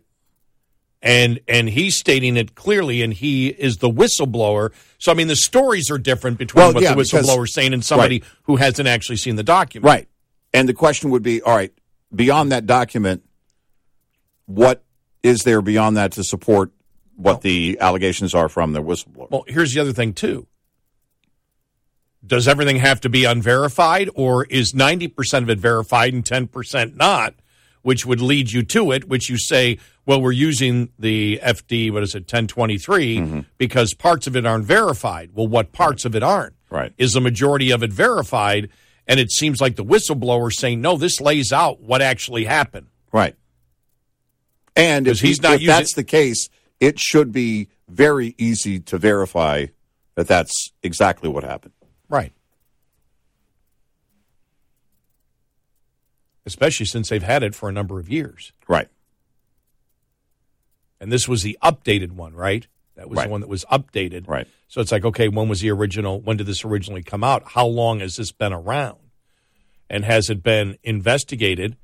[1.02, 4.72] And and he's stating it clearly, and he is the whistleblower.
[4.99, 7.84] So I mean, the stories are different between Well, what yeah, the is saying and
[7.84, 8.30] somebody Right.
[8.44, 9.86] who hasn't actually seen the document.
[9.86, 10.08] Right.
[10.53, 11.74] And the question would be, all right,
[12.14, 13.24] beyond that document,
[14.45, 14.84] what
[15.24, 16.72] is there beyond that to support
[17.22, 19.30] what the allegations are from the whistleblower?
[19.30, 20.48] Well, here's the other thing too.
[22.26, 26.48] Does everything have to be unverified, or is ninety percent of it verified and ten
[26.48, 27.35] percent not?
[27.81, 32.03] Which would lead you to it, which you say, well, we're using the FD, what
[32.03, 33.39] is it, ten twenty three, mm-hmm.
[33.57, 35.31] because parts of it aren't verified.
[35.34, 36.53] Well, what parts of it aren't?
[36.69, 36.93] Right.
[36.99, 38.69] Is the majority of it verified?
[39.07, 42.88] And it seems like the whistleblower saying, no, this lays out what actually happened.
[43.11, 43.35] Right.
[44.76, 46.49] And if, he- not if using- that's the case,
[46.82, 49.68] it should be very easy to verify
[50.16, 51.74] that that's exactly what happened.
[52.10, 52.34] Right.
[56.45, 58.52] Especially since they've had it for a number of years.
[58.68, 58.90] Right.
[60.99, 62.68] And this was the updated one, right?
[62.95, 63.26] That was Right.
[63.26, 64.28] the one that was updated.
[64.28, 64.48] Right.
[64.68, 66.20] So it's like, okay, when was the original?
[66.20, 67.52] When did this originally come out?
[67.52, 68.98] How long has this been around?
[69.90, 71.78] And has it been investigated?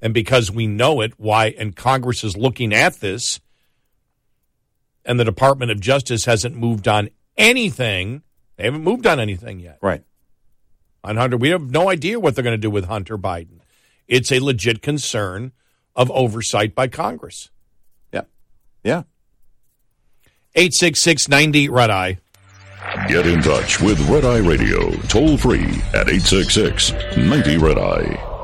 [0.00, 1.54] And because we know it, why?
[1.58, 3.40] And Congress is looking at this,
[5.06, 7.08] and the Department of Justice hasn't moved on
[7.38, 8.22] anything.
[8.56, 9.78] They haven't moved on anything yet.
[9.80, 10.02] Right.
[11.04, 13.60] On Hunter, we have no idea what they're going to do with Hunter Biden.
[14.08, 15.52] It's a legit concern
[15.94, 17.50] of oversight by Congress.
[18.12, 18.22] Yeah.
[18.82, 19.04] Yeah.
[20.54, 22.18] 866 90 Red Eye.
[23.08, 28.35] Get in touch with Red Eye Radio toll free at 866 90 Red Eye.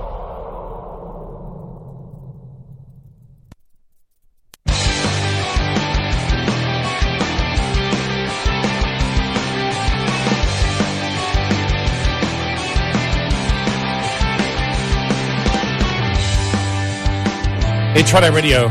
[17.94, 18.68] Red Eye Radio.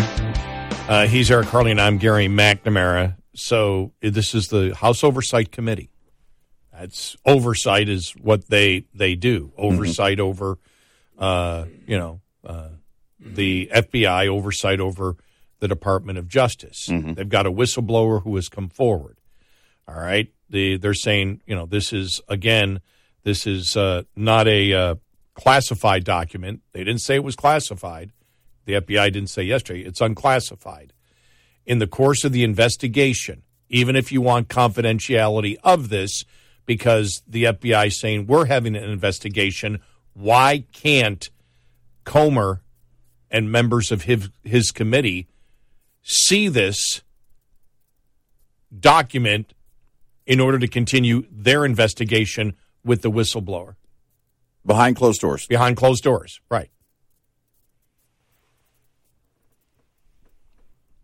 [0.90, 3.16] Uh, he's Eric Harley, and I'm Gary McNamara.
[3.36, 5.90] So uh, this is the House Oversight Committee.
[6.74, 9.52] That's oversight is what they they do.
[9.58, 10.58] Oversight over,
[11.20, 12.70] uh, you know, uh,
[13.20, 15.16] the FBI oversight over
[15.60, 16.88] the Department of Justice.
[16.88, 19.20] They've got a whistleblower who has come forward.
[19.88, 22.82] All right, the, they're saying you know this is again
[23.24, 24.96] this is uh, not a uh,
[25.36, 26.62] classified document.
[26.74, 28.12] They didn't say it was classified.
[28.66, 29.82] The FBI didn't say yesterday.
[29.82, 30.94] It's unclassified.
[31.66, 36.26] In the course of the investigation, even if you want confidentiality of this,
[36.66, 39.80] because the FBI is saying we're having an investigation,
[40.14, 41.30] why can't
[42.04, 42.62] Comer
[43.30, 45.28] and members of his, his committee
[46.02, 47.02] see this
[48.78, 49.54] document
[50.26, 53.76] in order to continue their investigation with the whistleblower?
[54.66, 55.48] Behind closed doors.
[55.48, 56.70] Behind closed doors, right.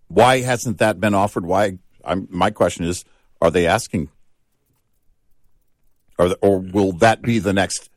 [0.08, 1.46] Why hasn't that been offered?
[1.46, 1.78] Why?
[2.04, 3.04] I'm, my question is:
[3.42, 4.10] Are they asking,
[6.18, 7.90] or or will that be the next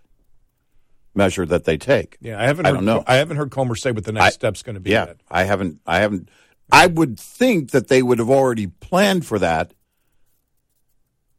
[1.15, 2.16] measure that they take?
[2.20, 2.66] Yeah, I haven't.
[2.66, 3.05] I Heard, don't know.
[3.07, 4.91] I haven't heard Comer say what the next I- step's going to be.
[4.91, 5.16] Yeah, yet.
[5.31, 5.81] I haven't.
[5.87, 6.28] I haven't.
[6.73, 9.73] I would think that they would have already planned for that.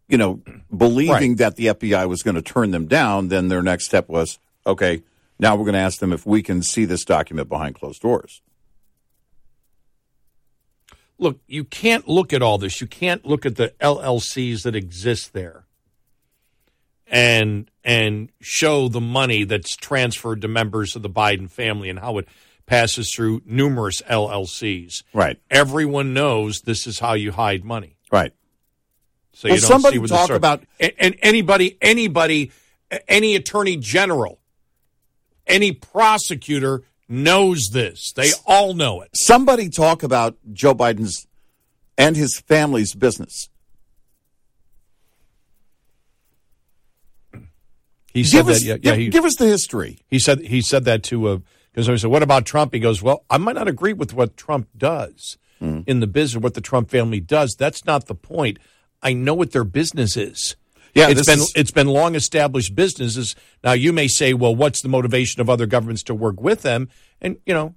[0.10, 0.42] You know,
[0.76, 4.40] believing that the FBI was going to turn them down, then their next step was
[4.68, 5.04] okay.
[5.40, 8.42] Now we're going to ask them if we can see this document behind closed doors.
[11.22, 12.82] Look, you can't look at all this.
[12.82, 15.66] You can't look at the LLCs that exist there
[17.06, 22.18] and and show the money that's transferred to members of the Biden family and how
[22.18, 22.28] it
[22.66, 25.04] passes through numerous LLCs.
[25.14, 25.40] Right.
[25.52, 27.98] Everyone knows this is how you hide money.
[28.12, 28.34] Right.
[29.34, 32.52] So Well, you don't somebody see what the talk about- and, and anybody, anybody,
[33.08, 34.40] any attorney general,
[35.46, 36.82] any prosecutor
[37.12, 38.12] knows this.
[38.14, 39.10] They all know it.
[39.14, 41.28] Somebody talk about Joe Biden's
[41.98, 43.50] and his family's business.
[48.14, 48.52] He said give that.
[48.56, 50.00] us, yeah, give, yeah, he, give us the history.
[50.10, 51.42] he said he said that to
[51.74, 54.36] because I said, "What about Trump?" He goes, "Well, I might not agree with what
[54.38, 55.82] Trump does Hmm.
[55.86, 57.56] in the business, what the Trump family does.
[57.58, 58.58] That's not the point.
[59.04, 60.56] I know what their business is."
[60.94, 63.36] Yeah, it's been is- it's been long established businesses.
[63.64, 66.90] Now you may say, well, what's the motivation of other governments to work with them?
[67.22, 67.76] And you know,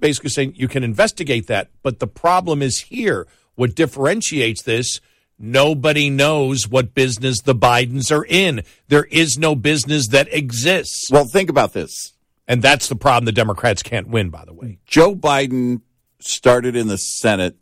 [0.00, 1.70] basically saying you can investigate that.
[1.82, 3.26] But the problem is here.
[3.54, 5.00] What differentiates this?
[5.38, 8.62] Nobody knows what business the Bidens are in.
[8.88, 11.10] There is no business that exists.
[11.10, 12.12] Well, think about this.
[12.48, 14.78] And that's the problem the Democrats can't win, by the way.
[14.86, 15.82] Joe Biden
[16.18, 17.56] started in the Senate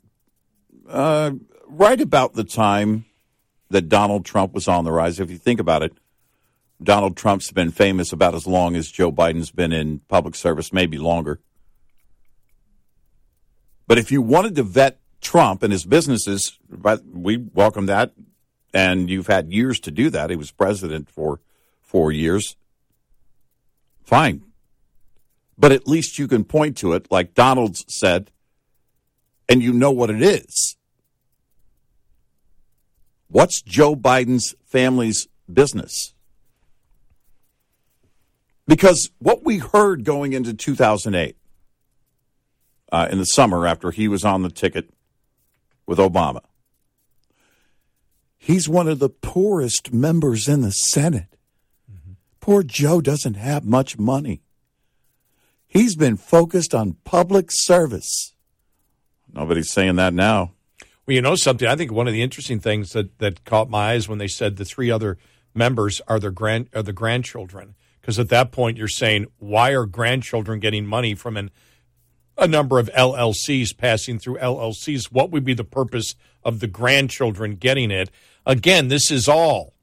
[0.89, 1.33] uh,
[1.67, 3.05] right about the time
[3.71, 5.21] that Donald Trump was on the rise.
[5.21, 5.93] If you think about it,
[6.83, 10.99] Donald Trump's been famous about as long as Joe Biden's been in public service, maybe
[10.99, 11.41] longer.
[13.87, 16.59] But if you wanted to vet Trump and his businesses,
[17.13, 18.13] we welcome that.
[18.75, 20.29] And you've had years to do that.
[20.29, 21.41] He was president for
[21.81, 22.57] four years.
[24.05, 24.43] Fine.
[25.57, 28.31] But at least you can point to it, like Donalds said,
[29.49, 30.76] and you know what it is.
[33.29, 36.15] What's Joe Biden's family's business?
[38.67, 41.37] Because what we heard going into 2008,
[42.93, 44.91] uh, in the summer after he was on the ticket
[45.87, 46.41] with Obama,
[48.39, 51.37] he's one of the poorest members in the Senate.
[52.41, 54.43] Poor Joe doesn't have much money.
[55.67, 58.35] He's been focused on public service.
[59.33, 60.53] Nobody's saying that now.
[61.07, 61.69] Well, you know something.
[61.69, 64.57] I think one of the interesting things that, that caught my eyes when they said
[64.57, 65.19] the three other
[65.55, 67.77] members are their grand are the grandchildren.
[68.01, 71.51] Because at that point, you're saying, why are grandchildren getting money from an
[72.39, 75.07] a number of LLCs passing through LLCs?
[75.07, 76.15] What would be the purpose
[76.45, 78.11] of the grandchildren getting it?
[78.45, 79.75] Again, this is all,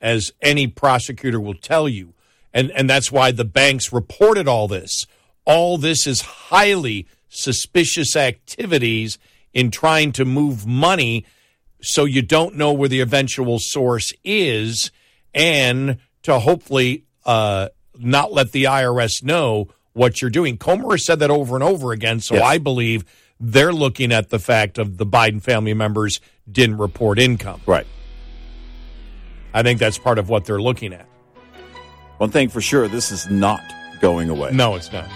[0.00, 2.14] as any prosecutor will tell you,
[2.52, 5.06] and and that's why the banks reported all this.
[5.44, 9.18] All this is highly suspicious activities
[9.58, 11.26] in trying to move money
[11.80, 14.92] so you don't know where the eventual source is
[15.34, 17.68] and to hopefully uh,
[17.98, 20.58] not let the IRS know what you're doing.
[20.58, 22.44] Comer has said that over and over again, so Yes.
[22.44, 23.04] I believe
[23.40, 26.20] they're looking at the fact of the Biden family members
[26.50, 27.60] didn't report income.
[27.66, 27.86] Right.
[29.52, 31.08] I think that's part of what they're looking at.
[32.18, 33.60] One thing for sure, this is not
[34.00, 34.50] going away.
[34.52, 35.08] No, it's not.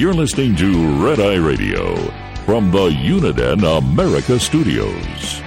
[0.00, 1.94] You're listening to Red Eye Radio
[2.46, 5.42] from the Uniden America Studios.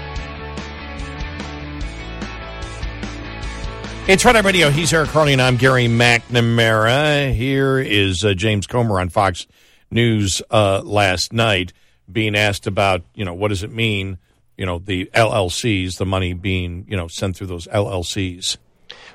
[4.08, 4.70] It's Red Eye Radio.
[4.70, 7.34] He's Eric Harley, and I'm Gary McNamara.
[7.34, 9.48] Here is uh, James Comer on Fox
[9.90, 11.74] News uh, last night,
[12.12, 14.20] being asked about, you know, what does it mean,
[14.56, 18.58] you know, the LLCs, the money being, you know, sent through those LLCs.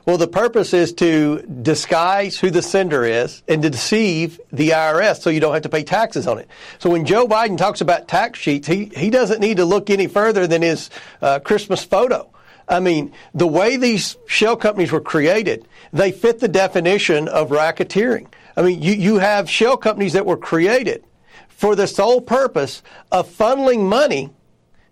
[0.08, 5.20] Well, the purpose is to disguise who the sender is and to deceive the IRS
[5.20, 6.48] so you don't have to pay taxes on it.
[6.78, 10.06] So when Joe Biden talks about tax sheets, he, he doesn't need to look any
[10.06, 10.88] further than his
[11.20, 12.26] uh, Christmas photo.
[12.66, 18.28] I mean, the way these shell companies were created, they fit the definition of racketeering.
[18.56, 21.04] I mean, you, you have shell companies that were created
[21.48, 22.82] for the sole purpose
[23.12, 24.30] of funneling money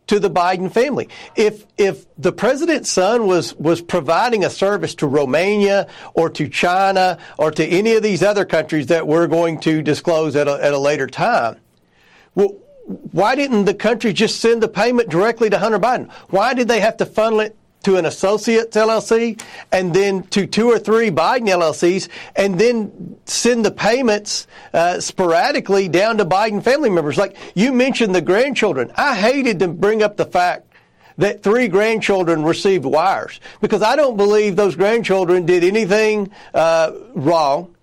[0.07, 1.09] to the Biden family.
[1.35, 7.19] If if the president's son was was providing a service to Romania or to China
[7.39, 10.73] or to any of these other countries that we're going to disclose at a, at
[10.73, 11.57] a later time,
[12.35, 12.55] well,
[12.87, 16.11] why didn't the country just send the payment directly to Hunter Biden?
[16.31, 19.41] Why did they have to funnel it to an associates LLC
[19.71, 25.89] and then to two or three Biden LLCs and then send the payments uh, sporadically
[25.89, 27.17] down to Biden family members.
[27.17, 28.91] Like you mentioned the grandchildren.
[28.97, 30.73] I hated to bring up the fact
[31.19, 37.76] that three grandchildren received wires because I don't believe those grandchildren did anything uh, wrong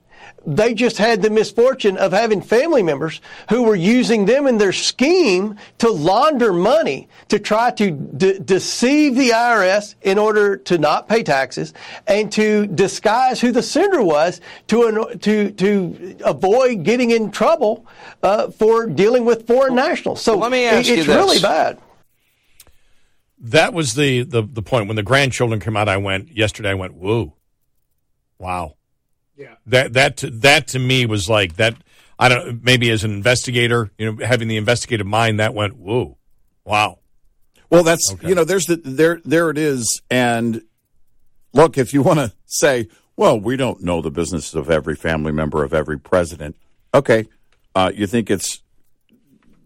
[0.46, 4.74] they just had the misfortune of having family members who were using them in their
[4.74, 11.08] scheme to launder money to try to de- deceive the IRS in order to not
[11.08, 11.74] pay taxes
[12.08, 17.86] and to disguise who the sender was to to to avoid getting in trouble
[18.22, 20.22] uh, for dealing with foreign nationals.
[20.22, 21.16] So well, let me ask it, you it's this.
[21.16, 21.80] really bad.
[23.40, 25.90] That was the, the the point when the grandchildren came out.
[25.90, 26.70] I went yesterday.
[26.70, 27.36] I went, whoa,
[28.40, 28.76] wow.
[29.44, 29.56] Yeah.
[29.66, 31.76] That that to, that to me was like that.
[32.18, 36.18] I don't maybe as an investigator, you know, having the investigative mind, that went whoa,
[36.64, 37.00] wow.
[37.70, 40.02] Well, that's you know, there's the there there it is.
[40.10, 40.64] And
[41.54, 42.88] look, if you want to say,
[43.18, 46.56] well, we don't know the business of every family member of every president.
[46.94, 47.26] Okay,
[47.76, 48.62] uh, you think it's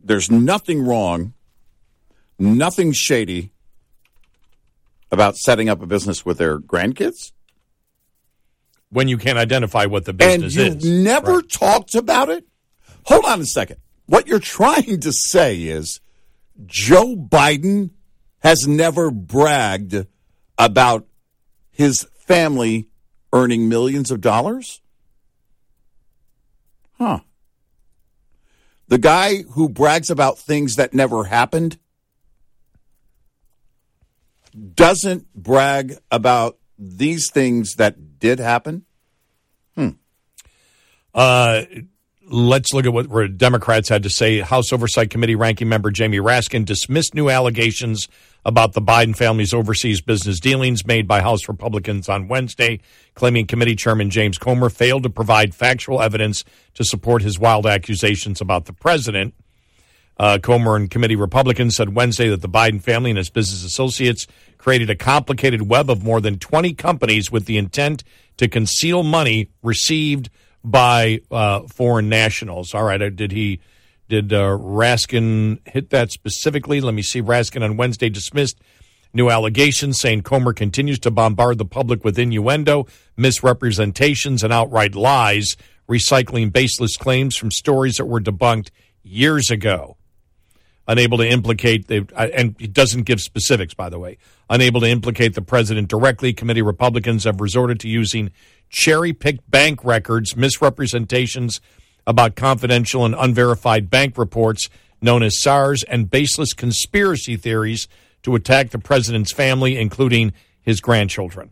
[0.03, 1.33] there's nothing wrong,
[2.39, 3.51] nothing shady
[5.11, 7.31] about setting up a business with their grandkids
[8.89, 11.03] when you can't identify what the business and you've is.
[11.03, 12.45] never talked about it?
[13.03, 13.77] Hold on a second.
[14.05, 15.99] What you're trying to say is
[16.65, 17.91] Joe Biden
[18.39, 20.05] has never bragged
[20.57, 21.07] about
[21.71, 22.87] his family
[23.33, 24.81] earning millions of dollars?
[26.97, 27.19] Huh.
[28.87, 31.77] The guy who brags about things that never happened
[34.73, 38.85] doesn't brag about these things that did happen?
[39.75, 39.89] Hmm.
[41.13, 41.63] Uh,
[42.29, 44.39] let's look at what Democrats had to say.
[44.39, 48.07] House Oversight Committee ranking member Jamie Raskin dismissed new allegations
[48.45, 52.79] about the Biden family's overseas business dealings made by House Republicans on Wednesday,
[53.13, 56.43] claiming committee chairman James Comer failed to provide factual evidence
[56.73, 59.33] to support his wild accusations about the president.
[60.19, 64.25] Uh, Comer and committee Republicans said Wednesday that the Biden family and its business associates
[64.57, 68.03] created a complicated web of more than 20 companies with the intent
[68.37, 70.29] to conceal money received
[70.63, 72.73] by uh, foreign nationals.
[72.73, 73.59] All right, uh, did he?
[74.09, 76.79] Did uh, Raskin hit that specifically?
[76.79, 77.21] Let me see.
[77.21, 78.57] Raskin on Wednesday dismissed
[79.13, 82.87] new allegations, saying Comer continues to bombard the public with innuendo,
[83.17, 85.57] misrepresentations, and outright lies,
[85.89, 88.69] recycling baseless claims from stories that were debunked
[89.03, 89.97] years ago
[90.87, 94.17] unable to implicate the and it doesn't give specifics by the way
[94.49, 96.33] unable to implicate the president directly.
[96.33, 98.31] Committee republicans have resorted to using
[98.69, 101.59] cherry-picked bank records misrepresentations
[102.05, 104.69] about confidential and unverified bank reports
[105.01, 107.87] known as SARs and baseless conspiracy theories
[108.23, 110.31] to attack the president's family including
[110.61, 111.51] his grandchildren.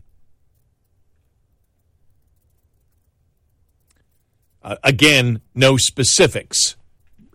[4.62, 6.76] Uh, again no specifics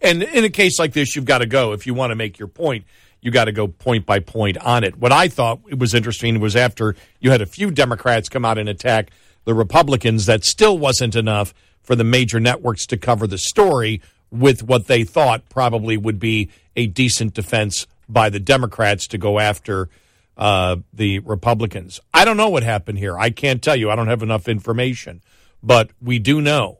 [0.02, 2.40] and in a case like this, you've got to go if you want to make
[2.40, 2.86] your point.
[3.22, 4.98] you got to go point by point on it.
[4.98, 8.68] What I thought was interesting was after you had a few Democrats come out and
[8.68, 9.12] attack
[9.46, 11.54] the Republicans, that still wasn't enough
[11.84, 14.02] for the major networks to cover the story
[14.32, 19.40] with what they thought probably would be a decent defense by the Democrats to go
[19.40, 19.90] after
[20.38, 22.00] uh, the Republicans.
[22.14, 23.18] I don't know what happened here.
[23.18, 23.92] I can't tell you.
[23.92, 25.22] I don't have enough information.
[25.62, 26.80] But we do know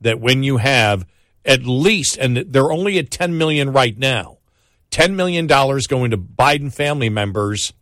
[0.00, 1.04] that when you have
[1.44, 4.38] at least, and they're only at 10 million right now,
[4.90, 7.72] $10 million going to Biden family members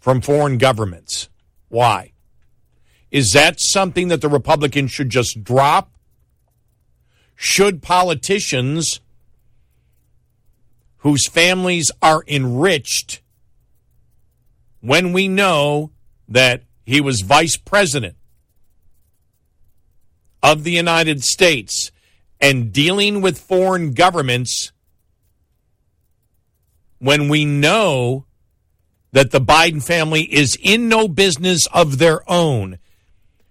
[0.00, 1.28] from foreign governments.
[1.68, 2.12] Why?
[3.10, 5.92] Is that something that the Republicans should just drop?
[7.34, 9.00] Should politicians
[10.98, 13.20] whose families are enriched
[14.80, 15.92] when we know
[16.28, 18.16] that he was vice president
[20.46, 21.90] of the United States
[22.40, 24.70] and dealing with foreign governments
[27.00, 28.26] when we know
[29.10, 32.78] that the Biden family is in no business of their own,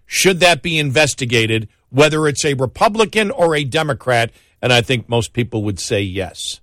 [0.05, 4.31] should that be investigated, whether it's a Republican or a Democrat?
[4.61, 6.61] And I think most people would say yes.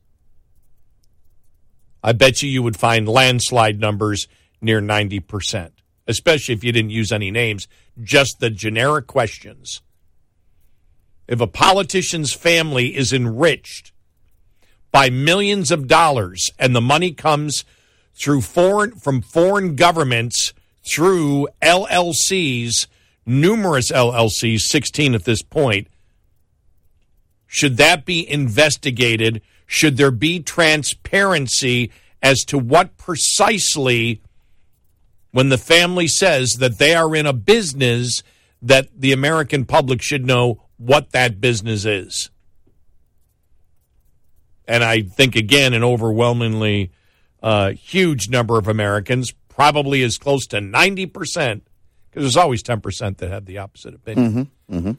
[2.02, 4.28] I bet you you would find landslide numbers
[4.62, 5.72] near 90%,
[6.08, 7.68] especially if you didn't use any names,
[8.02, 9.82] just the generic questions.
[11.32, 13.90] If a politician's family is enriched
[14.90, 17.64] by millions of dollars and the money comes
[18.14, 20.52] through foreign from foreign governments
[20.84, 22.86] through LLCs,
[23.24, 25.88] numerous LLCs, 16 at this point,
[27.46, 29.40] should that be investigated?
[29.64, 31.90] Should there be transparency
[32.22, 34.20] as to what precisely,
[35.30, 38.22] when the family says that they are in a business,
[38.60, 42.30] that the American public should know what that business is?
[44.66, 46.90] And I think, again, an overwhelmingly
[47.42, 53.30] uh, huge number of Americans, probably as close to 90%, because there's always 10% that
[53.30, 54.50] have the opposite opinion.
[54.68, 54.76] Mm-hmm.
[54.76, 54.92] Mm-hmm.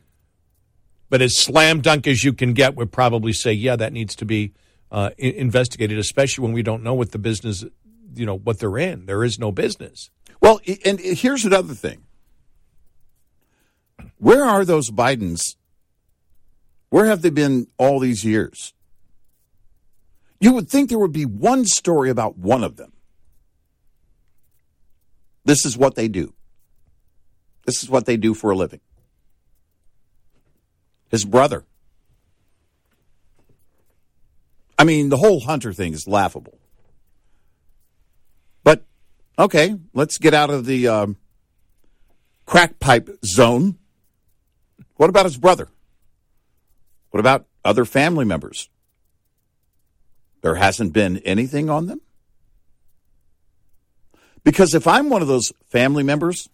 [1.09, 4.25] But as slam dunk as you can get would probably say, yeah, that needs to
[4.25, 4.53] be
[4.91, 7.63] uh, investigated, especially when we don't know what the business,
[8.15, 9.05] you know, what they're in.
[9.05, 10.09] There is no business.
[10.41, 12.03] Well, and here's another thing.
[14.17, 15.55] Where are those Bidens?
[16.93, 18.71] Where have they been all these years?
[20.39, 22.93] You would think there would be one story about one of them.
[25.43, 26.35] This is what they do.
[27.65, 28.79] This is what they do for a living.
[31.09, 31.65] His brother
[34.77, 36.59] I mean, the whole Hunter thing is laughable.
[38.63, 38.85] But
[39.39, 41.17] okay, let's get out of the um,
[42.45, 43.79] crack pipe zone.
[44.97, 45.69] What about his brother?
[47.13, 48.69] What about other family members?
[50.41, 52.01] There hasn't been anything on them?
[54.43, 56.49] Because if I'm one of those family members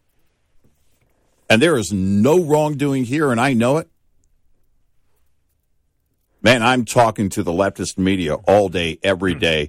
[1.49, 3.89] and there is no wrongdoing here and I know it,
[6.41, 9.65] Man, I'm talking to the leftist media all day, every hmm.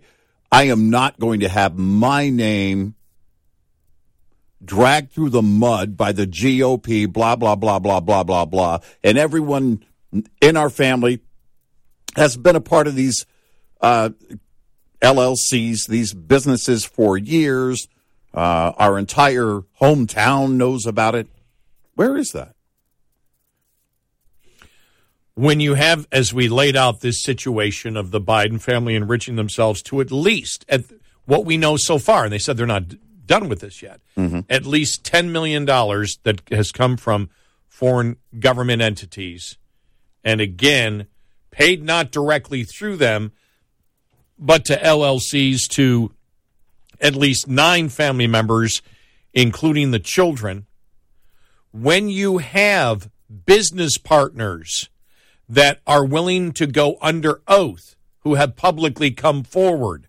[0.52, 2.96] I am not going to have my name
[4.64, 8.78] dragged through the mud by the GOP, blah, blah, blah, blah, blah, blah, blah.
[9.02, 9.84] And everyone
[10.40, 11.20] in our family
[12.16, 13.26] has been a part of these
[13.80, 14.10] uh,
[15.00, 17.88] LLCs, these businesses for years.
[18.32, 21.28] Uh, our entire hometown knows about it.
[21.94, 22.54] Where is that?
[25.40, 29.80] when you have, as we laid out, this situation of the Biden family enriching themselves
[29.82, 30.84] to at least at
[31.24, 32.84] what we know so far, and they said they're not
[33.24, 34.40] done with this yet, mm-hmm.
[34.50, 37.30] at least $10 million that has come from
[37.68, 39.56] foreign government entities.
[40.24, 41.06] And again,
[41.51, 43.32] paid not directly through them,
[44.38, 46.12] but to LLCs to
[47.01, 48.82] at least nine family members,
[49.32, 50.66] including the children.
[51.72, 53.10] When you have
[53.47, 54.88] business partners
[55.48, 60.06] that are willing to go under oath, who have publicly come forward,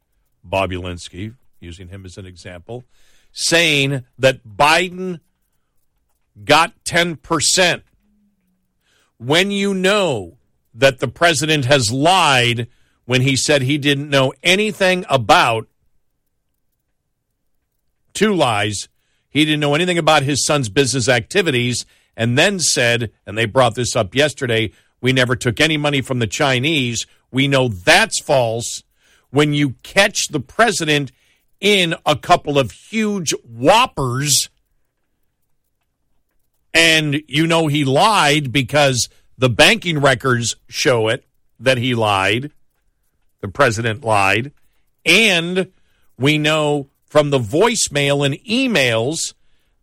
[0.47, 2.83] Bobulinski, using him as an example,
[3.31, 5.19] saying that Biden
[6.43, 7.81] got 10%.
[9.23, 10.38] When you know
[10.73, 12.68] that the president has lied
[13.06, 15.68] when he said he didn't know anything about
[18.14, 18.89] two lies,
[19.30, 21.85] he didn't know anything about his son's business activities,
[22.18, 24.72] and then said, and they brought this up yesterday,
[25.02, 27.06] we never took any money from the Chinese.
[27.30, 28.81] We know that's false.
[29.30, 31.11] When you catch the president
[31.60, 34.49] in a couple of huge whoppers
[36.73, 41.26] and you know he lied because the banking records show it
[41.60, 42.52] that he lied,
[43.41, 44.52] the president lied.
[45.06, 45.72] And
[46.18, 49.34] we know from the voicemail and emails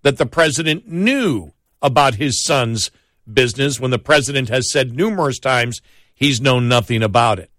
[0.03, 1.53] that the president knew
[1.83, 2.91] about his son's
[3.31, 5.83] business when the president has said numerous times
[6.15, 7.51] he's known nothing about it.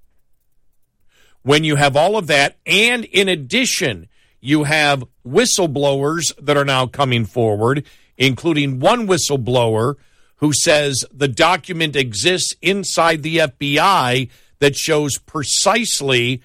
[1.44, 4.10] When you have all of that, and in addition,
[4.42, 7.86] you have whistleblowers that are now coming forward,
[8.20, 9.96] including one whistleblower
[10.36, 14.30] who says the document exists inside the FBI
[14.60, 16.44] that shows precisely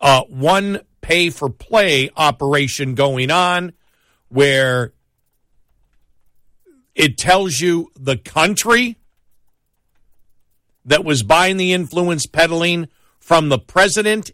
[0.00, 3.72] uh, one pay for play operation going on
[4.28, 4.92] where
[6.94, 8.96] it tells you the country
[10.84, 14.30] that was buying the influence peddling from the president.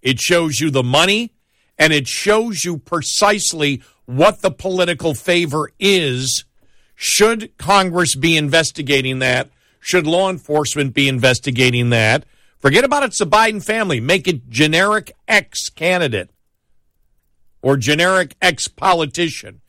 [0.00, 1.32] It shows you the money
[1.78, 6.44] and it shows you precisely what the political favor is.
[6.94, 9.50] Should Congress be investigating that?
[9.80, 12.24] Should law enforcement be investigating that?
[12.58, 14.00] Forget about it's the Biden family.
[14.00, 16.30] Make it generic X candidate
[17.62, 19.60] or generic X politician.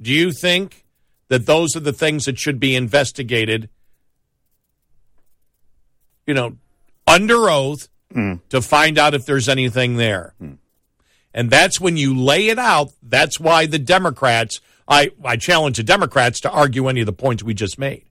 [0.00, 0.86] Do you think
[1.28, 3.68] that those are the things that should be investigated?
[6.26, 6.56] You know,
[7.06, 8.40] under oath Mm.
[8.48, 10.34] to find out if there's anything there.
[11.32, 12.92] And that's when you lay it out.
[13.02, 17.42] That's why the Democrats, I, I challenge the Democrats to argue any of the points
[17.42, 18.04] we just made.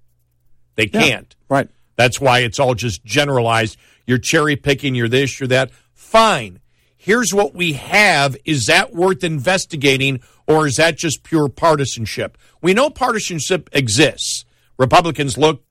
[0.75, 1.35] They can't.
[1.49, 1.69] right.
[1.97, 3.77] That's why it's all just generalized.
[4.07, 5.71] You're cherry picking, you're this, you're that.
[5.93, 6.61] Fine.
[6.95, 8.37] Here's what we have.
[8.45, 12.37] Is that worth investigating or is that just pure partisanship?
[12.61, 14.45] We know partisanship exists.
[14.77, 15.63] Republicans look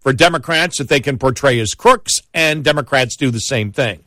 [0.00, 4.04] for Democrats that they can portray as crooks, and Democrats do the same thing.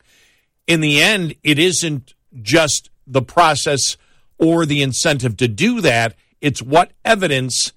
[0.68, 3.98] In the end, it isn't just the process
[4.38, 7.74] or the incentive to do that, it's what evidence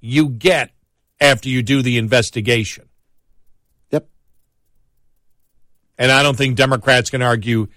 [0.00, 0.70] you get
[1.20, 2.88] after you do the investigation.
[3.90, 4.08] Yep.
[5.98, 7.68] And I don't think Democrats can argue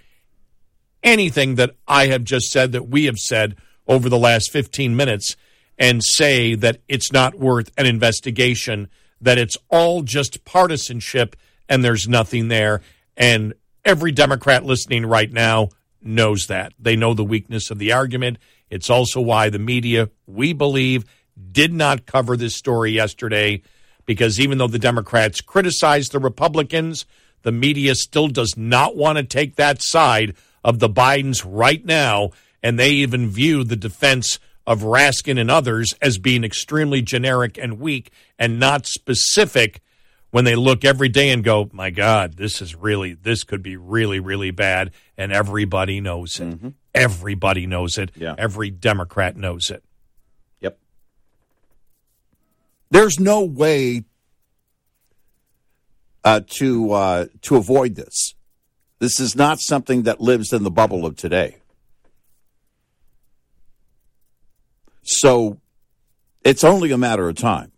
[1.03, 3.55] anything that I have just said, that we have said
[3.87, 5.35] over the last 15 minutes,
[5.77, 8.89] and say that it's not worth an investigation,
[9.21, 11.35] that it's all just partisanship
[11.69, 12.81] and there's nothing there.
[13.15, 13.53] And
[13.85, 15.69] every Democrat listening right now
[16.07, 16.73] knows that.
[16.79, 18.37] They know the weakness of the argument.
[18.69, 21.05] It's also why the media, we believe,
[21.51, 23.61] did not cover this story yesterday
[24.05, 27.05] because even though the Democrats criticized the Republicans,
[27.43, 32.31] the media still does not want to take that side of the Bidens right now.
[32.63, 37.79] And they even view the defense of Raskin and others as being extremely generic and
[37.79, 39.81] weak and not specific
[40.37, 43.75] when they look every day and go, my God, this is really, this could be
[43.75, 44.91] really, really bad.
[45.17, 46.73] And everybody knows it.
[46.93, 48.11] Everybody knows it.
[48.15, 48.35] Yeah.
[48.37, 49.83] Every Democrat knows it.
[50.59, 50.77] Yep.
[52.91, 54.03] There's no way
[56.23, 58.35] uh, to uh, to avoid this.
[58.99, 61.57] This is not something that lives in the bubble of today.
[65.01, 65.57] So
[66.43, 67.71] it's only a matter of time.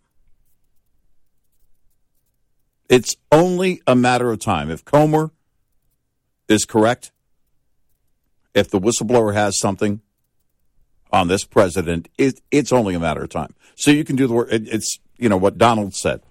[2.89, 4.69] It's only a matter of time.
[4.71, 5.31] If Comer
[6.47, 7.11] is correct,
[8.55, 10.01] if the whistleblower has something
[11.11, 13.53] on this president, it, it's only a matter of time.
[13.75, 14.51] So you can do the work.
[14.51, 16.21] It, it's, you know, what Donald said.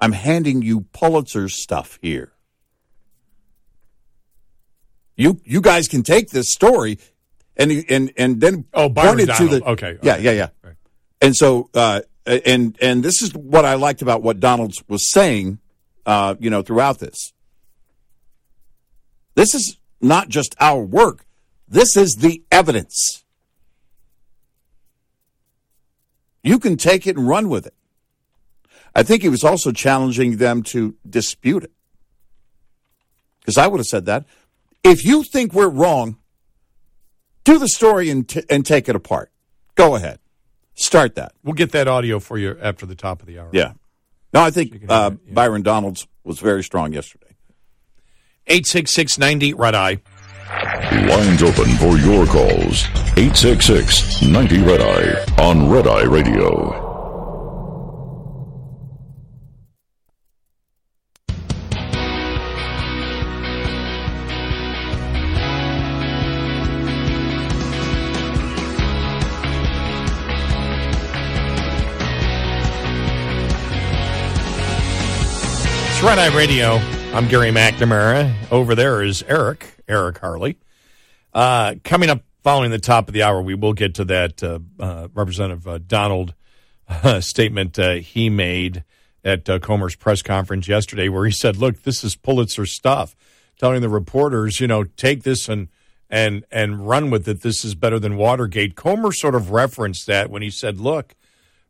[0.00, 2.32] I'm handing you Pulitzer stuff here.
[5.16, 6.98] You you guys can take this story
[7.56, 10.22] and and and then Oh, point it to the Okay, yeah okay.
[10.22, 10.72] yeah yeah.
[11.22, 15.58] And so uh, and and this is what I liked about what Donald was saying,
[16.04, 17.32] uh, you know, throughout this.
[19.34, 21.24] This is not just our work.
[21.68, 23.24] This is the evidence.
[26.42, 27.74] You can take it and run with it.
[28.94, 31.72] I think he was also challenging them to dispute it.
[33.40, 34.24] Because I would have said that.
[34.82, 36.18] If you think we're wrong,
[37.44, 39.30] do the story and, t- and take it apart.
[39.74, 40.18] Go ahead.
[40.76, 41.32] Start that.
[41.42, 43.48] We'll get that audio for you after the top of the hour.
[43.52, 43.72] Yeah.
[44.32, 47.34] No, I think uh, Byron Donalds was very strong yesterday.
[48.46, 50.00] 86690 Red Eye.
[51.08, 52.84] Lines open for your calls.
[53.16, 56.85] 866 90 Red Eye on Red Eye Radio.
[76.16, 76.76] Red Radio.
[77.12, 78.34] I'm Gary McNamara.
[78.50, 80.56] Over there is Eric, Eric Harley.
[81.34, 84.60] Uh, coming up following the top of the hour, we will get to that uh,
[84.80, 86.32] uh, Representative uh, Donald
[86.88, 88.82] uh, statement uh, he made
[89.26, 93.14] at Comer's press conference yesterday, where he said, "Look, this is Pulitzer stuff."
[93.58, 95.68] Telling the reporters, you know, take this and
[96.08, 97.42] and and run with it.
[97.42, 98.74] This is better than Watergate.
[98.74, 101.14] Comer sort of referenced that when he said, "Look,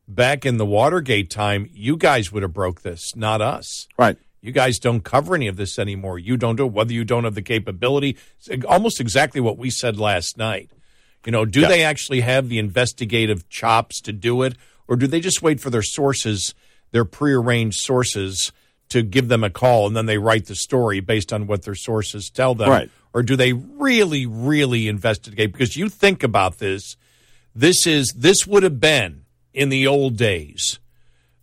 [0.06, 4.16] back in the Watergate time, you guys would have broke this, not us." Right.
[4.46, 6.20] You guys don't cover any of this anymore.
[6.20, 8.16] You don't do it, whether you don't have the capability.
[8.46, 10.70] It's almost exactly what we said last night.
[11.24, 11.68] You know, do Yeah.
[11.68, 14.54] they actually have the investigative chops to do it,
[14.86, 16.54] or do they just wait for their sources,
[16.92, 18.52] their prearranged sources,
[18.90, 21.74] to give them a call and then they write the story based on what their
[21.74, 22.70] sources tell them?
[22.70, 22.90] Right.
[23.12, 25.50] Or do they really, really investigate?
[25.50, 26.96] Because you think about this,
[27.52, 30.78] this is this would have been in the old days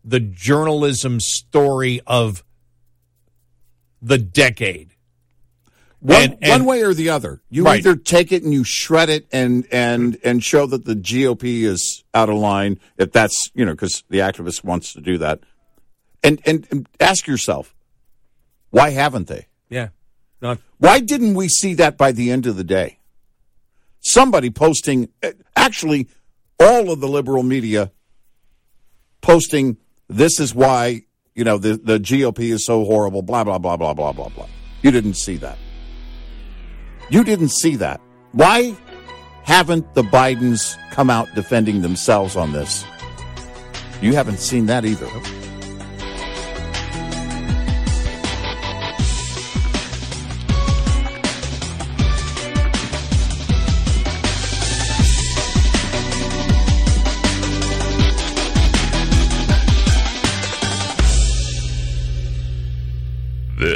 [0.06, 2.46] the journalism story of
[4.04, 4.90] the decade.
[6.00, 7.42] One, And- and- one way or the other.
[7.50, 7.80] You Right.
[7.80, 12.04] either take it and you shred it and and and show that the GOP is
[12.14, 15.40] out of line if that's you know because the activist wants to do that,
[16.22, 17.74] and, and and ask yourself,
[18.70, 19.48] why haven't they?
[19.70, 19.90] Yeah.
[20.42, 22.98] Not Why didn't we see that by the end of the day?
[24.02, 25.08] Somebody posting,
[25.56, 26.10] actually,
[26.60, 27.94] all of the liberal media
[29.22, 29.78] posting,
[30.10, 31.04] this is why,
[31.36, 34.48] you know, the, the GOP is so horrible, blah, blah, blah, blah, blah, blah, blah.
[34.82, 35.58] You didn't see that.
[37.10, 38.02] You didn't see that.
[38.32, 38.76] Why
[39.44, 42.86] haven't the Bidens come out defending themselves on this?
[44.02, 45.08] You haven't seen that either.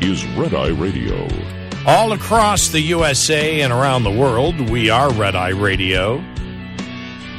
[0.00, 1.28] is Red Eye Radio.
[1.86, 6.22] All across the USA and around the world, we are Red Eye Radio.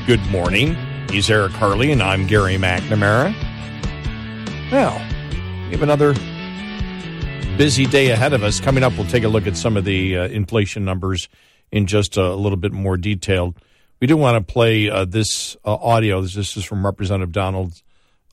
[0.05, 0.75] Good morning.
[1.09, 3.33] He's Eric Harley, and I'm Gary McNamara.
[4.71, 4.97] Well,
[5.65, 6.13] we have another
[7.57, 8.59] busy day ahead of us.
[8.59, 11.29] Coming up, we'll take a look at some of the uh, inflation numbers
[11.71, 13.55] in just a little bit more detail.
[14.01, 16.21] We do want to play uh, this uh, audio.
[16.21, 17.81] This is from Representative Donald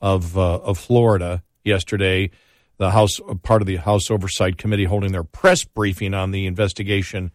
[0.01, 2.31] of uh, of Florida yesterday.
[2.77, 7.31] The House part of the House Oversight Committee holding their press briefing on the investigation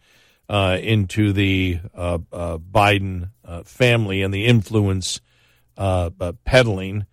[0.49, 5.21] uh, into the uh, uh, Biden uh, family and the influence
[5.77, 7.05] uh, uh, peddling.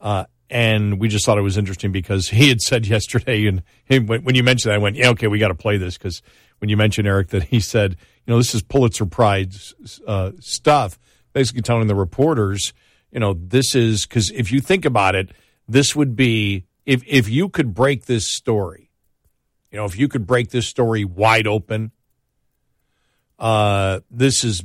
[0.00, 3.98] Uh, and we just thought it was interesting because he had said yesterday, and he,
[4.00, 6.22] when, you mentioned that, I went, "Yeah, okay, we got to play this." Because
[6.58, 7.96] when you mentioned Eric, that he said,
[8.26, 9.72] "You know, this is Pulitzer Prize
[10.06, 10.98] uh, stuff,"
[11.32, 12.72] basically telling the reporters,
[13.12, 15.30] "You know, this is because if you think about it,
[15.68, 18.90] this would be if if you could break this story,
[19.70, 21.92] you know, if you could break this story wide open,
[23.38, 24.64] uh, this is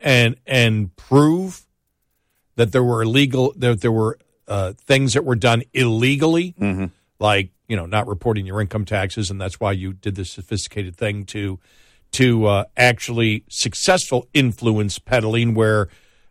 [0.00, 1.66] and and prove."
[2.56, 6.54] that there were illegal that there were uh, things that were done illegally,
[7.18, 10.96] like you know not reporting your income taxes, and that's why you did this sophisticated
[10.96, 11.58] thing to
[12.12, 15.88] to uh, actually successful influence peddling, where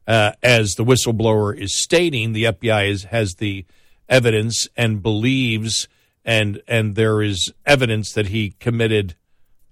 [0.08, 3.66] uh, as the whistleblower is stating, the FBI is, has the
[4.12, 5.88] evidence and believes
[6.24, 9.16] and and there is evidence that he committed,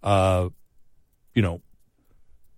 [0.01, 0.49] uh,
[1.35, 1.61] you know,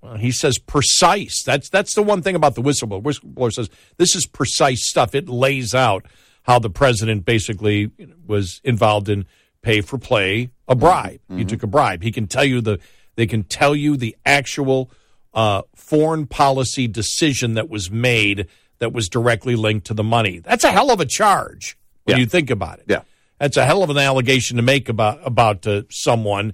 [0.01, 1.43] well, he says precise.
[1.43, 3.01] That's that's the one thing about the whistleblower.
[3.01, 5.13] Whistleblower says this is precise stuff.
[5.13, 6.05] It lays out
[6.43, 7.91] how the president basically
[8.25, 9.25] was involved in
[9.61, 11.19] pay for play, a bribe.
[11.35, 12.01] He took a bribe.
[12.01, 12.79] He can tell you the
[13.15, 14.89] they can tell you the actual
[15.33, 18.47] uh, foreign policy decision that was made
[18.81, 20.39] that was directly linked to the money.
[20.39, 22.21] That's a hell of a charge when Yeah.
[22.21, 22.85] you think about it.
[22.89, 23.03] Yeah.
[23.39, 26.53] That's a hell of an allegation to make about about uh, someone.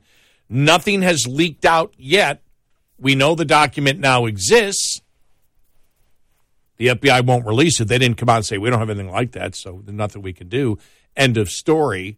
[0.49, 2.43] Nothing has leaked out yet.
[2.99, 5.01] We know the document now exists.
[6.77, 7.85] The FBI won't release it.
[7.87, 10.21] They didn't come out and say we don't have anything like that, so there's nothing
[10.21, 10.77] we can do.
[11.15, 12.17] End of story.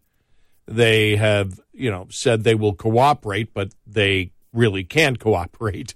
[0.67, 5.93] They have, you know, said they will cooperate, but they really can't cooperate.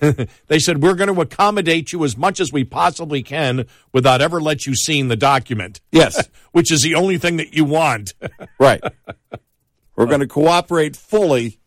[0.48, 4.40] they said we're going to accommodate you as much as we possibly can without ever
[4.40, 5.80] let you seeing the document.
[5.92, 6.28] Yes.
[6.52, 8.14] which is the only thing that you want.
[8.58, 8.82] Right.
[9.96, 11.58] We're going to cooperate fully,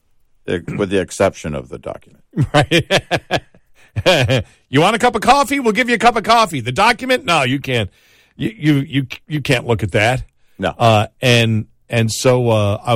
[0.47, 2.23] eh, with the exception of the document.
[2.53, 4.43] Right.
[4.69, 5.59] you want a cup of coffee?
[5.59, 6.61] We'll give you a cup of coffee.
[6.61, 7.25] The document?
[7.25, 7.89] No, you can't.
[8.35, 10.23] you you you, you can't look at that.
[10.57, 10.69] No.
[10.69, 12.93] Uh, and and so uh, I,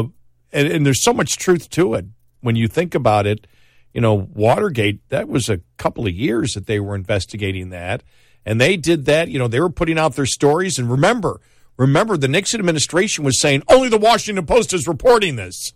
[0.52, 2.06] and, and there's so much truth to it
[2.48, 3.45] when you think about it.
[3.94, 5.02] You know, Watergate.
[5.10, 8.03] That was a couple of years that they were investigating that,
[8.45, 9.28] and they did that.
[9.28, 10.80] You know, they were putting out their stories.
[10.80, 11.41] And remember,
[11.76, 15.74] remember, the Nixon administration was saying only the Washington Post is reporting this.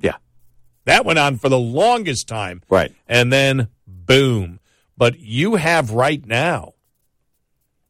[0.00, 0.16] Yeah.
[0.86, 2.62] That went on for the longest time.
[2.70, 2.94] Right.
[3.06, 4.58] And then boom.
[4.96, 6.72] But you have right now.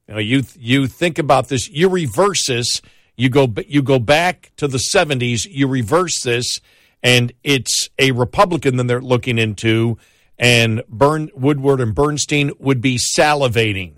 [0.09, 2.83] You know, you you think about this, you reverse this,
[3.17, 6.61] you go you go back to the 70s, you reverse this
[7.03, 9.99] and it's a Republican that they're looking into
[10.39, 13.97] and Burn Woodward and Bernstein would be salivating.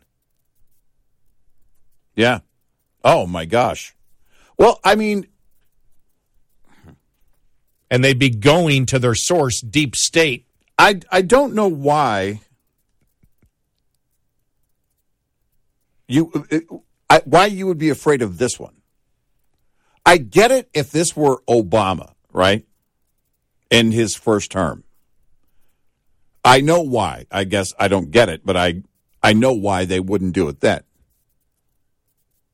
[2.16, 2.40] Yeah.
[3.04, 3.94] Oh my gosh.
[4.58, 5.26] Well, I mean,
[7.90, 10.46] and they'd be going to their source, deep state.
[10.78, 12.40] I I don't know why
[16.08, 16.58] you uh,
[17.08, 18.74] I, why you would be afraid of this one.
[20.04, 22.66] I get it if this were Obama, right?
[23.72, 24.84] In his first term.
[26.44, 27.26] I know why.
[27.30, 28.82] I guess I don't get it, but I
[29.22, 30.82] I know why they wouldn't do it then.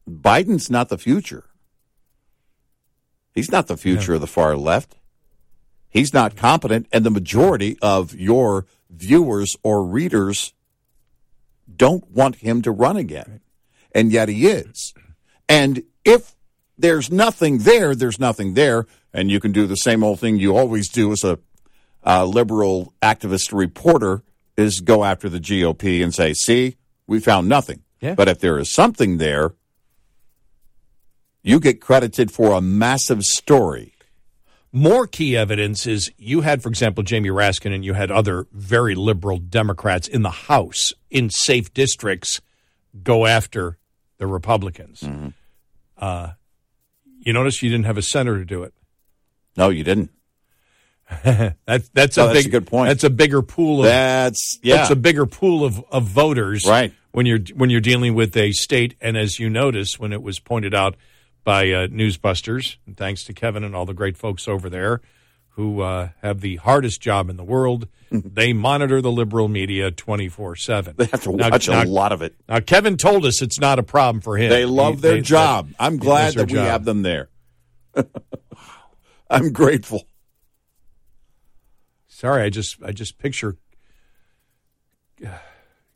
[0.08, 1.44] Biden's not the future.
[3.34, 4.96] He's not the future of the far left.
[5.88, 10.52] He's not competent, and the majority of your viewers or readers
[11.74, 13.40] don't want him to run again.
[13.92, 14.92] And yet he is.
[15.48, 16.34] And if
[16.76, 18.86] there's nothing there, there's nothing there.
[19.12, 21.38] And you can do the same old thing you always do as a
[22.04, 24.22] uh, liberal activist reporter
[24.56, 26.76] is go after the GOP and say, see,
[27.06, 27.82] we found nothing.
[28.00, 28.14] Yeah.
[28.14, 29.54] But if there is something there,
[31.42, 33.94] you get credited for a massive story.
[34.70, 38.94] More key evidence is you had, for example, Jamie Raskin and you had other very
[38.94, 42.40] liberal Democrats in the House in safe districts
[43.02, 43.78] go after
[44.18, 45.00] the Republicans.
[45.00, 45.28] Mm-hmm.
[45.96, 46.32] Uh,
[47.20, 48.74] you notice you didn't have a senator to do it.
[49.58, 50.10] No, you didn't.
[51.24, 51.56] that,
[51.92, 52.88] that's Oh, a that's big a good point.
[52.88, 54.76] That's a bigger pool of That's yeah.
[54.76, 56.92] that's a bigger pool of, of voters, Right.
[57.12, 60.38] When you're when you're dealing with a state, and as you notice, when it was
[60.38, 60.96] pointed out
[61.44, 65.00] by uh, Newsbusters, and thanks to Kevin and all the great folks over there
[65.52, 70.28] who uh, have the hardest job in the world, they monitor the liberal media twenty
[70.28, 70.94] four seven.
[70.98, 72.36] They have to watch a lot of it.
[72.48, 74.50] Now, Kevin told us it's not a problem for him.
[74.50, 75.70] They love He- their they- job.
[75.80, 76.66] I'm glad that we job.
[76.66, 77.30] have them there.
[79.30, 80.06] I'm grateful.
[82.06, 83.56] Sorry, I just I just picture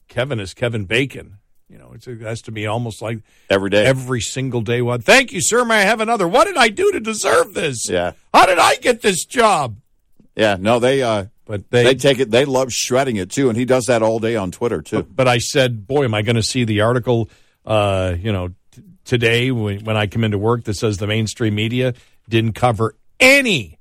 [0.09, 1.39] Kevin as Kevin Bacon.
[1.69, 3.87] You know, it's, it has to be almost like Every day.
[3.87, 4.83] every single day.
[4.83, 5.65] One, thank you, sir.
[5.65, 6.29] May I have another?
[6.29, 7.89] What did I do to deserve this?
[7.89, 8.13] Yeah.
[8.35, 9.79] How did I get this job?
[10.37, 13.57] Yeah, no, they uh But they, they, take it they love shredding it too, and
[13.57, 15.03] he does that all day on Twitter too.
[15.03, 17.31] but I said, boy, am I going to see the article?
[17.65, 21.55] Uh, you know, t- today when, when I come into work that says the mainstream
[21.55, 21.95] media
[22.29, 23.79] didn't cover any.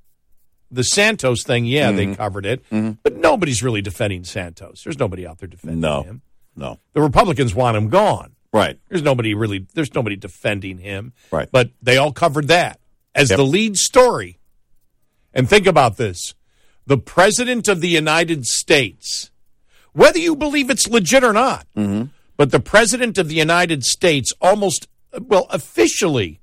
[0.74, 2.14] The Santos thing, yeah, they mm-hmm.
[2.14, 2.92] covered it, mm-hmm.
[3.04, 4.84] but nobody's really defending Santos.
[4.86, 6.04] There's nobody out there defending No.
[6.04, 6.22] him.
[6.56, 6.80] No.
[6.94, 8.36] The Republicans want him gone.
[8.54, 8.80] Right.
[8.90, 9.66] There's nobody really.
[9.74, 11.14] There's nobody defending him.
[11.32, 11.48] Right.
[11.52, 12.80] But they all covered that
[13.16, 13.38] as Yep.
[13.38, 14.40] the lead story.
[15.34, 16.36] And think about this:
[16.86, 19.32] the president of the United States,
[19.94, 22.08] whether you believe it's legit or not, mm-hmm.
[22.36, 26.41] but the president of the United States almost well officially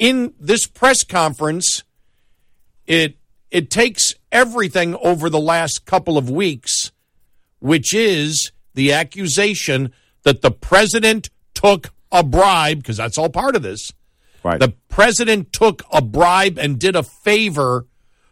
[0.00, 1.84] in this press conference,
[2.88, 3.16] it
[3.52, 6.90] it takes everything over the last couple of weeks
[7.60, 9.92] which is the accusation
[10.24, 13.92] that the president took a bribe, because that's all part of this.
[14.42, 14.58] Right.
[14.58, 17.86] The president took a bribe and did a favor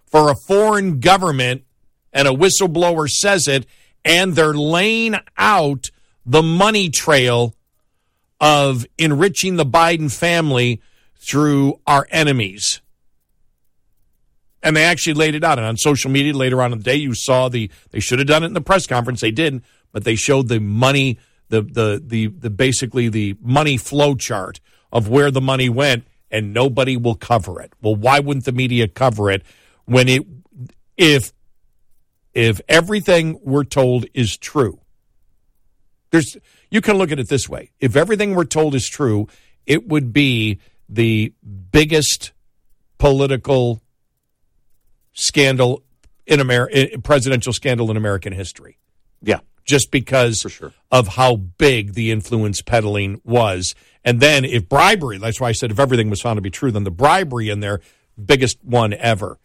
[0.06, 1.64] for a foreign government,
[2.12, 3.66] and a whistleblower says it,
[4.04, 5.90] and they're laying out
[6.24, 7.54] the money trail
[8.40, 10.80] of enriching the Biden family
[11.18, 12.80] through our enemies.
[14.62, 15.58] And they actually laid it out.
[15.58, 18.28] And on social media later on in the day, you saw the they should have
[18.28, 19.20] done it in the press conference.
[19.20, 21.18] They didn't, but they showed the money,
[21.48, 24.60] the the the the basically the money flow chart
[24.92, 27.72] of where the money went, and nobody will cover it.
[27.80, 29.42] Well, why wouldn't the media cover it
[29.84, 30.26] when it
[30.96, 31.32] if
[32.34, 34.80] if everything we're told is true?
[36.10, 36.36] There's
[36.70, 37.70] you can look at it this way.
[37.80, 39.28] If everything we're told is true,
[39.66, 40.58] it would be
[40.88, 41.32] the
[41.70, 42.32] biggest
[42.98, 43.80] political
[45.12, 45.82] scandal
[46.26, 48.78] in America, presidential scandal in American history.
[49.22, 49.40] Yeah.
[49.64, 50.72] Just because sure.
[50.90, 53.74] of how big the influence peddling was.
[54.04, 56.70] And then if bribery, that's why I said if everything was found to be true,
[56.70, 57.80] then the bribery in there,
[58.22, 59.38] biggest one ever.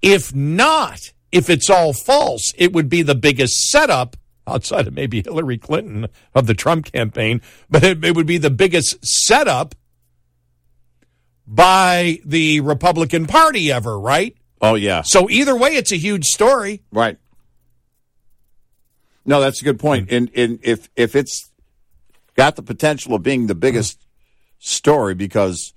[0.00, 4.16] If not, if it's all false, it would be the biggest setup
[4.46, 8.50] outside of maybe Hillary Clinton of the Trump campaign, but it, it would be the
[8.50, 9.74] biggest setup
[11.46, 14.36] by the Republican Party ever, right?
[14.60, 15.02] Oh yeah.
[15.02, 16.82] So either way, it's a huge story.
[16.90, 17.18] Right.
[19.24, 20.10] No, that's a good point.
[20.10, 21.50] And, and if if it's
[22.36, 24.00] got the potential of being the biggest
[24.58, 25.74] story because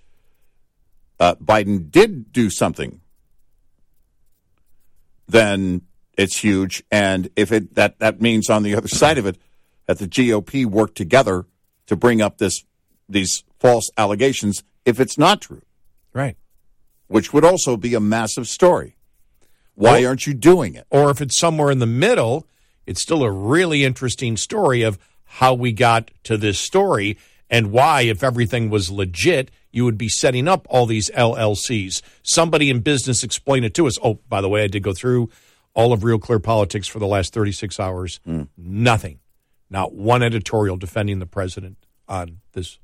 [1.19, 3.01] uh, Biden did do something,
[5.27, 5.81] then
[6.17, 6.83] it's huge.
[6.91, 9.37] And if it that that means on the other side of it
[9.87, 11.45] that the GOP worked together
[11.87, 12.63] to bring up this
[13.07, 15.61] these false allegations, if it's not true,
[16.13, 16.35] right?
[17.07, 18.95] Which would also be a massive story.
[19.75, 20.85] Why aren't you doing it?
[20.89, 22.45] Or if it's somewhere in the middle,
[22.85, 27.17] it's still a really interesting story of how we got to this story
[27.49, 32.01] and why, if everything was legit, you would be setting up all these LLCs.
[32.23, 33.97] Somebody in business explain it to us.
[34.03, 35.29] Oh, by the way, I did go through
[35.73, 38.19] all of Real Clear Politics for the last 36 hours.
[38.27, 38.49] Mm.
[38.57, 39.19] Nothing.
[39.69, 42.79] Not one editorial defending the president on this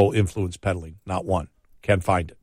[0.00, 0.96] whole influence peddling.
[1.04, 1.48] Not one.
[1.82, 2.38] Can't find it.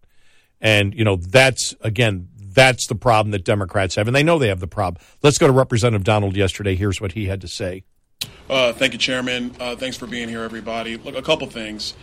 [0.62, 4.08] And, you know, that's, again, that's the problem that Democrats have.
[4.08, 5.04] And they know they have the problem.
[5.22, 6.76] Let's go to Representative Donald yesterday.
[6.76, 7.84] Here's what he had to say.
[8.50, 9.56] Uh, thank you, Chairman.
[9.60, 10.98] Uh, thanks for being here, everybody.
[10.98, 11.94] Look, a couple things.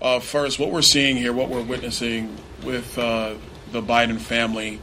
[0.00, 3.34] Uh, first, what we're seeing here, what we're witnessing with uh,
[3.72, 4.80] the Biden family,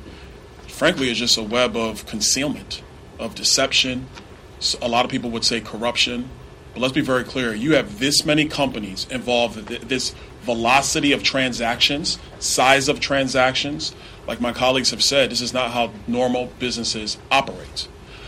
[0.67, 2.81] frankly, is just a web of concealment,
[3.19, 4.07] of deception.
[4.81, 6.29] A lot of people would say corruption.
[6.73, 12.17] But let's be very clear you have this many companies involved, this velocity of transactions,
[12.39, 13.93] size of transactions.
[14.27, 17.87] Like my colleagues have said, this is not how normal businesses operate.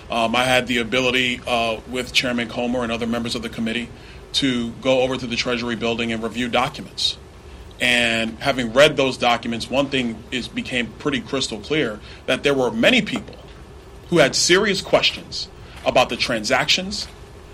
[0.10, 3.90] Um, I had the ability uh, with Chairman Comer and other members of the committee
[4.34, 7.18] to go over to the Treasury building and review documents.
[7.80, 12.72] And having read those documents, one thing is became pretty crystal clear that there were
[12.72, 13.36] many people
[14.10, 15.48] who had serious questions
[15.86, 17.07] about the transactions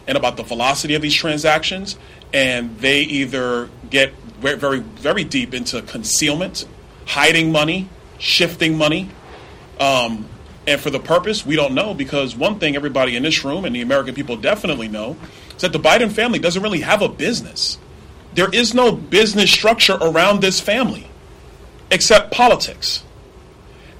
[0.10, 1.96] and about the velocity of these transactions,
[2.34, 4.12] and they either get
[4.42, 6.66] very, very, deep into concealment,
[7.06, 7.88] hiding money,
[8.18, 9.12] shifting money.
[9.80, 10.28] Um,
[10.66, 13.76] and for the purpose, we don't know because one thing everybody in this room and
[13.76, 15.16] the American people definitely know
[15.56, 17.78] is that the Biden family doesn't really have a business.
[18.34, 21.08] There is no business structure around this family
[21.92, 23.04] except politics.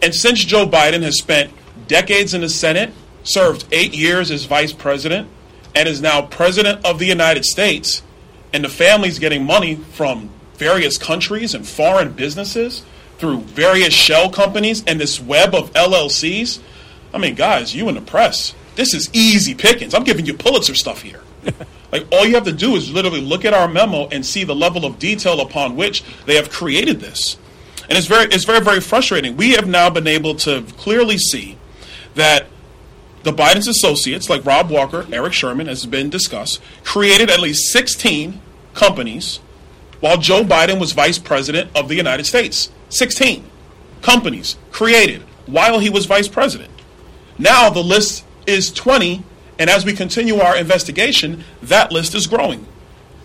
[0.02, 1.54] And since Joe Biden has spent
[1.88, 5.28] decades in the Senate, served eight years as vice president,
[5.76, 8.02] and is now president of the United States,
[8.54, 12.84] and the family's getting money from various countries and foreign businesses
[13.18, 16.60] through various shell companies and this web of LLCs.
[17.14, 19.94] I mean, guys, you in the press, this is easy pickings.
[19.94, 21.22] I'm giving you Pulitzer stuff here.
[21.92, 24.56] like all you have to do is literally look at our memo and see the
[24.56, 27.38] level of detail upon which they have created this.
[27.90, 29.36] And it's very it's very very frustrating.
[29.36, 31.58] We have now been able to clearly see
[32.16, 32.48] that
[33.30, 38.42] the Biden's associates, like Rob Walker, Eric Schwerin, has been discussed, created at least 16
[38.74, 39.40] companies
[40.00, 42.72] while Joe Biden was vice president of the United States.
[42.90, 43.46] 16
[44.02, 46.72] companies created while he was vice president.
[47.38, 49.24] Now the list is 20,
[49.60, 52.66] and as we continue our investigation, that list is growing.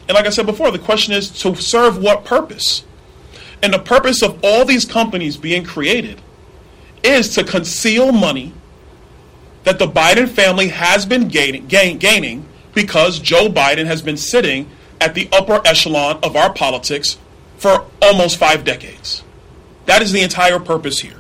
[0.07, 2.85] And like I said before, the question is to serve what purpose?
[3.63, 6.21] And the purpose of all these companies being created
[7.03, 8.53] is to conceal money
[9.65, 14.71] that the Biden family has been gaining, gain, gaining because Joe Biden has been sitting
[15.01, 17.19] at the upper echelon of our politics
[17.57, 19.23] for almost five decades.
[19.87, 21.19] That is the entire purpose here.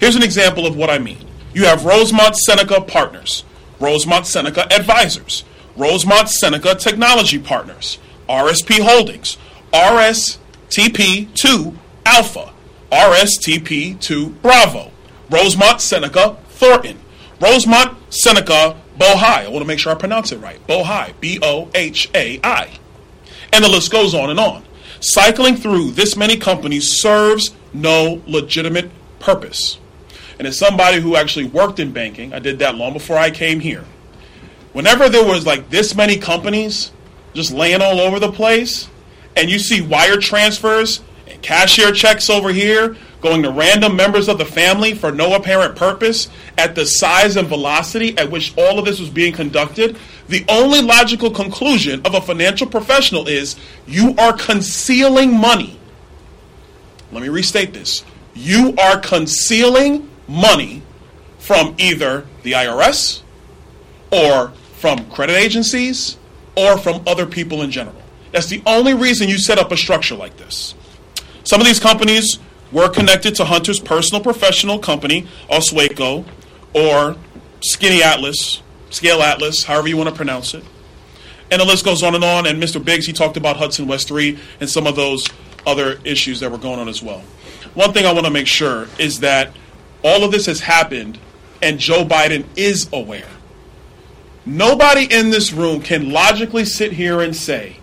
[0.00, 1.26] Here's an example of what I mean.
[1.54, 3.44] You have Rosemont Seneca Partners,
[3.78, 5.44] Rosemont Seneca Advisors,
[5.76, 7.98] Rosemont Seneca Technology Partners,
[8.28, 9.38] RSP Holdings,
[9.72, 12.52] RSTP2 Alpha,
[12.90, 14.90] RSTP2 Bravo,
[15.30, 16.98] Rosemont Seneca Thornton,
[17.42, 19.44] Rosemont Seneca Bohai.
[19.44, 20.64] I want to make sure I pronounce it right.
[20.68, 22.78] Bohai, B O H A I.
[23.52, 24.62] And the list goes on and on.
[25.00, 29.78] Cycling through this many companies serves no legitimate purpose.
[30.38, 33.58] And as somebody who actually worked in banking, I did that long before I came
[33.58, 33.84] here.
[34.72, 36.92] Whenever there was like this many companies
[37.34, 38.88] just laying all over the place,
[39.36, 41.00] and you see wire transfers
[41.42, 46.28] cashier checks over here going to random members of the family for no apparent purpose
[46.58, 49.96] at the size and velocity at which all of this was being conducted,
[50.28, 53.56] the only logical conclusion of a financial professional is
[53.86, 55.78] you are concealing money.
[57.12, 58.04] Let me restate this.
[58.34, 60.82] You are concealing money
[61.38, 63.22] from either the IRS
[64.10, 66.16] or from credit agencies
[66.56, 67.96] or from other people in general.
[68.32, 70.74] That's the only reason you set up a structure like this.
[71.52, 72.38] Some of these companies
[72.72, 76.24] were connected to Hunter's personal professional company, Owasco,
[76.72, 77.16] or
[77.60, 80.64] Skaneateles, Scale Atlas, however you want to pronounce it.
[81.50, 82.46] And the list goes on and on.
[82.46, 82.82] And Mr.
[82.82, 85.28] Biggs, he talked about Hudson West 3 and some of those
[85.66, 87.20] other issues that were going on as well.
[87.74, 89.54] One thing I want to make sure is that
[90.02, 91.18] all of this has happened
[91.60, 93.28] and Joe Biden is aware.
[94.46, 97.76] Nobody in this room can logically sit here and say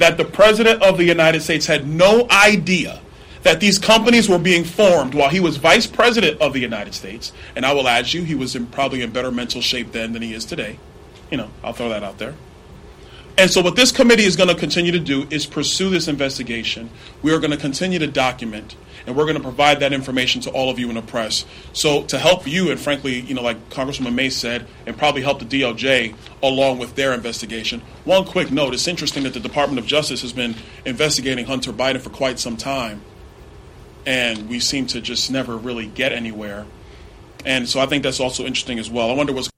[0.00, 3.00] that the President of the United States had no idea
[3.42, 7.32] that these companies were being formed while he was Vice President of the United States.
[7.54, 10.22] And I will add you, he was in, probably in better mental shape then than
[10.22, 10.78] he is today.
[11.30, 12.34] You know, I'll throw that out there.
[13.36, 16.88] And so, what this committee is going to continue to do is pursue this investigation.
[17.22, 20.50] We are going to continue to document, and we're going to provide that information to
[20.50, 21.44] all of you in the press.
[21.72, 25.38] So, to help you, and frankly, you know, like Congresswoman Mace said, and probably help
[25.40, 27.82] the DOJ along with their investigation.
[28.04, 30.54] One quick note: It's interesting that the Department of Justice has been
[30.84, 33.02] investigating Hunter Biden for quite some time,
[34.06, 36.66] and we seem to just never really get anywhere.
[37.44, 39.10] And so, I think that's also interesting as well.
[39.10, 39.50] I wonder what's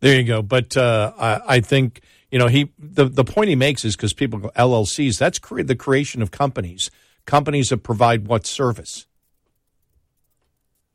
[0.00, 0.42] There you go.
[0.42, 2.00] But uh, I, I think
[2.30, 5.18] you know he the the point he makes is because people go LLCs.
[5.18, 6.90] That's cre- the creation of companies.
[7.26, 9.06] Companies that provide what service?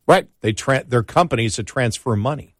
[0.07, 0.27] Right.
[0.41, 2.55] They tra- they're companies that transfer money.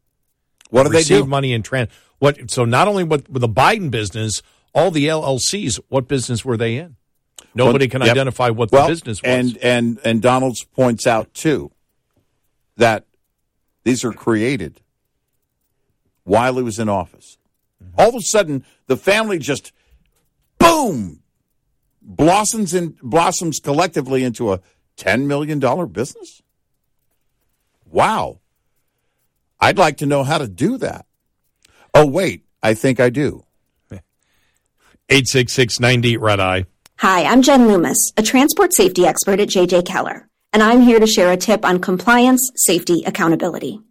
[0.70, 1.26] What do they do?
[1.26, 1.90] money and trans.
[2.20, 2.52] What?
[2.52, 4.42] So not only what with the Biden business,
[4.74, 5.80] all the LLCs.
[5.90, 6.96] What business were they in?
[7.54, 8.12] Nobody Well, can yep.
[8.12, 9.30] identify what Well, the business was.
[9.30, 11.72] And and and Donalds points out too
[12.78, 13.06] that
[13.84, 14.80] these are created
[16.24, 17.38] while he was in office.
[17.84, 18.00] Mm-hmm.
[18.00, 19.74] All of a sudden, the family just
[20.60, 21.22] boom
[22.02, 24.62] blossoms in blossoms collectively into a
[24.98, 26.42] ten million dollar business.
[27.86, 28.40] Wow.
[29.60, 31.06] I'd like to know how to do that.
[31.94, 33.44] Oh wait, I think I do.
[35.10, 36.66] Eight six six ninety red eye.
[36.98, 41.08] Hi, I'm Jen Loomis, a transport safety expert at JJ Keller, and I'm here to
[41.08, 43.82] share a tip on compliance, safety, accountability.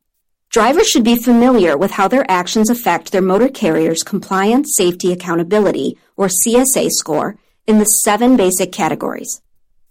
[0.49, 5.97] Drivers should be familiar with how their actions affect their motor carrier's compliance, safety, accountability,
[6.17, 7.37] or CSA score
[7.71, 9.43] in the seven basic categories.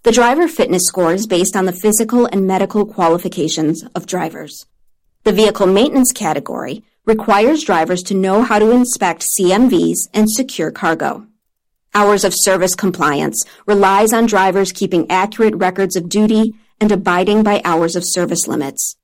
[0.04, 4.66] The driver fitness score is based on the physical and medical qualifications of drivers.
[5.24, 11.26] The vehicle maintenance category requires drivers to know how to inspect CMVs and secure cargo.
[11.96, 17.62] Hours of service compliance relies on drivers keeping accurate records of duty and abiding by
[17.64, 18.98] hours of service limits.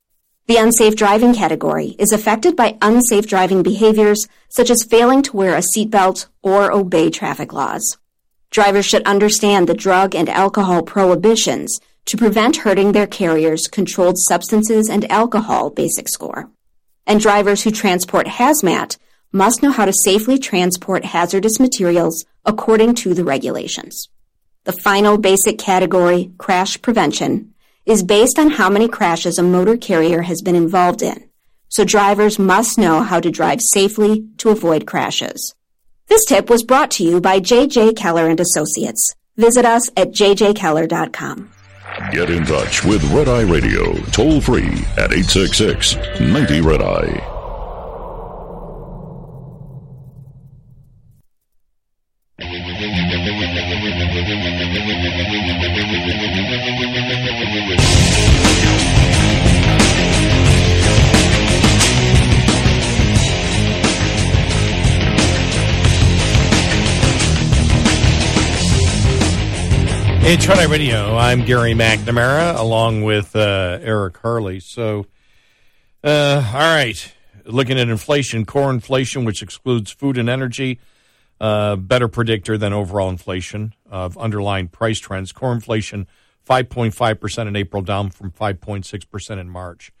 [0.48, 5.56] The unsafe driving category is affected by unsafe driving behaviors such as failing to wear
[5.56, 7.96] a seatbelt or obey traffic laws.
[8.56, 14.88] Drivers should understand the drug and alcohol prohibitions to prevent hurting their carrier's controlled substances
[14.88, 16.48] and alcohol basic score.
[17.06, 18.96] And drivers who transport hazmat
[19.30, 24.08] must know how to safely transport hazardous materials according to the regulations.
[24.64, 27.52] The final basic category, crash prevention,
[27.84, 31.28] is based on how many crashes a motor carrier has been involved in,
[31.68, 35.54] so drivers must know how to drive safely to avoid crashes.
[36.08, 39.14] This tip was brought to you by JJ Keller and Associates.
[39.36, 41.50] Visit us at jjkeller.com.
[42.12, 47.35] Get in touch with Red Eye Radio toll free at 866 90 Red Eye.
[70.28, 71.16] It's Red Eye Radio.
[71.16, 74.58] I'm Gary McNamara along with uh, Eric Harley.
[74.58, 75.06] So,
[76.02, 80.80] uh, all right, looking at inflation, core inflation, which excludes food and energy,
[81.40, 85.30] uh, better predictor than overall inflation of underlying price trends.
[85.30, 86.08] Core inflation
[86.44, 89.92] 5.5% in April, down from 5.6% in March.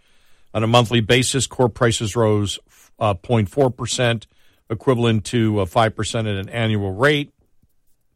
[0.52, 2.58] On a monthly basis, core prices rose
[2.98, 4.26] uh, 0.4%,
[4.70, 7.32] equivalent to uh, 5% at an annual rate,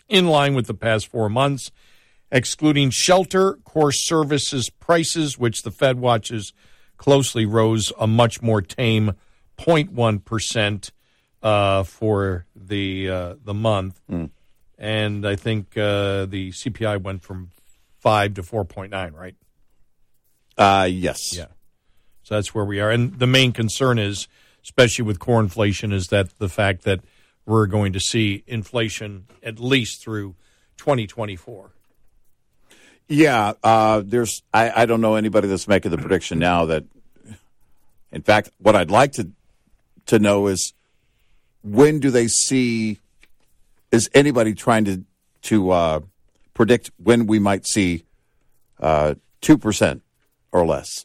[0.08, 1.70] in line with the past four months
[2.30, 6.52] excluding shelter core services prices, which the Fed watches
[6.96, 9.12] closely, rose a much more tame
[9.58, 10.92] 0.1 percent
[11.42, 14.00] uh, for the uh, the month,
[14.78, 17.50] and I think uh, the CPI went from
[17.98, 19.14] five to 4.9.
[19.14, 19.34] Right?
[20.56, 21.36] Uh, yes.
[21.36, 21.46] Yeah.
[22.22, 24.28] So that's where we are, and the main concern is,
[24.62, 27.00] especially with core inflation, is that the fact that
[27.46, 30.36] we're going to see inflation at least through
[30.76, 31.72] 2024.
[33.10, 34.42] Yeah, uh, there's.
[34.54, 36.84] I, I don't know anybody that's making the prediction now that.
[38.12, 39.30] In fact, what I'd like to
[40.06, 40.74] to know is
[41.62, 43.00] when do they see?
[43.90, 45.02] Is anybody trying to
[45.42, 46.00] to uh,
[46.54, 48.04] predict when we might see
[49.40, 50.02] two percent
[50.52, 51.04] or less?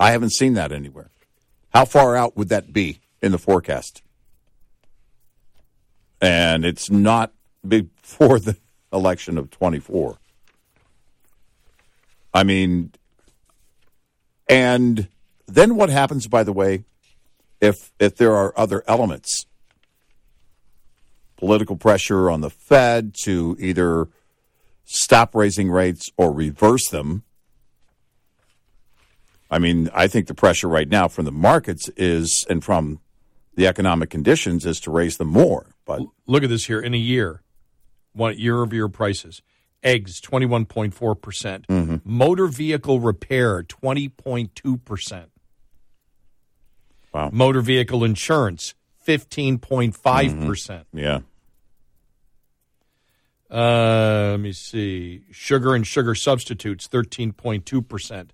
[0.00, 1.10] I haven't seen that anywhere.
[1.72, 4.02] How far out would that be in the forecast?
[6.20, 7.32] And it's not
[7.66, 8.56] before the
[8.92, 10.18] election of 24.
[12.32, 12.92] I mean,
[14.48, 15.08] and
[15.46, 16.84] then what happens, by the way,
[17.60, 19.46] if if there are other elements,
[21.36, 24.08] political pressure on the Fed to either
[24.84, 27.22] stop raising rates or reverse them.
[29.50, 33.00] I mean, I think the pressure right now from the markets is, and from
[33.54, 35.74] the economic conditions, is to raise them more.
[35.86, 37.42] But look at this here in a year,
[38.18, 39.40] one year over year prices.
[39.82, 41.66] Eggs twenty one point four percent.
[41.68, 41.96] Mm-hmm.
[42.04, 45.30] Motor vehicle repair twenty point two percent.
[47.14, 47.30] Wow.
[47.32, 50.86] Motor vehicle insurance fifteen point five percent.
[50.92, 51.20] yeah,
[53.50, 55.22] Uh, let me see.
[55.30, 58.30] Sugar and sugar substitutes, 13.2%.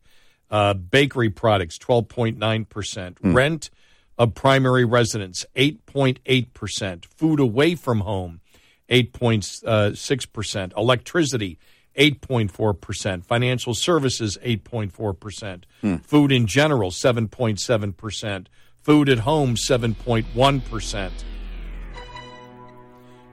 [0.50, 3.16] Uh, bakery products, 12.9%.
[3.22, 3.70] Rent
[4.18, 7.04] of primary residence, 8.8%.
[7.06, 8.40] Food away from home,
[8.88, 10.72] 8.6%.
[10.72, 11.58] Uh, Electricity,
[11.96, 13.24] 8.4%.
[13.24, 15.64] Financial services, 8.4%.
[15.80, 15.96] Hmm.
[15.96, 18.46] Food in general, 7.7%.
[18.82, 21.10] Food at home, 7.1%.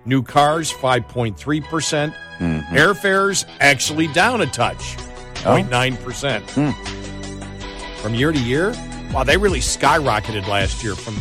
[0.03, 1.63] New cars, 5.3%.
[1.69, 2.75] percent mm-hmm.
[2.75, 4.95] Airfares actually down a touch,
[5.35, 6.41] 0.9%.
[6.51, 8.01] Hmm.
[8.01, 8.73] From year to year,
[9.13, 11.15] wow, they really skyrocketed last year from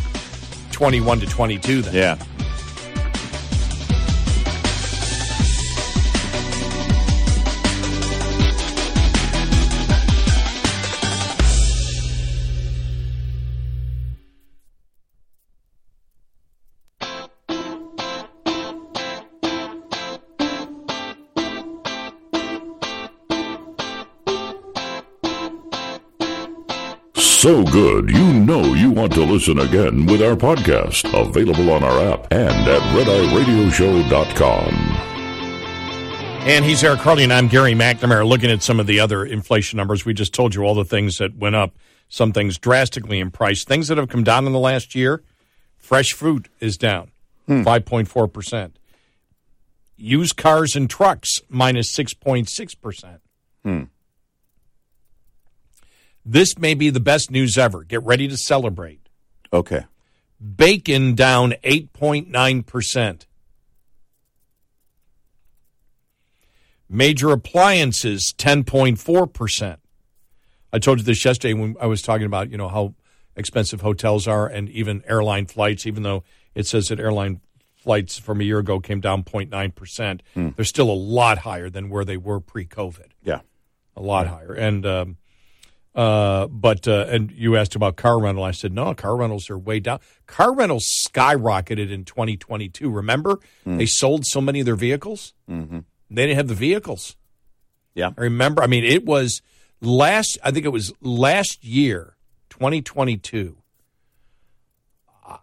[0.72, 1.94] 21 to 22 then.
[1.94, 2.24] yeah.
[27.40, 32.12] So good, you know you want to listen again with our podcast, available on our
[32.12, 34.68] app and at redeyeradioshow.com.
[36.46, 39.78] And he's Eric Harley, and I'm Gary McNamara, looking at some of the other inflation
[39.78, 40.04] numbers.
[40.04, 41.74] We just told you all the things that went up,
[42.10, 43.64] some things drastically in price.
[43.64, 45.22] Things that have come down in the last year
[45.78, 47.10] fresh fruit is down
[47.48, 48.72] 5.4%.
[49.96, 53.18] Used cars and trucks minus 6.6%.
[53.64, 53.84] Hmm.
[56.24, 57.82] This may be the best news ever.
[57.84, 59.08] Get ready to celebrate.
[59.52, 59.84] Okay.
[60.56, 63.26] Bacon down 8.9%.
[66.88, 69.76] Major appliances 10.4%.
[70.72, 72.94] I told you this yesterday when I was talking about, you know, how
[73.36, 76.24] expensive hotels are and even airline flights even though
[76.54, 77.40] it says that airline
[77.76, 80.20] flights from a year ago came down 0.9%.
[80.56, 83.12] They're still a lot higher than where they were pre-COVID.
[83.22, 83.40] Yeah.
[83.96, 84.52] A lot higher.
[84.52, 85.16] And um
[85.94, 88.44] uh, but uh, and you asked about car rental.
[88.44, 90.00] I said no, car rentals are way down.
[90.26, 92.90] Car rentals skyrocketed in 2022.
[92.90, 95.34] Remember, they sold so many of their vehicles.
[95.50, 95.80] Mm-hmm.
[96.10, 97.16] They didn't have the vehicles.
[97.94, 98.10] Yeah.
[98.16, 98.62] I remember.
[98.62, 99.42] I mean, it was
[99.80, 100.38] last.
[100.44, 102.16] I think it was last year,
[102.50, 103.56] 2022.
[105.26, 105.38] Uh,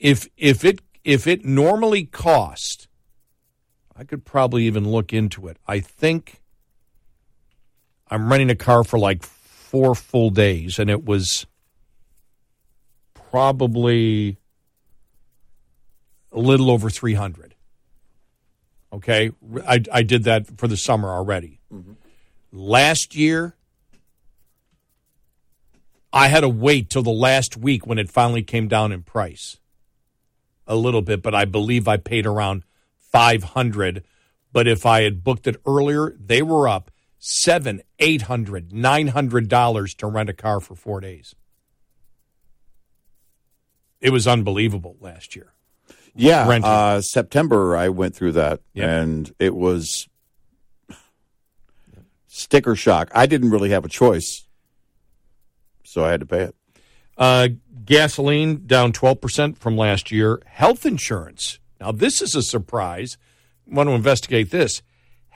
[0.00, 2.88] if if it if it normally cost,
[3.96, 5.56] I could probably even look into it.
[5.66, 6.40] I think
[8.08, 9.22] I'm renting a car for like
[9.68, 11.46] four full days, and it was
[13.12, 14.38] probably
[16.32, 17.54] a little over 300.
[18.90, 19.30] Okay,
[19.66, 21.60] I, I did that for the summer already.
[21.72, 21.92] Mm-hmm.
[22.50, 23.56] Last year,
[26.14, 29.58] I had to wait till the last week when it finally came down in price
[30.66, 32.64] a little bit, but I believe I paid around
[32.96, 34.02] 500.
[34.50, 39.48] But if I had booked it earlier, they were up seven, eight hundred, nine hundred
[39.48, 41.34] dollars to rent a car for four days.
[44.00, 45.52] It was unbelievable last year.
[46.14, 48.88] Yeah, uh, September I went through that, Yep.
[48.88, 50.08] and it was
[52.26, 53.10] sticker shock.
[53.14, 54.46] I didn't really have a choice,
[55.84, 56.54] so I had to pay it.
[57.16, 57.48] Uh,
[57.84, 60.40] gasoline down 12% from last year.
[60.46, 61.58] Health insurance.
[61.80, 63.16] Now, this is a surprise.
[63.66, 64.82] want to investigate this.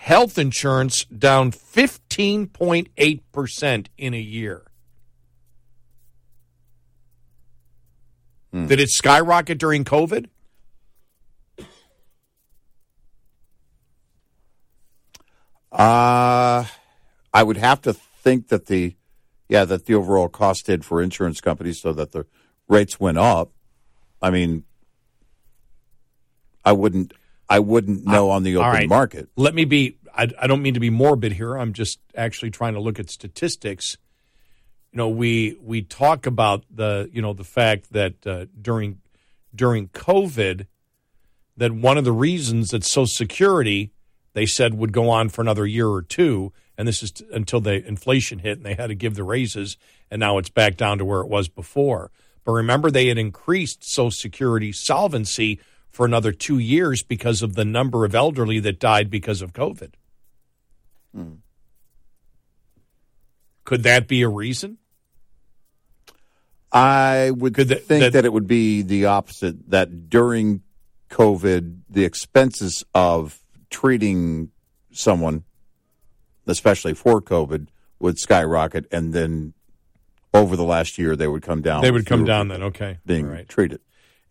[0.02, 4.62] Health insurance down 15.8% in a year.
[8.52, 10.26] Did it skyrocket during COVID?
[15.70, 16.64] Uh
[17.32, 18.96] I would have to think that the
[19.48, 22.26] yeah that the overall cost did for insurance companies, so that the
[22.66, 23.52] rates went up.
[24.20, 24.64] I mean,
[26.64, 27.12] I wouldn't
[27.52, 28.88] I wouldn't know on the open right.
[28.88, 29.28] market.
[29.36, 31.56] Let me be, I, I don't mean to be morbid here.
[31.56, 33.98] I'm just actually trying to look at statistics.
[34.92, 39.00] you know, we we talk about the you know the fact that uh, during
[39.54, 40.66] during COVID,
[41.56, 43.92] that one of the reasons that Social Security
[44.34, 47.60] they said would go on for another year or two, and this is t- until
[47.60, 49.76] the inflation hit and they had to give the raises,
[50.10, 52.10] and now it's back down to where it was before.
[52.44, 55.60] But remember, they had increased Social Security solvency
[55.92, 59.92] for another two years because of the number of elderly that died because of COVID.
[61.14, 61.32] Hmm.
[63.64, 64.78] Could that be a reason?
[66.72, 69.68] I would Could that- think that- that, it would be the opposite.
[69.70, 70.62] That during
[71.10, 74.50] COVID, the expenses of treating
[74.90, 75.44] someone,
[76.46, 79.52] especially for COVID, would skyrocket, and then
[80.32, 81.82] over the last year they would come down.
[81.82, 82.62] They would come down then.
[82.62, 83.46] Okay, being right.
[83.46, 83.80] treated.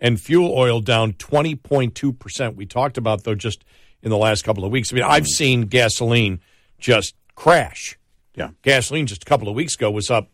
[0.02, 2.56] And fuel oil down 20.2%.
[2.56, 3.64] We talked about, though, just
[4.02, 4.92] in the last couple of weeks.
[4.92, 5.28] I mean, I've mm.
[5.28, 6.42] seen gasoline
[6.80, 7.98] just crash.
[8.36, 8.50] Yeah.
[8.64, 10.30] Gasoline just a couple of weeks ago was up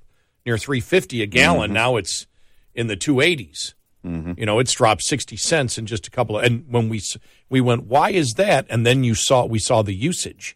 [0.45, 1.67] near 350 a gallon.
[1.67, 1.73] Mm-hmm.
[1.73, 2.25] Now it's
[2.73, 3.73] in the 280s.
[4.05, 4.33] Mm-hmm.
[4.37, 7.01] You know, it's dropped 60 cents in just a couple of and when we
[7.49, 8.65] we went, why is that?
[8.69, 10.55] And then you saw we saw the usage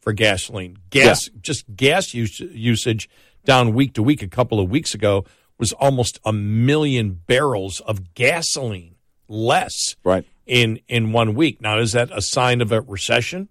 [0.00, 0.76] for gasoline.
[0.90, 3.08] Gas just gas use, usage
[3.44, 5.24] down week to week a couple of weeks ago
[5.58, 8.94] was almost a million barrels of gasoline
[9.28, 10.24] less Right.
[10.46, 11.60] in in one week.
[11.60, 13.48] Now is that a sign of a recession?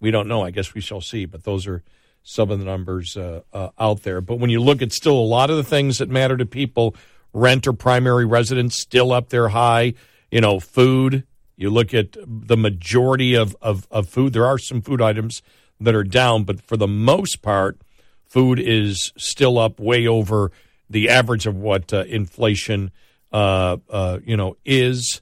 [0.00, 0.42] We don't know.
[0.42, 1.24] I guess we shall see.
[1.24, 1.82] But those are
[2.22, 4.20] some of the numbers uh, uh, out there.
[4.20, 6.94] But when you look at still a lot of the things that matter to people,
[7.32, 9.94] rent or primary residence still up there high.
[10.30, 11.24] You know, food.
[11.56, 14.32] You look at the majority of, of, of food.
[14.32, 15.40] There are some food items
[15.80, 17.80] that are down, but for the most part,
[18.26, 20.50] food is still up way over
[20.90, 22.90] the average of what uh, inflation,
[23.32, 25.20] uh, uh, you know, is.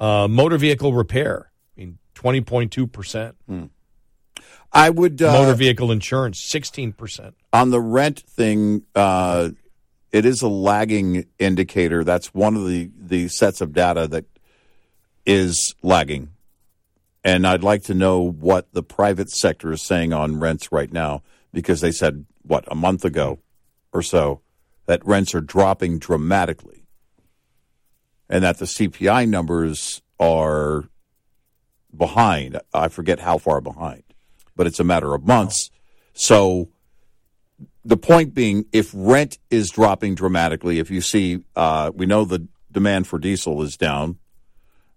[0.00, 3.34] Uh, motor vehicle repair, I mean, twenty point two percent.
[4.72, 7.34] I would uh, Motor vehicle insurance, sixteen percent.
[7.52, 9.50] on the rent thing, uh,
[10.12, 12.04] it is a lagging indicator.
[12.04, 14.26] That's one of the, the sets of data that
[15.26, 16.30] is lagging.
[17.24, 21.22] And I'd like to know what the private sector is saying on rents right now
[21.52, 23.40] because they said, what, a month ago
[23.92, 24.40] or so,
[24.88, 26.82] that rents are dropping dramatically
[28.28, 30.88] and that the CPI numbers are
[31.94, 32.58] behind.
[32.72, 34.02] I forget how far behind,
[34.56, 35.70] but it's a matter of months.
[36.14, 36.70] So,
[37.84, 42.48] the point being, if rent is dropping dramatically, if you see, uh, we know the
[42.72, 44.18] demand for diesel is down.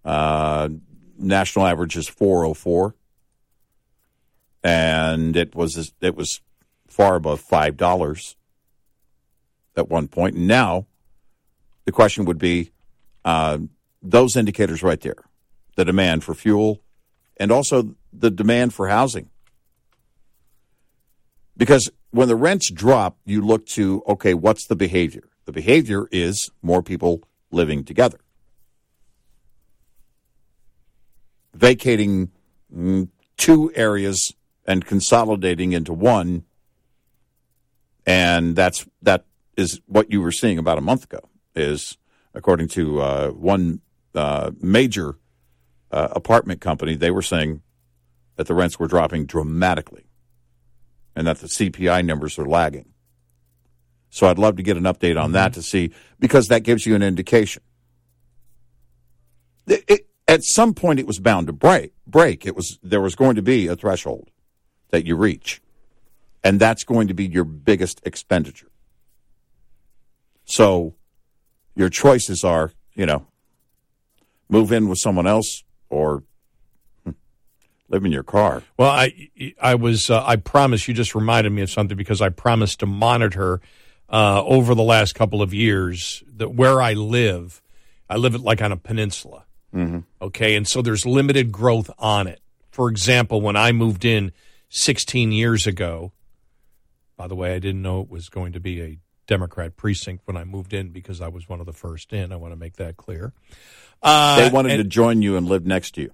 [0.05, 0.69] Uh,
[1.17, 2.95] national average is 404,
[4.63, 6.39] and it was it was
[6.87, 8.37] far above five dollars
[9.75, 10.35] at one point.
[10.35, 10.85] And now,
[11.85, 12.71] the question would be,
[13.25, 13.59] uh,
[14.01, 15.23] those indicators right there,
[15.75, 16.81] the demand for fuel,
[17.37, 19.29] and also the demand for housing.
[21.57, 25.23] Because when the rents drop, you look to, okay, what's the behavior?
[25.45, 28.19] The behavior is more people living together,
[31.53, 32.31] vacating
[32.73, 34.33] mm, two areas
[34.65, 36.43] and consolidating into one.
[38.05, 39.25] And that's that
[39.57, 41.19] is what you were seeing about a month ago.
[41.55, 41.97] Is
[42.33, 43.81] according to uh, one
[44.15, 45.17] uh, major
[45.91, 47.61] uh, apartment company, they were saying
[48.37, 50.05] that the rents were dropping dramatically
[51.15, 52.85] and that the CPI numbers are lagging.
[54.09, 56.95] So I'd love to get an update on that to see because that gives you
[56.95, 57.63] an indication.
[59.67, 61.93] It- it- at some point, it was bound to break.
[62.07, 62.45] Break.
[62.45, 64.31] It was there was going to be a threshold
[64.89, 65.61] that you reach,
[66.41, 68.70] and that's going to be your biggest expenditure.
[70.51, 70.95] So,
[71.75, 73.25] your choices are, you know,
[74.49, 76.23] move in with someone else or
[77.05, 77.11] hmm,
[77.87, 78.61] live in your car.
[78.77, 79.29] Well, I
[79.61, 82.85] I was uh, I promise you just reminded me of something because I promised to
[82.85, 83.61] monitor
[84.09, 87.61] uh, over the last couple of years that where I live,
[88.09, 89.45] I live it like on a peninsula.
[89.73, 89.99] Mm-hmm.
[90.21, 92.41] Okay, and so there's limited growth on it.
[92.71, 94.33] For example, when I moved in
[94.67, 96.11] 16 years ago,
[97.15, 98.99] by the way, I didn't know it was going to be a
[99.31, 102.33] Democrat precinct when I moved in because I was one of the first in.
[102.33, 103.31] I want to make that clear.
[104.03, 106.11] Uh, they wanted to join you and live next to you.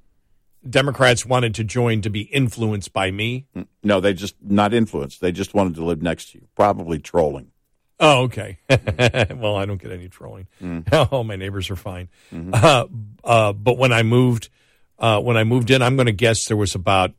[0.69, 3.47] Democrats wanted to join to be influenced by me.
[3.81, 5.19] No, they just not influenced.
[5.19, 6.47] They just wanted to live next to you.
[6.55, 7.49] Probably trolling.
[7.99, 8.59] Oh, okay.
[8.69, 10.45] well, I don't get any trolling.
[10.91, 12.09] Oh, my neighbors are fine.
[12.31, 12.85] Uh,
[13.23, 14.49] uh, but when I moved,
[14.99, 17.13] uh, when I moved in, I'm going to guess there was about,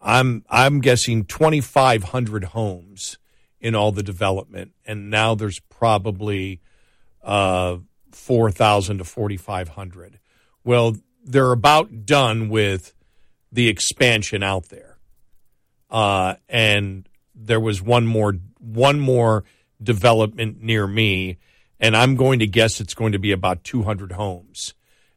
[0.00, 3.18] I'm I'm guessing 2,500 homes
[3.60, 6.60] in all the development, and now there's probably
[7.22, 7.78] uh,
[8.12, 10.18] 4,000 to 4,500.
[10.64, 12.94] Well, they're about done with
[13.50, 14.98] the expansion out there,
[15.90, 19.44] uh, and there was one more one more
[19.82, 21.38] development near me,
[21.78, 24.74] and I'm going to guess it's going to be about 200 homes.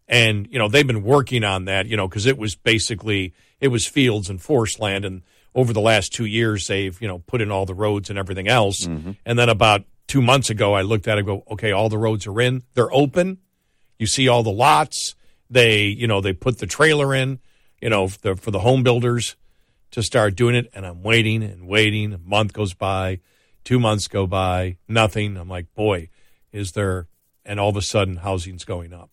[0.07, 3.67] And you know they've been working on that, you know, because it was basically it
[3.67, 5.21] was fields and forest land, and
[5.55, 8.47] over the last two years they've you know put in all the roads and everything
[8.47, 8.85] else.
[9.25, 11.97] And then about two months ago, I looked at it and go, okay, all the
[11.97, 13.37] roads are in, they're open.
[13.97, 15.15] You see all the lots.
[15.49, 17.39] They you know they put the trailer in,
[17.81, 19.35] you know, for the, for the home builders
[19.91, 22.13] to start doing it, and I'm waiting and waiting.
[22.13, 23.19] A month goes by,
[23.63, 25.35] two months go by, nothing.
[25.37, 26.09] I'm like, boy,
[26.51, 27.07] is there?
[27.43, 29.09] And all of a sudden, housing's going up.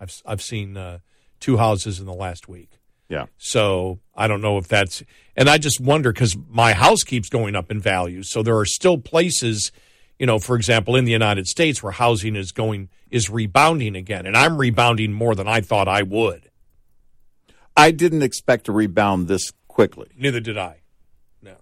[0.00, 0.98] I've I've seen uh,
[1.38, 2.80] two houses in the last week.
[3.08, 3.26] Yeah.
[3.38, 5.02] So I don't know if that's,
[5.36, 8.22] and I just wonder because my house keeps going up in value.
[8.22, 9.72] So there are still places,
[10.18, 14.26] you know, for example, in the United States where housing is going is rebounding again,
[14.26, 16.50] and I'm rebounding more than I thought I would.
[17.76, 20.08] I didn't expect to rebound this quickly.
[20.16, 20.82] Neither did I.
[21.42, 21.56] No.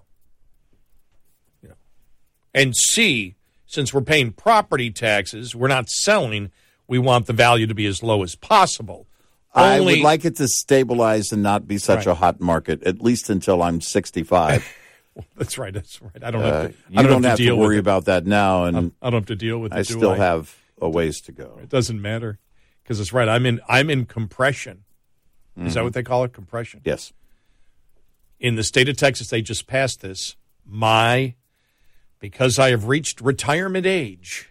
[1.62, 1.74] Know.
[2.54, 6.50] And C, since we're paying property taxes, we're not selling.
[6.86, 9.06] We want the value to be as low as possible.
[9.54, 13.28] I would like it to stabilize and not be such a hot market, at least
[13.30, 14.66] until I'm 65.
[15.36, 15.74] That's right.
[15.74, 16.22] That's right.
[16.24, 16.76] I don't Uh, have to.
[16.88, 19.10] you I don't, don't have, have to worry with about that now, and I'm- I
[19.10, 19.78] don't have to deal with it.
[19.78, 20.16] I still I?
[20.16, 21.58] have a ways to go.
[21.62, 22.38] It doesn't matter
[22.82, 23.28] because it's right.
[23.28, 23.60] I'm in.
[23.68, 24.84] I'm in compression.
[25.60, 25.84] Is that Mhm.
[25.84, 26.32] what they call it?
[26.32, 26.80] Compression.
[26.82, 27.12] Yes.
[28.40, 30.34] In the state of Texas, they just passed this.
[30.64, 31.34] My,
[32.20, 34.48] because I have reached retirement age,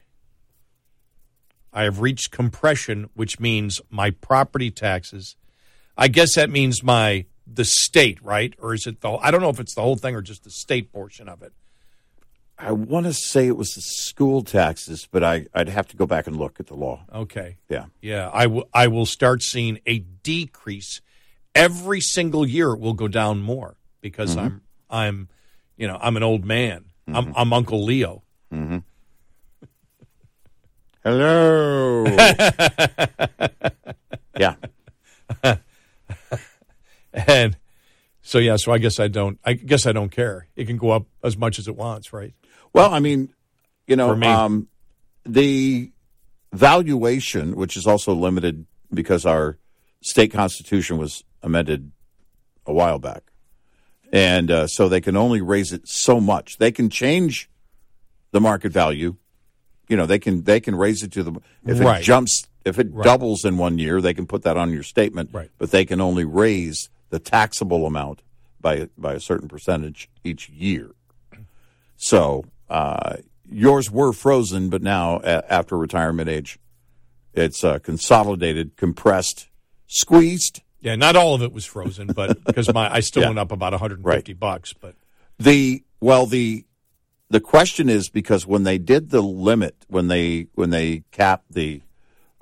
[1.74, 5.36] I have reached compression, which means my property taxes.
[5.98, 8.54] I guess that means my the state, right?
[8.60, 9.12] Or is it the?
[9.12, 11.54] I don't know if it's the whole thing or just the state portion of it.
[12.58, 16.06] I want to say it was the school taxes, but I, I'd have to go
[16.06, 17.06] back and look at the law.
[17.12, 17.58] Okay.
[17.70, 17.86] Yeah.
[18.02, 18.70] Yeah, I will.
[18.74, 21.02] I will start seeing a decrease
[21.56, 22.72] every single year.
[22.74, 24.40] It will go down more because Mhm.
[24.42, 25.30] I'm I'm
[25.78, 26.86] you know I'm an old man.
[27.08, 27.16] Mm-hmm.
[27.16, 28.24] I'm I'm Uncle Leo.
[28.52, 28.80] hmm
[31.04, 32.06] Hello.
[34.38, 34.56] yeah.
[37.14, 37.58] and
[38.22, 39.40] so yeah, so I guess I don't.
[39.44, 40.48] I guess I don't care.
[40.56, 42.34] It can go up as much as it wants, right?
[42.72, 43.34] Well, I mean,
[43.88, 44.28] you know, me.
[44.28, 44.68] um,
[45.26, 45.92] the
[46.54, 49.58] valuation, which is also limited because our
[50.02, 51.92] state constitution was amended
[52.68, 53.24] a while back,
[54.14, 56.60] and uh, so they can only raise it so much.
[56.60, 57.50] They can change
[58.32, 59.16] the market value.
[59.92, 61.34] You know, they can they can raise it to the
[61.66, 62.00] if Right.
[62.00, 63.04] it jumps if it Right.
[63.04, 65.32] doubles in one year, they can put that on your statement.
[65.34, 65.50] Right.
[65.58, 68.22] But they can only raise the taxable amount
[68.62, 70.92] by by a certain percentage each year.
[71.98, 73.18] So uh,
[73.50, 76.58] yours were frozen, but now a- after retirement age,
[77.34, 79.50] it's uh, consolidated, compressed,
[79.88, 80.62] squeezed.
[80.80, 83.28] Yeah, not all of it was frozen, but because my I still Yeah.
[83.30, 84.74] went up about 150 bucks.
[84.74, 84.96] But
[85.38, 86.64] The well, the
[87.32, 91.82] the question is because when they did the limit, when they when they capped the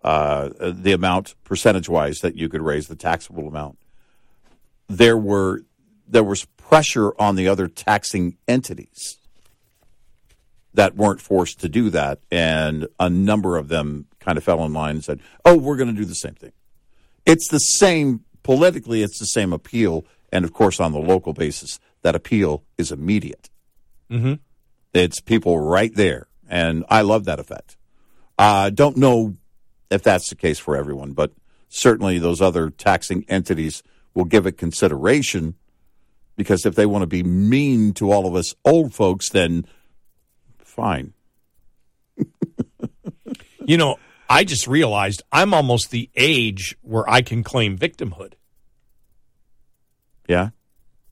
[0.04, 3.78] uh, the amount percentage wise that you could raise the taxable amount,
[4.88, 5.62] there were
[6.08, 9.20] there was pressure on the other taxing entities
[10.74, 14.74] that weren't forced to do that, and a number of them kind of fell in
[14.74, 16.54] line and said, "Oh, we're going to do the same thing."
[17.28, 19.04] It's the same politically.
[19.04, 23.52] It's the same appeal, and of course, on the local basis, that appeal is immediate.
[24.10, 24.34] mm-hmm.
[24.94, 27.78] It's people right there, and I love that effect.
[28.38, 29.36] I don't know
[29.90, 31.32] if that's the case for everyone, but
[31.68, 35.56] certainly those other taxing entities will give it consideration
[36.36, 39.66] because if they want to be mean to all of us old folks, then
[40.60, 41.14] fine.
[43.66, 43.98] you know,
[44.30, 48.34] I just realized I'm almost the age where I can claim victimhood.
[50.28, 50.52] Yeah,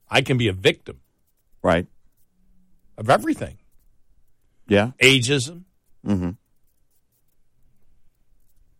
[0.08, 1.00] I can be a victim
[1.62, 1.86] right.
[2.96, 3.57] of everything.
[4.68, 4.92] Yeah.
[5.02, 5.62] Ageism.
[6.06, 6.30] Mm-hmm.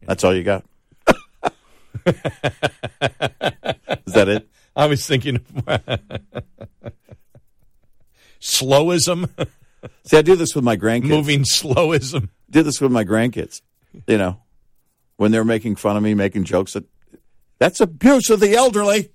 [0.07, 0.65] That's all you got.
[2.07, 2.15] Is
[4.15, 4.49] that it?
[4.77, 5.43] I was thinking of
[8.41, 9.29] slowism,
[10.05, 11.09] See, I do this with my grandkids.
[11.09, 12.29] moving slowism.
[12.51, 13.61] did this with my grandkids.
[14.07, 14.41] You know,
[15.17, 16.85] when they're making fun of me, making jokes that
[17.59, 19.11] that's abuse of the elderly,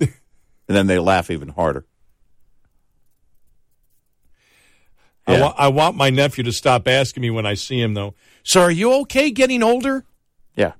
[0.00, 0.10] and
[0.66, 1.84] then they laugh even harder.
[5.38, 8.14] I, wa- I want my nephew to stop asking me when I see him, though.
[8.42, 10.04] So, are you okay getting older?
[10.54, 10.72] Yeah.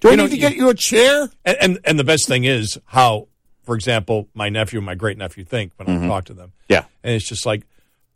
[0.00, 1.30] Do I You know, need to you- get you a chair?
[1.44, 3.28] And, and and the best thing is how,
[3.62, 6.08] for example, my nephew and my great nephew think when I mm-hmm.
[6.08, 6.52] talk to them.
[6.68, 6.84] Yeah.
[7.02, 7.62] And it's just like,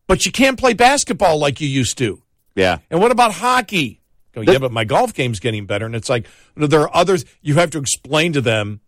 [0.06, 2.22] but you can't play basketball like you used to.
[2.54, 2.78] Yeah.
[2.90, 4.00] And what about hockey?
[4.32, 5.86] Go, yeah, but my golf game's getting better.
[5.86, 8.80] And it's like, you know, there are others you have to explain to them,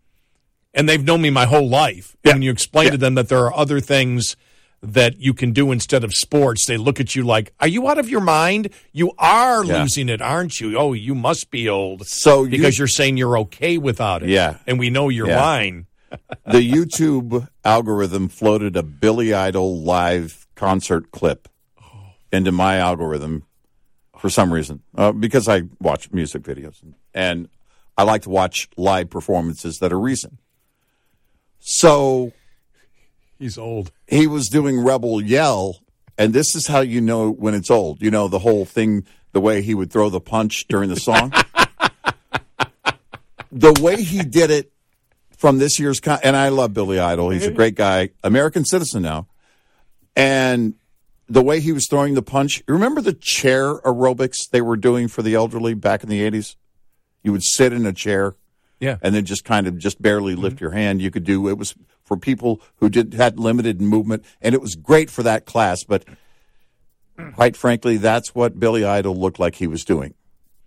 [0.75, 2.15] and they've known me my whole life.
[2.23, 4.35] And you explain to them that there are other things
[4.81, 7.97] that you can do instead of sports, they look at you like, "Are you out
[7.97, 8.69] of your mind?
[8.93, 9.81] You are Yeah.
[9.81, 10.77] losing it, aren't you?
[10.77, 14.57] Oh, you must be old." So because you, are saying you're okay without it, Yeah.
[14.65, 15.41] and we know you're Yeah.
[15.41, 15.85] lying.
[16.45, 21.47] the YouTube algorithm floated a Billy Idol live concert clip
[22.31, 23.43] into my algorithm
[24.17, 26.81] for some reason uh, because I watch music videos
[27.13, 27.47] and
[27.97, 30.39] I like to watch live performances that are recent.
[31.59, 32.31] So
[33.39, 33.91] He's old.
[34.07, 35.79] he was doing Rebel Yell,
[36.17, 38.01] and this is how you know when it's old.
[38.01, 41.33] You know the whole thing, the way he would throw the punch during the song.
[43.51, 44.71] the way he did it
[45.37, 47.29] from this year's con- and I love Billy Idol.
[47.29, 49.27] He's a great guy, American citizen now.
[50.15, 50.73] And
[51.29, 55.21] the way he was throwing the punch, remember the chair aerobics they were doing for
[55.21, 56.57] the elderly back in the 80s?
[57.23, 58.35] You would sit in a chair
[58.79, 58.97] Yeah.
[59.01, 61.01] and then just kind of just barely lift your hand.
[61.01, 64.75] You could do it was for people who did had limited movement and it was
[64.75, 66.05] great for that class, but
[67.35, 70.13] quite frankly, that's what Billy Idol looked like he was doing.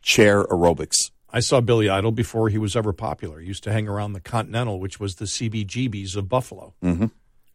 [0.02, 1.10] Chair aerobics.
[1.32, 3.41] I saw Billy Idol before he was ever popular.
[3.41, 6.74] He used to hang around the Continental, which was the CBGBs of Buffalo.
[6.82, 7.07] Mm-hmm.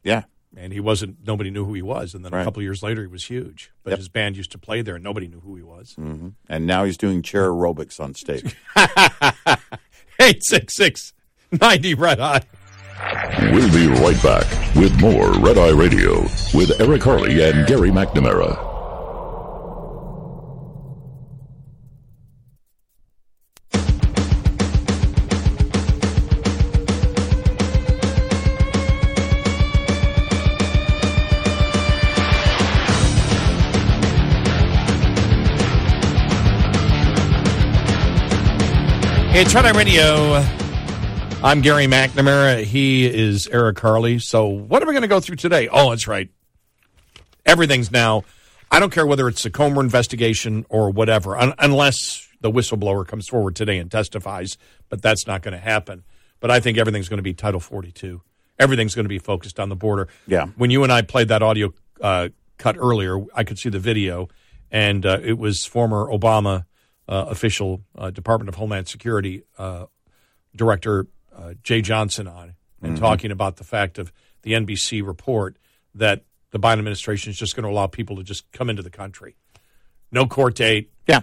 [0.03, 0.23] Yeah.
[0.55, 2.15] And he wasn't, nobody knew who he was.
[2.15, 2.43] And then a Right.
[2.43, 3.69] couple years later, he was huge.
[3.83, 3.99] But Yep.
[3.99, 5.93] his band used to play there, and nobody knew who he was.
[5.93, 8.55] hmm And now he's doing chair aerobics on stage.
[10.19, 11.13] 866
[11.51, 12.41] 90 Red Eye.
[13.53, 16.21] We'll be right back with more Red Eye Radio
[16.53, 18.76] with Eric Harley and Gary McNamara.
[39.40, 40.43] It's Red Eye Radio.
[41.43, 42.64] I'm Gary McNamara.
[42.64, 44.17] He is Eric Harley.
[44.17, 45.69] So, what are we going to go through today?
[45.72, 46.30] Oh, that's right.
[47.45, 48.24] Everything's now.
[48.72, 53.27] I don't care whether it's a Comer investigation or whatever, un- unless the whistleblower comes
[53.27, 54.57] forward today and testifies.
[54.90, 56.03] But that's not going to happen.
[56.40, 58.24] But I think everything's going to be Title 42.
[58.57, 60.07] Everything's going to be focused on the border.
[60.25, 60.48] Yeah.
[60.56, 64.30] When you and I played that audio uh, cut earlier, I could see the video,
[64.72, 66.66] and uh, it was former Obama
[67.07, 69.85] official, uh, Department of Homeland Security uh,
[70.55, 72.99] Director uh, Jeh Johnson on, and Mhm.
[72.99, 74.11] talking about the fact of
[74.41, 75.57] the NBC report
[75.93, 78.89] that the Biden administration is just going to allow people to just come into the
[78.89, 79.35] country,
[80.11, 81.21] no court date, yeah,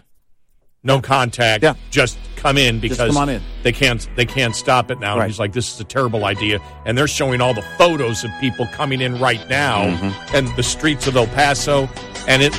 [0.82, 1.74] no contact, Yeah.
[1.90, 3.42] just come in because come on in.
[3.62, 5.12] they can't they can't stop it now.
[5.12, 5.26] And Right.
[5.30, 8.66] he's like, this is a terrible idea, and they're showing all the photos of people
[8.68, 10.36] coming in right now Mm-hmm.
[10.36, 11.88] and the streets of El Paso,
[12.28, 12.52] and it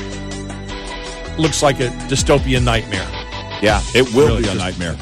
[1.37, 3.07] looks like a dystopian nightmare.
[3.61, 4.97] Yeah, it will Really be a just- nightmare.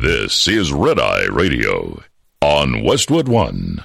[0.00, 2.00] This is Red Eye Radio
[2.40, 3.84] on Westwood One.